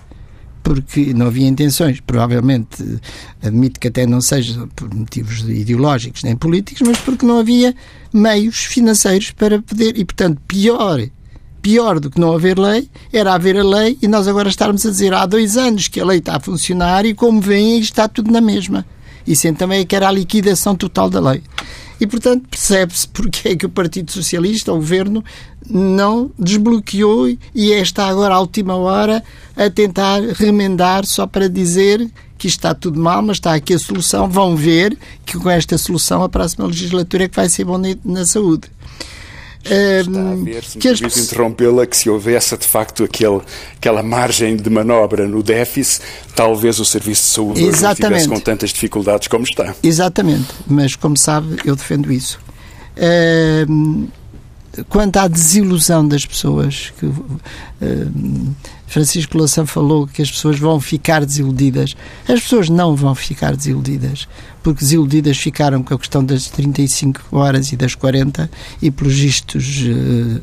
Porque 0.63 1.13
não 1.13 1.28
havia 1.28 1.47
intenções, 1.47 1.99
provavelmente, 1.99 2.99
admito 3.43 3.80
que 3.80 3.88
até 3.88 4.08
não 4.08 4.19
seja 4.19 4.67
por 4.75 4.91
motivos 4.91 5.41
ideológicos 5.41 6.23
nem 6.23 6.36
políticos, 6.36 6.82
mas 6.88 6.97
porque 6.97 7.23
não 7.23 7.38
havia 7.38 7.75
meios 8.12 8.65
financeiros 8.65 9.30
para 9.30 9.62
poder. 9.62 9.95
E, 9.95 10.04
portanto, 10.04 10.41
pior 10.47 10.99
pior 11.65 11.99
do 11.99 12.12
que 12.12 12.21
não 12.21 12.32
haver 12.32 12.60
lei 12.60 12.88
era 13.12 13.34
haver 13.34 13.58
a 13.58 13.63
lei 13.63 13.97
e 13.99 14.08
nós 14.08 14.28
agora 14.28 14.47
estarmos 14.47 14.86
a 14.86 14.89
dizer 14.91 15.12
há 15.15 15.25
dois 15.25 15.58
anos 15.58 15.88
que 15.88 15.99
a 15.99 16.06
lei 16.06 16.19
está 16.19 16.36
a 16.36 16.39
funcionar 16.39 17.08
e 17.08 17.13
como 17.15 17.41
veem 17.41 17.80
está 17.80 18.08
tudo 18.08 18.32
na 18.32 18.39
mesma. 18.39 18.86
Isso 19.25 19.51
também 19.56 19.80
é 19.80 19.84
que 19.84 19.95
era 19.95 20.08
a 20.08 20.12
liquidação 20.12 20.75
total 20.75 21.10
da 21.10 21.19
lei. 21.19 21.41
E, 21.99 22.06
portanto, 22.06 22.47
percebe-se 22.47 23.08
porque 23.08 23.49
é 23.49 23.56
que 23.56 23.65
o 23.65 23.69
Partido 23.69 24.12
Socialista, 24.12 24.71
o 24.71 24.75
Governo, 24.75 25.25
não 25.67 26.30
desbloqueou 26.38 27.30
e 27.30 27.71
está 27.71 28.10
agora 28.10 28.36
à 28.36 28.39
última 28.39 28.75
hora 28.75 29.23
a 29.56 29.67
tentar 29.67 30.21
remendar 30.21 31.04
só 31.04 31.25
para 31.25 31.49
dizer 31.49 32.08
que 32.38 32.45
está 32.47 32.75
tudo 32.75 32.99
mal, 32.99 33.23
mas 33.23 33.38
está 33.38 33.56
aqui 33.56 33.73
a 33.73 33.80
solução. 33.80 34.30
Vão 34.30 34.56
ver 34.56 34.95
que 35.25 35.36
com 35.36 35.49
esta 35.49 35.80
solução 35.80 36.21
a 36.21 36.30
próxima 36.30 36.67
legislatura 36.67 37.23
é 37.23 37.28
que 37.28 37.36
vai 37.36 37.49
ser 37.49 37.63
bom 37.63 37.82
na 38.04 38.23
saúde. 38.23 38.69
Está 39.65 40.32
a 40.32 40.36
ver, 40.36 40.63
se 40.63 40.78
me 40.78 40.82
que 40.82 40.88
as... 40.89 41.01
interrompê-la, 41.01 41.88
que 41.88 41.97
se 41.97 42.10
houvesse 42.10 42.56
de 42.56 42.67
facto 42.67 43.04
aquele, 43.04 43.41
aquela 43.75 44.04
margem 44.04 44.56
de 44.56 44.69
manobra 44.69 45.28
no 45.28 45.41
déficit, 45.41 46.04
talvez 46.36 46.80
o 46.80 46.86
Serviço 46.86 47.23
de 47.23 47.30
Saúde 47.30 47.62
não 47.62 47.91
estivesse 47.91 48.30
com 48.30 48.39
tantas 48.39 48.69
dificuldades 48.69 49.28
como 49.28 49.43
está. 49.43 49.75
Exatamente, 49.82 50.47
mas 50.67 50.95
como 50.95 51.17
sabe, 51.17 51.58
eu 51.65 51.75
defendo 51.75 52.12
isso. 52.12 52.39
Uh, 52.95 54.08
quanto 54.89 55.17
à 55.17 55.27
desilusão 55.27 56.07
das 56.07 56.25
pessoas, 56.25 56.91
que 56.99 57.05
uh, 57.05 58.55
Francisco 58.88 59.38
Louçã 59.38 59.65
falou 59.65 60.07
que 60.07 60.21
as 60.21 60.32
pessoas 60.32 60.59
vão 60.59 60.80
ficar 60.80 61.26
desiludidas. 61.26 61.95
As 62.28 62.41
pessoas 62.41 62.69
não 62.69 62.95
vão 62.95 63.15
ficar 63.15 63.55
desiludidas, 63.55 64.28
porque 64.63 64.82
desiludidas 64.82 65.38
ficaram 65.38 65.84
com 65.84 65.93
a 65.93 65.99
questão 65.99 66.23
das 66.23 66.49
35 66.49 67.21
horas 67.32 67.71
e 67.71 67.76
das 67.76 67.95
40 67.95 68.49
e, 68.82 68.91
pelos 68.91 69.15
vistos, 69.15 69.84
uh, 69.84 70.41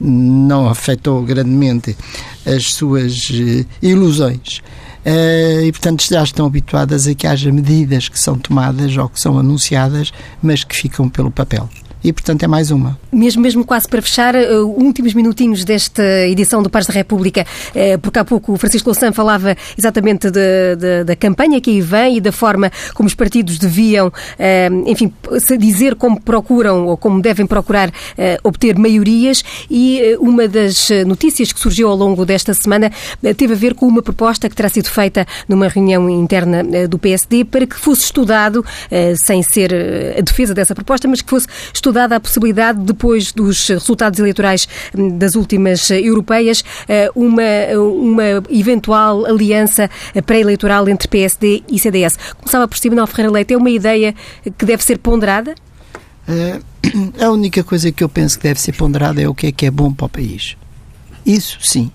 não 0.00 0.68
afetou 0.68 1.22
grandemente 1.22 1.96
as 2.46 2.74
suas 2.74 3.30
uh, 3.30 3.66
ilusões. 3.82 4.58
Uh, 5.04 5.64
e, 5.64 5.72
portanto, 5.72 6.02
já 6.08 6.22
estão 6.22 6.46
habituadas 6.46 7.06
a 7.06 7.14
que 7.14 7.26
haja 7.26 7.52
medidas 7.52 8.08
que 8.08 8.18
são 8.18 8.38
tomadas 8.38 8.96
ou 8.96 9.08
que 9.08 9.20
são 9.20 9.38
anunciadas, 9.38 10.12
mas 10.42 10.64
que 10.64 10.74
ficam 10.74 11.08
pelo 11.08 11.30
papel 11.30 11.68
e, 12.04 12.12
portanto, 12.12 12.42
é 12.42 12.46
mais 12.46 12.70
uma. 12.70 12.98
Mesmo, 13.10 13.40
mesmo 13.40 13.64
quase 13.64 13.88
para 13.88 14.02
fechar, 14.02 14.34
uh, 14.36 14.66
últimos 14.66 15.14
minutinhos 15.14 15.64
desta 15.64 16.02
edição 16.26 16.62
do 16.62 16.68
Paz 16.68 16.86
da 16.86 16.92
República, 16.92 17.46
uh, 17.70 17.98
porque 17.98 18.18
há 18.18 18.24
pouco 18.24 18.52
o 18.52 18.58
Francisco 18.58 18.90
Louçã 18.90 19.10
falava 19.10 19.56
exatamente 19.76 20.30
de, 20.30 20.76
de, 20.76 21.04
da 21.04 21.16
campanha 21.16 21.58
que 21.62 21.70
aí 21.70 21.80
vem 21.80 22.18
e 22.18 22.20
da 22.20 22.30
forma 22.30 22.70
como 22.92 23.06
os 23.06 23.14
partidos 23.14 23.58
deviam, 23.58 24.08
uh, 24.08 24.12
enfim, 24.86 25.10
dizer 25.58 25.94
como 25.94 26.20
procuram 26.20 26.86
ou 26.88 26.96
como 26.98 27.22
devem 27.22 27.46
procurar 27.46 27.90
obter 28.42 28.76
maiorias 28.76 29.42
e 29.70 30.16
uma 30.18 30.46
das 30.46 30.90
notícias 31.06 31.52
que 31.52 31.60
surgiu 31.60 31.88
ao 31.88 31.96
longo 31.96 32.26
desta 32.26 32.52
semana 32.52 32.90
teve 33.36 33.54
a 33.54 33.56
ver 33.56 33.74
com 33.74 33.86
uma 33.86 34.02
proposta 34.02 34.48
que 34.48 34.54
terá 34.54 34.68
sido 34.68 34.90
feita 34.90 35.26
numa 35.48 35.68
reunião 35.68 36.10
interna 36.10 36.86
do 36.88 36.98
PSD 36.98 37.44
para 37.44 37.66
que 37.66 37.76
fosse 37.76 38.02
estudado, 38.04 38.64
sem 39.16 39.42
ser 39.42 39.72
a 40.18 40.20
defesa 40.20 40.52
dessa 40.52 40.74
proposta, 40.74 41.08
mas 41.08 41.22
que 41.22 41.30
fosse 41.30 41.46
estudado 41.72 41.93
estudada 41.94 42.16
a 42.16 42.20
possibilidade, 42.20 42.80
depois 42.80 43.32
dos 43.32 43.68
resultados 43.68 44.18
eleitorais 44.18 44.66
hum, 44.96 45.16
das 45.16 45.36
últimas 45.36 45.90
eh, 45.90 46.00
europeias, 46.00 46.64
eh, 46.88 47.08
uma, 47.14 47.42
uma 47.78 48.42
eventual 48.50 49.24
aliança 49.24 49.88
eh, 50.12 50.20
pré-eleitoral 50.20 50.88
entre 50.88 51.06
PSD 51.06 51.62
e 51.68 51.78
CDS. 51.78 52.18
Começava 52.36 52.66
por 52.66 52.76
cima, 52.76 53.06
Ferreira 53.06 53.30
Leite, 53.30 53.54
é 53.54 53.56
uma 53.56 53.70
ideia 53.70 54.12
que 54.58 54.64
deve 54.64 54.82
ser 54.82 54.98
ponderada? 54.98 55.54
a 57.20 57.30
única 57.30 57.62
coisa 57.62 57.92
que 57.92 58.02
eu 58.02 58.08
penso 58.08 58.38
que 58.38 58.42
deve 58.42 58.60
ser 58.60 58.72
ponderada 58.72 59.22
é 59.22 59.28
o 59.28 59.34
que 59.34 59.46
é 59.46 59.52
que 59.52 59.66
é 59.66 59.70
bom 59.70 59.92
para 59.92 60.06
o 60.06 60.08
país. 60.08 60.56
Isso 61.24 61.58
sim. 61.60 61.92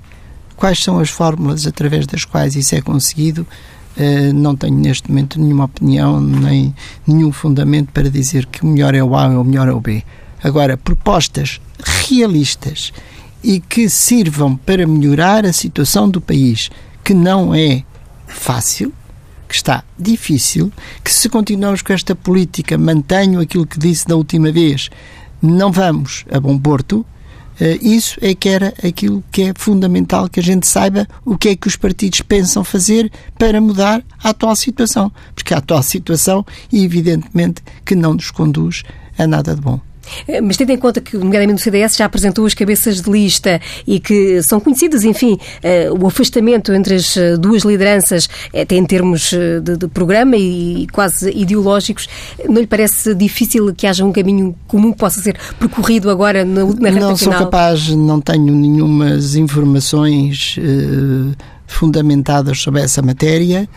Quais 0.55 0.81
são 0.81 0.99
as 0.99 1.09
fórmulas 1.09 1.67
através 1.67 2.07
das 2.07 2.23
quais 2.23 2.55
isso 2.55 2.73
é 2.73 2.81
conseguido? 2.81 3.45
Uh, 3.99 4.33
não 4.33 4.55
tenho 4.55 4.75
neste 4.75 5.09
momento 5.09 5.39
nenhuma 5.41 5.65
opinião 5.65 6.21
nem 6.21 6.73
nenhum 7.05 7.33
fundamento 7.33 7.91
para 7.91 8.09
dizer 8.09 8.45
que 8.45 8.63
o 8.63 8.65
melhor 8.65 8.95
é 8.95 9.03
o 9.03 9.13
A 9.13 9.27
ou 9.27 9.41
o 9.41 9.43
melhor 9.43 9.67
é 9.67 9.73
o 9.73 9.81
B. 9.81 10.03
Agora, 10.41 10.77
propostas 10.77 11.59
realistas 12.07 12.93
e 13.43 13.59
que 13.59 13.89
sirvam 13.89 14.55
para 14.55 14.87
melhorar 14.87 15.45
a 15.45 15.53
situação 15.53 16.09
do 16.09 16.21
país, 16.21 16.69
que 17.03 17.13
não 17.13 17.53
é 17.53 17.83
fácil, 18.25 18.93
que 19.47 19.55
está 19.55 19.83
difícil, 19.97 20.71
que 21.03 21.11
se 21.11 21.27
continuarmos 21.27 21.81
com 21.81 21.91
esta 21.91 22.15
política, 22.15 22.77
mantenho 22.77 23.39
aquilo 23.39 23.65
que 23.65 23.79
disse 23.79 24.07
da 24.07 24.15
última 24.15 24.51
vez, 24.51 24.89
não 25.41 25.71
vamos 25.71 26.25
a 26.31 26.39
bom 26.39 26.57
porto, 26.57 27.03
eh, 27.03 27.18
isso 27.81 28.17
é 28.21 28.33
que 28.33 28.47
era 28.47 28.73
aquilo 28.83 29.23
que 29.31 29.43
é 29.43 29.53
fundamental 29.55 30.29
que 30.29 30.39
a 30.39 30.43
gente 30.43 30.67
saiba 30.67 31.07
o 31.25 31.37
que 31.37 31.49
é 31.49 31.55
que 31.55 31.67
os 31.67 31.75
partidos 31.75 32.21
pensam 32.21 32.63
fazer 32.63 33.11
para 33.37 33.59
mudar 33.59 34.01
a 34.23 34.29
atual 34.29 34.55
situação. 34.55 35.11
Porque 35.35 35.53
a 35.53 35.57
atual 35.57 35.83
situação, 35.83 36.45
evidentemente, 36.71 37.61
que 37.85 37.95
não 37.95 38.13
nos 38.13 38.31
conduz 38.31 38.83
a 39.17 39.27
nada 39.27 39.55
de 39.55 39.61
bom. 39.61 39.88
Eh, 40.27 40.41
mas 40.41 40.57
tendo 40.57 40.71
em 40.71 40.77
conta 40.77 41.01
que, 41.01 41.17
nomeadamente, 41.17 41.61
o 41.61 41.63
CDS 41.63 41.97
já 41.97 42.05
apresentou 42.05 42.45
as 42.45 42.53
cabeças 42.53 43.01
de 43.01 43.09
lista 43.09 43.59
e 43.85 43.99
que 43.99 44.41
são 44.43 44.59
conhecidas, 44.59 45.03
enfim, 45.03 45.37
eh, 45.61 45.89
o 45.91 46.07
afastamento 46.07 46.73
entre 46.73 46.95
as 46.95 47.15
eh, 47.17 47.37
duas 47.37 47.63
lideranças, 47.63 48.29
até 48.47 48.75
em 48.75 48.85
termos 48.85 49.31
de, 49.31 49.77
de 49.77 49.87
programa 49.87 50.35
e 50.37 50.87
quase 50.91 51.31
ideológicos, 51.31 52.07
não 52.47 52.61
lhe 52.61 52.67
parece 52.67 53.13
difícil 53.15 53.73
que 53.73 53.87
haja 53.87 54.05
um 54.05 54.11
caminho 54.11 54.55
comum 54.67 54.91
que 54.91 54.97
possa 54.97 55.21
ser 55.21 55.37
percorrido 55.59 56.09
agora 56.09 56.43
na, 56.45 56.65
na 56.65 56.89
reta 56.89 56.99
Não 56.99 57.17
sou 57.17 57.31
capaz, 57.33 57.89
não 57.89 58.21
tenho 58.21 58.53
nenhumas 58.53 59.35
informações 59.35 60.57
fundamentadas 61.67 62.59
sobre 62.59 62.81
essa 62.81 63.01
matéria. 63.01 63.67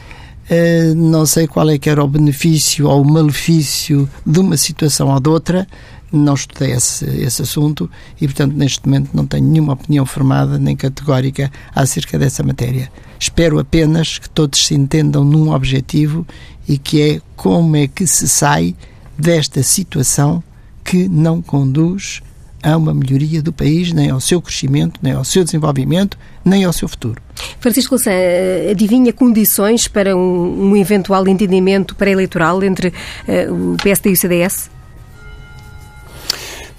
Não 0.96 1.24
sei 1.24 1.46
qual 1.46 1.68
é 1.70 1.78
que 1.78 1.88
era 1.88 2.02
o 2.02 2.08
benefício 2.08 2.88
ou 2.88 3.02
o 3.02 3.04
malefício 3.04 4.08
de 4.26 4.38
uma 4.38 4.56
situação 4.56 5.08
ou 5.08 5.20
de 5.20 5.28
outra 5.28 5.66
não 6.12 6.34
estudei 6.34 6.72
esse, 6.72 7.04
esse 7.04 7.42
assunto 7.42 7.90
e, 8.20 8.26
portanto, 8.26 8.54
neste 8.54 8.86
momento 8.86 9.10
não 9.14 9.26
tenho 9.26 9.44
nenhuma 9.44 9.72
opinião 9.72 10.04
formada 10.04 10.58
nem 10.58 10.76
categórica 10.76 11.50
acerca 11.74 12.18
dessa 12.18 12.42
matéria. 12.42 12.90
Espero 13.18 13.58
apenas 13.58 14.18
que 14.18 14.28
todos 14.28 14.66
se 14.66 14.74
entendam 14.74 15.24
num 15.24 15.52
objetivo 15.52 16.26
e 16.68 16.76
que 16.78 17.00
é 17.00 17.20
como 17.36 17.76
é 17.76 17.86
que 17.86 18.06
se 18.06 18.28
sai 18.28 18.74
desta 19.16 19.62
situação 19.62 20.42
que 20.84 21.08
não 21.08 21.40
conduz 21.40 22.20
a 22.62 22.76
uma 22.76 22.94
melhoria 22.94 23.42
do 23.42 23.52
país, 23.52 23.92
nem 23.92 24.10
ao 24.10 24.20
seu 24.20 24.40
crescimento, 24.40 25.00
nem 25.02 25.12
ao 25.12 25.24
seu 25.24 25.42
desenvolvimento, 25.42 26.16
nem 26.44 26.64
ao 26.64 26.72
seu 26.72 26.88
futuro. 26.88 27.20
Francisco 27.58 27.94
Louçã, 27.94 28.12
eh, 28.12 28.68
adivinha 28.70 29.12
condições 29.12 29.88
para 29.88 30.16
um, 30.16 30.70
um 30.70 30.76
eventual 30.76 31.26
entendimento 31.26 31.96
pré-eleitoral 31.96 32.62
entre 32.62 32.88
uh, 32.88 33.72
o 33.72 33.76
PSD 33.82 34.10
e 34.10 34.12
o 34.12 34.16
CDS? 34.16 34.70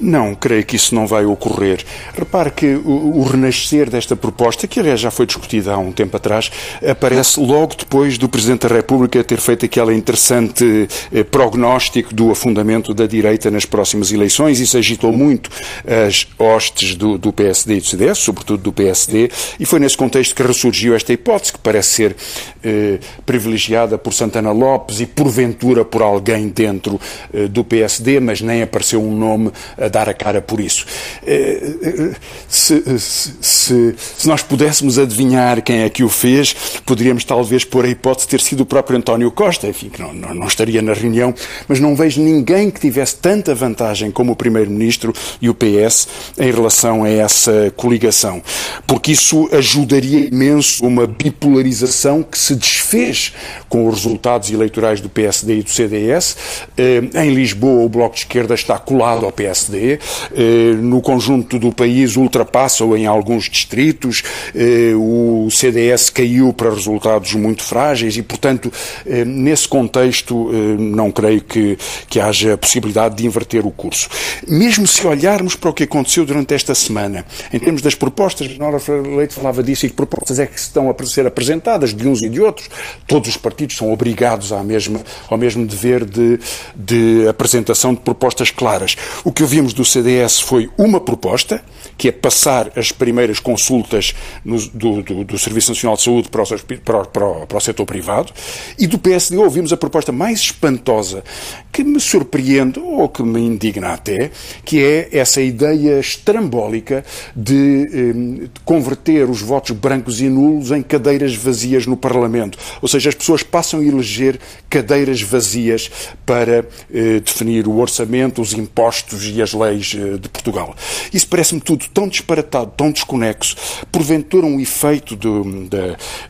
Não, 0.04 0.36
creio 0.36 0.66
que 0.66 0.76
isso 0.76 0.94
não 0.94 1.08
vai 1.08 1.24
ocorrer. 1.24 1.82
Repare 2.14 2.52
que 2.52 2.76
o, 2.76 3.20
o, 3.20 3.24
renascer 3.24 3.90
desta 3.90 4.18
proposta, 4.18 4.68
que 4.68 4.78
aliás 4.78 5.00
já 5.00 5.10
foi 5.10 5.26
discutida 5.26 5.74
há 5.74 5.78
um 5.78 5.94
tempo 5.94 6.18
atrás, 6.18 6.52
aparece 6.86 7.40
logo 7.40 7.74
depois 7.74 8.18
do 8.18 8.28
Presidente 8.28 8.68
da 8.68 8.76
República 8.76 9.24
ter 9.24 9.40
feito 9.40 9.66
aquele 9.66 9.96
interessante 9.96 10.90
eh, 11.10 11.24
prognóstico 11.24 12.14
do 12.14 12.32
afundamento 12.32 12.94
da 12.94 13.08
direita 13.08 13.50
nas 13.50 13.64
próximas 13.64 14.12
eleições. 14.12 14.60
Isso 14.60 14.78
agitou 14.78 15.14
muito 15.14 15.50
as 15.88 16.28
hostes 16.38 16.96
do, 16.96 17.18
do 17.18 17.32
PSD 17.32 17.78
e 17.78 17.80
do 17.80 17.86
CDS, 17.86 18.18
sobretudo 18.18 18.62
do 18.62 18.74
PSD, 18.74 19.32
e 19.58 19.66
foi 19.66 19.80
nesse 19.80 19.96
contexto 19.96 20.36
que 20.36 20.44
ressurgiu 20.44 20.96
esta 20.96 21.14
hipótese, 21.14 21.54
que 21.54 21.60
parece 21.60 21.90
ser 21.90 22.16
eh, 22.62 23.00
privilegiada 23.26 23.98
por 23.98 24.14
Santana 24.14 24.52
Lopes 24.52 25.00
e 25.00 25.06
porventura 25.06 25.86
por 25.86 26.02
alguém 26.02 26.50
dentro 26.50 27.00
eh, 27.34 27.48
do 27.48 27.64
PSD, 27.64 28.20
mas 28.20 28.42
nem 28.42 28.62
apareceu 28.62 29.02
um 29.02 29.16
nome 29.16 29.50
a 29.78 29.93
dar 29.94 30.10
a 30.10 30.14
cara 30.14 30.42
por 30.42 30.60
isso. 30.60 30.86
Eh, 31.26 31.62
eh, 31.84 32.16
se, 32.50 33.00
se, 33.00 33.32
se, 33.40 33.96
se, 34.18 34.28
nós 34.28 34.42
pudéssemos 34.42 34.98
adivinhar 34.98 35.62
quem 35.62 35.82
é 35.82 35.90
que 35.90 36.04
o 36.04 36.10
fez, 36.10 36.54
poderíamos 36.86 37.24
talvez 37.24 37.64
pôr 37.64 37.86
a 37.86 37.88
hipótese 37.88 38.26
de 38.26 38.32
ter 38.32 38.42
sido 38.42 38.62
o 38.62 38.66
próprio 38.66 38.98
António 38.98 39.32
Costa, 39.32 39.68
enfim, 39.68 39.90
que 39.90 40.02
não, 40.02 40.12
não, 40.12 40.34
não 40.34 40.48
estaria 40.48 40.82
na 40.82 40.94
reunião, 40.94 41.34
mas 41.68 41.80
não 41.80 41.96
vejo 41.96 42.22
ninguém 42.22 42.72
que 42.72 42.80
tivesse 42.80 43.16
tanta 43.18 43.54
vantagem 43.54 44.10
como 44.10 44.32
o 44.32 44.36
Primeiro-Ministro 44.36 45.14
e 45.40 45.50
o 45.50 45.54
PS 45.54 46.08
em 46.40 46.52
relação 46.52 47.04
a 47.04 47.10
essa 47.10 47.72
coligação, 47.78 48.42
porque 48.88 49.12
isso 49.12 49.48
ajudaria 49.52 50.28
imenso 50.28 50.86
uma 50.86 51.06
bipolarização 51.06 52.24
que 52.24 52.38
se 52.38 52.56
desfez 52.56 53.34
com 53.70 53.88
os 53.88 53.96
resultados 53.96 54.50
eleitorais 54.50 55.00
do 55.00 55.10
PSD 55.10 55.60
e 55.60 55.64
do 55.64 55.70
CDS. 55.70 56.36
Eh, 56.76 57.04
em 57.24 57.34
Lisboa, 57.34 57.86
o 57.86 57.90
Bloco 57.90 58.16
de 58.16 58.22
Esquerda 58.22 58.56
está 58.56 58.80
colado 58.80 59.26
ao 59.26 59.32
PSD, 59.32 59.83
eh, 59.92 60.74
no 60.76 61.02
conjunto 61.02 61.60
do 61.60 61.72
país 61.72 62.16
ultrapassa-o 62.16 62.96
em 62.96 63.06
alguns 63.06 63.50
distritos, 63.50 64.24
eh, 64.56 64.94
o 64.96 65.48
CDS 65.52 66.10
caiu 66.10 66.54
para 66.54 66.70
resultados 66.70 67.34
muito 67.34 67.64
frágeis 67.64 68.18
e, 68.18 68.22
portanto, 68.22 68.72
eh, 69.06 69.26
nesse 69.26 69.68
contexto, 69.68 70.52
não 70.78 71.12
creio 71.12 71.42
que, 71.42 71.78
que 72.10 72.20
haja 72.20 72.58
possibilidade 72.58 73.16
de 73.16 73.26
inverter 73.26 73.66
o 73.66 73.72
curso. 73.72 74.10
Mesmo 74.48 74.88
se 74.88 75.06
olharmos 75.06 75.56
para 75.56 75.70
o 75.70 75.74
que 75.74 75.84
aconteceu 75.84 76.26
durante 76.26 76.54
esta 76.54 76.76
semana, 76.76 77.26
em 77.52 77.60
termos 77.60 77.82
das 77.82 77.96
propostas, 77.96 78.58
Nora 78.58 78.80
Leite 79.16 79.34
falava 79.34 79.64
disso, 79.64 79.86
e 79.86 79.90
que 79.90 79.96
propostas 79.96 80.40
é 80.40 80.46
que 80.46 80.58
estão 80.58 80.90
a 80.90 81.06
ser 81.06 81.26
apresentadas 81.28 81.94
de 81.94 82.08
uns 82.08 82.22
e 82.22 82.30
de 82.30 82.42
outros, 82.42 82.70
todos 83.08 83.30
os 83.30 83.38
partidos 83.38 83.76
são 83.76 83.92
obrigados 83.92 84.52
à 84.52 84.64
mesma, 84.64 85.02
ao 85.30 85.38
mesmo 85.38 85.66
dever 85.66 86.06
de, 86.06 86.40
de 86.76 87.28
apresentação 87.28 87.94
de 87.94 88.00
propostas 88.02 88.52
claras. 88.52 88.96
O 89.24 89.32
que 89.32 89.44
do 89.72 89.86
CDS 89.86 90.42
foi 90.42 90.70
uma 90.78 91.00
proposta, 91.00 91.64
que 91.98 92.08
é 92.08 92.12
passar 92.12 92.72
as 92.76 92.92
primeiras 92.92 93.40
consultas 93.40 94.14
no, 94.44 94.58
do, 94.70 95.04
do, 95.04 95.24
do, 95.24 95.38
Serviço 95.38 95.72
Nacional 95.72 95.96
de 95.96 96.04
Saúde 96.04 96.30
para 96.30 96.42
o, 96.42 96.48
para, 96.48 97.06
para, 97.06 97.46
para 97.46 97.58
o, 97.58 97.62
setor 97.62 97.86
privado, 97.86 98.34
e 98.78 98.88
do 98.88 98.98
PSD 98.98 99.38
ouvimos 99.38 99.72
a 99.72 99.78
proposta 99.78 100.12
mais 100.12 100.40
espantosa 100.40 101.24
que 101.72 101.84
me 101.84 102.00
surpreende 102.00 102.80
ou 102.80 103.08
que 103.08 103.22
me 103.24 103.40
indigna 103.40 103.94
até, 103.94 104.32
que 104.66 104.84
é 104.84 105.10
essa 105.12 105.42
ideia 105.42 106.00
estrambólica 106.00 107.06
de, 107.36 107.86
de 107.86 108.52
converter 108.66 109.30
os 109.30 109.42
votos 109.42 109.72
brancos 109.72 110.20
e 110.20 110.30
nulos 110.30 110.72
em 110.72 110.82
cadeiras 110.82 111.36
vazias 111.36 111.86
no 111.86 111.96
Parlamento. 111.96 112.58
Ou 112.82 112.88
seja, 112.88 113.10
as 113.10 113.16
pessoas 113.16 113.44
passam 113.44 113.80
a 113.80 113.84
eleger 113.84 114.40
cadeiras 114.70 115.22
vazias 115.22 115.92
para 116.26 116.66
eh, 116.94 117.20
definir 117.20 117.68
o 117.68 117.78
orçamento, 117.78 118.42
os 118.42 118.54
impostos 118.54 119.26
e 119.26 119.42
as 119.42 119.53
leis 119.54 119.96
eh, 119.96 120.18
de 120.18 120.30
Portugal. 120.30 120.76
Isso 121.14 121.28
parece-me 121.28 121.62
tudo 121.62 121.86
tão 121.94 122.08
disparatado, 122.08 122.72
tão 122.76 122.92
desconexo, 122.92 123.56
porventura 123.92 124.46
um 124.46 124.60
efeito 124.60 125.16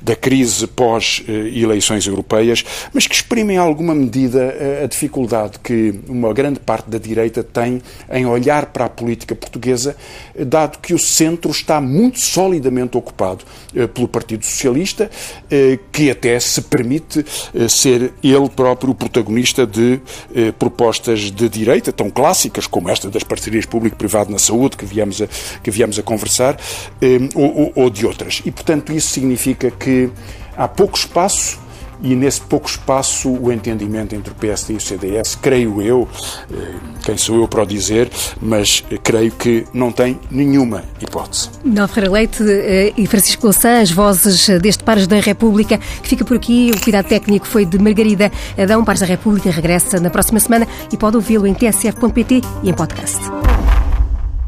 da, 0.01 0.15
crise 0.15 0.67
pós-eleições 0.67 2.05
europeias, 2.05 2.63
mas 2.93 3.07
que 3.07 3.15
exprime 3.15 3.53
em 3.53 3.57
alguma 3.57 3.95
medida 3.95 4.55
a, 4.81 4.83
a 4.83 4.87
dificuldade 4.87 5.59
que 5.59 5.99
uma 6.07 6.33
grande 6.33 6.59
parte 6.59 6.89
da 6.89 6.97
direita 6.97 7.43
tem 7.43 7.81
em 8.11 8.25
olhar 8.25 8.67
para 8.67 8.85
a 8.85 8.89
política 8.89 9.35
portuguesa, 9.35 9.95
dado 10.35 10.79
que 10.79 10.93
o 10.93 10.99
centro 10.99 11.51
está 11.51 11.79
muito 11.79 12.19
solidamente 12.19 12.97
ocupado 12.97 13.45
eh, 13.75 13.87
pelo 13.87 14.07
Partido 14.07 14.45
Socialista, 14.45 15.09
eh, 15.49 15.79
que 15.91 16.09
até 16.09 16.39
se 16.39 16.61
permite 16.61 17.25
eh, 17.53 17.67
ser 17.67 18.13
ele 18.23 18.49
próprio 18.49 18.91
o 18.91 18.95
protagonista 18.95 19.65
de 19.65 20.01
propostas 20.57 21.31
de 21.31 21.47
direita 21.47 21.91
tão 21.91 22.09
clássicas 22.09 22.67
como 22.67 22.89
esta 22.89 23.09
das 23.09 23.23
parcerias 23.23 23.65
público-privado 23.65 24.31
na 24.31 24.39
saúde 24.39 24.75
que 24.77 24.85
viemos 24.85 25.21
a, 25.21 25.27
que 25.61 25.71
viemos 25.71 25.97
a 25.99 26.03
conversar, 26.03 26.57
ou, 27.35 27.71
ou 27.75 27.89
de 27.89 28.05
outras. 28.05 28.41
E, 28.45 28.51
portanto, 28.51 28.91
isso 28.91 29.09
significa 29.09 29.69
que 29.71 30.09
há 30.57 30.67
pouco 30.67 30.97
espaço 30.97 31.59
e 32.03 32.15
nesse 32.15 32.41
pouco 32.41 32.69
espaço 32.69 33.31
o 33.31 33.51
entendimento 33.51 34.13
entre 34.13 34.31
o 34.31 34.35
PSD 34.35 34.73
e 34.73 34.77
o 34.77 34.81
CDS, 34.81 35.35
creio 35.41 35.81
eu, 35.81 36.07
eh, 36.51 36.73
quem 37.03 37.17
sou 37.17 37.37
eu 37.37 37.47
para 37.47 37.63
o 37.63 37.65
dizer, 37.65 38.11
mas 38.41 38.83
creio 39.01 39.31
que 39.31 39.65
não 39.73 39.91
tem 39.91 40.19
nenhuma 40.29 40.83
hipótese. 41.01 41.49
Miguel 41.63 41.87
Ferreira 41.87 42.13
Leite 42.13 42.43
eh, 42.43 42.93
e 42.97 43.07
Francisco 43.07 43.45
Louçã, 43.45 43.79
as 43.79 43.89
vozes 43.89 44.47
deste 44.59 44.83
Pares 44.83 45.07
da 45.07 45.19
República, 45.19 45.77
que 45.77 46.09
fica 46.09 46.25
por 46.25 46.35
aqui. 46.35 46.71
O 46.75 46.81
cuidado 46.81 47.07
técnico 47.07 47.47
foi 47.47 47.65
de 47.65 47.79
Margarida 47.79 48.29
Adão. 48.57 48.83
Pares 48.83 48.99
da 48.99 49.07
República 49.07 49.49
regressa 49.49 49.99
na 49.99 50.09
próxima 50.09 50.39
semana 50.39 50.67
e 50.91 50.97
pode 50.97 51.15
ouvi-lo 51.15 51.47
em 51.47 51.53
tsf.pt 51.53 52.41
e 52.63 52.69
em 52.69 52.73
podcast. 52.73 53.19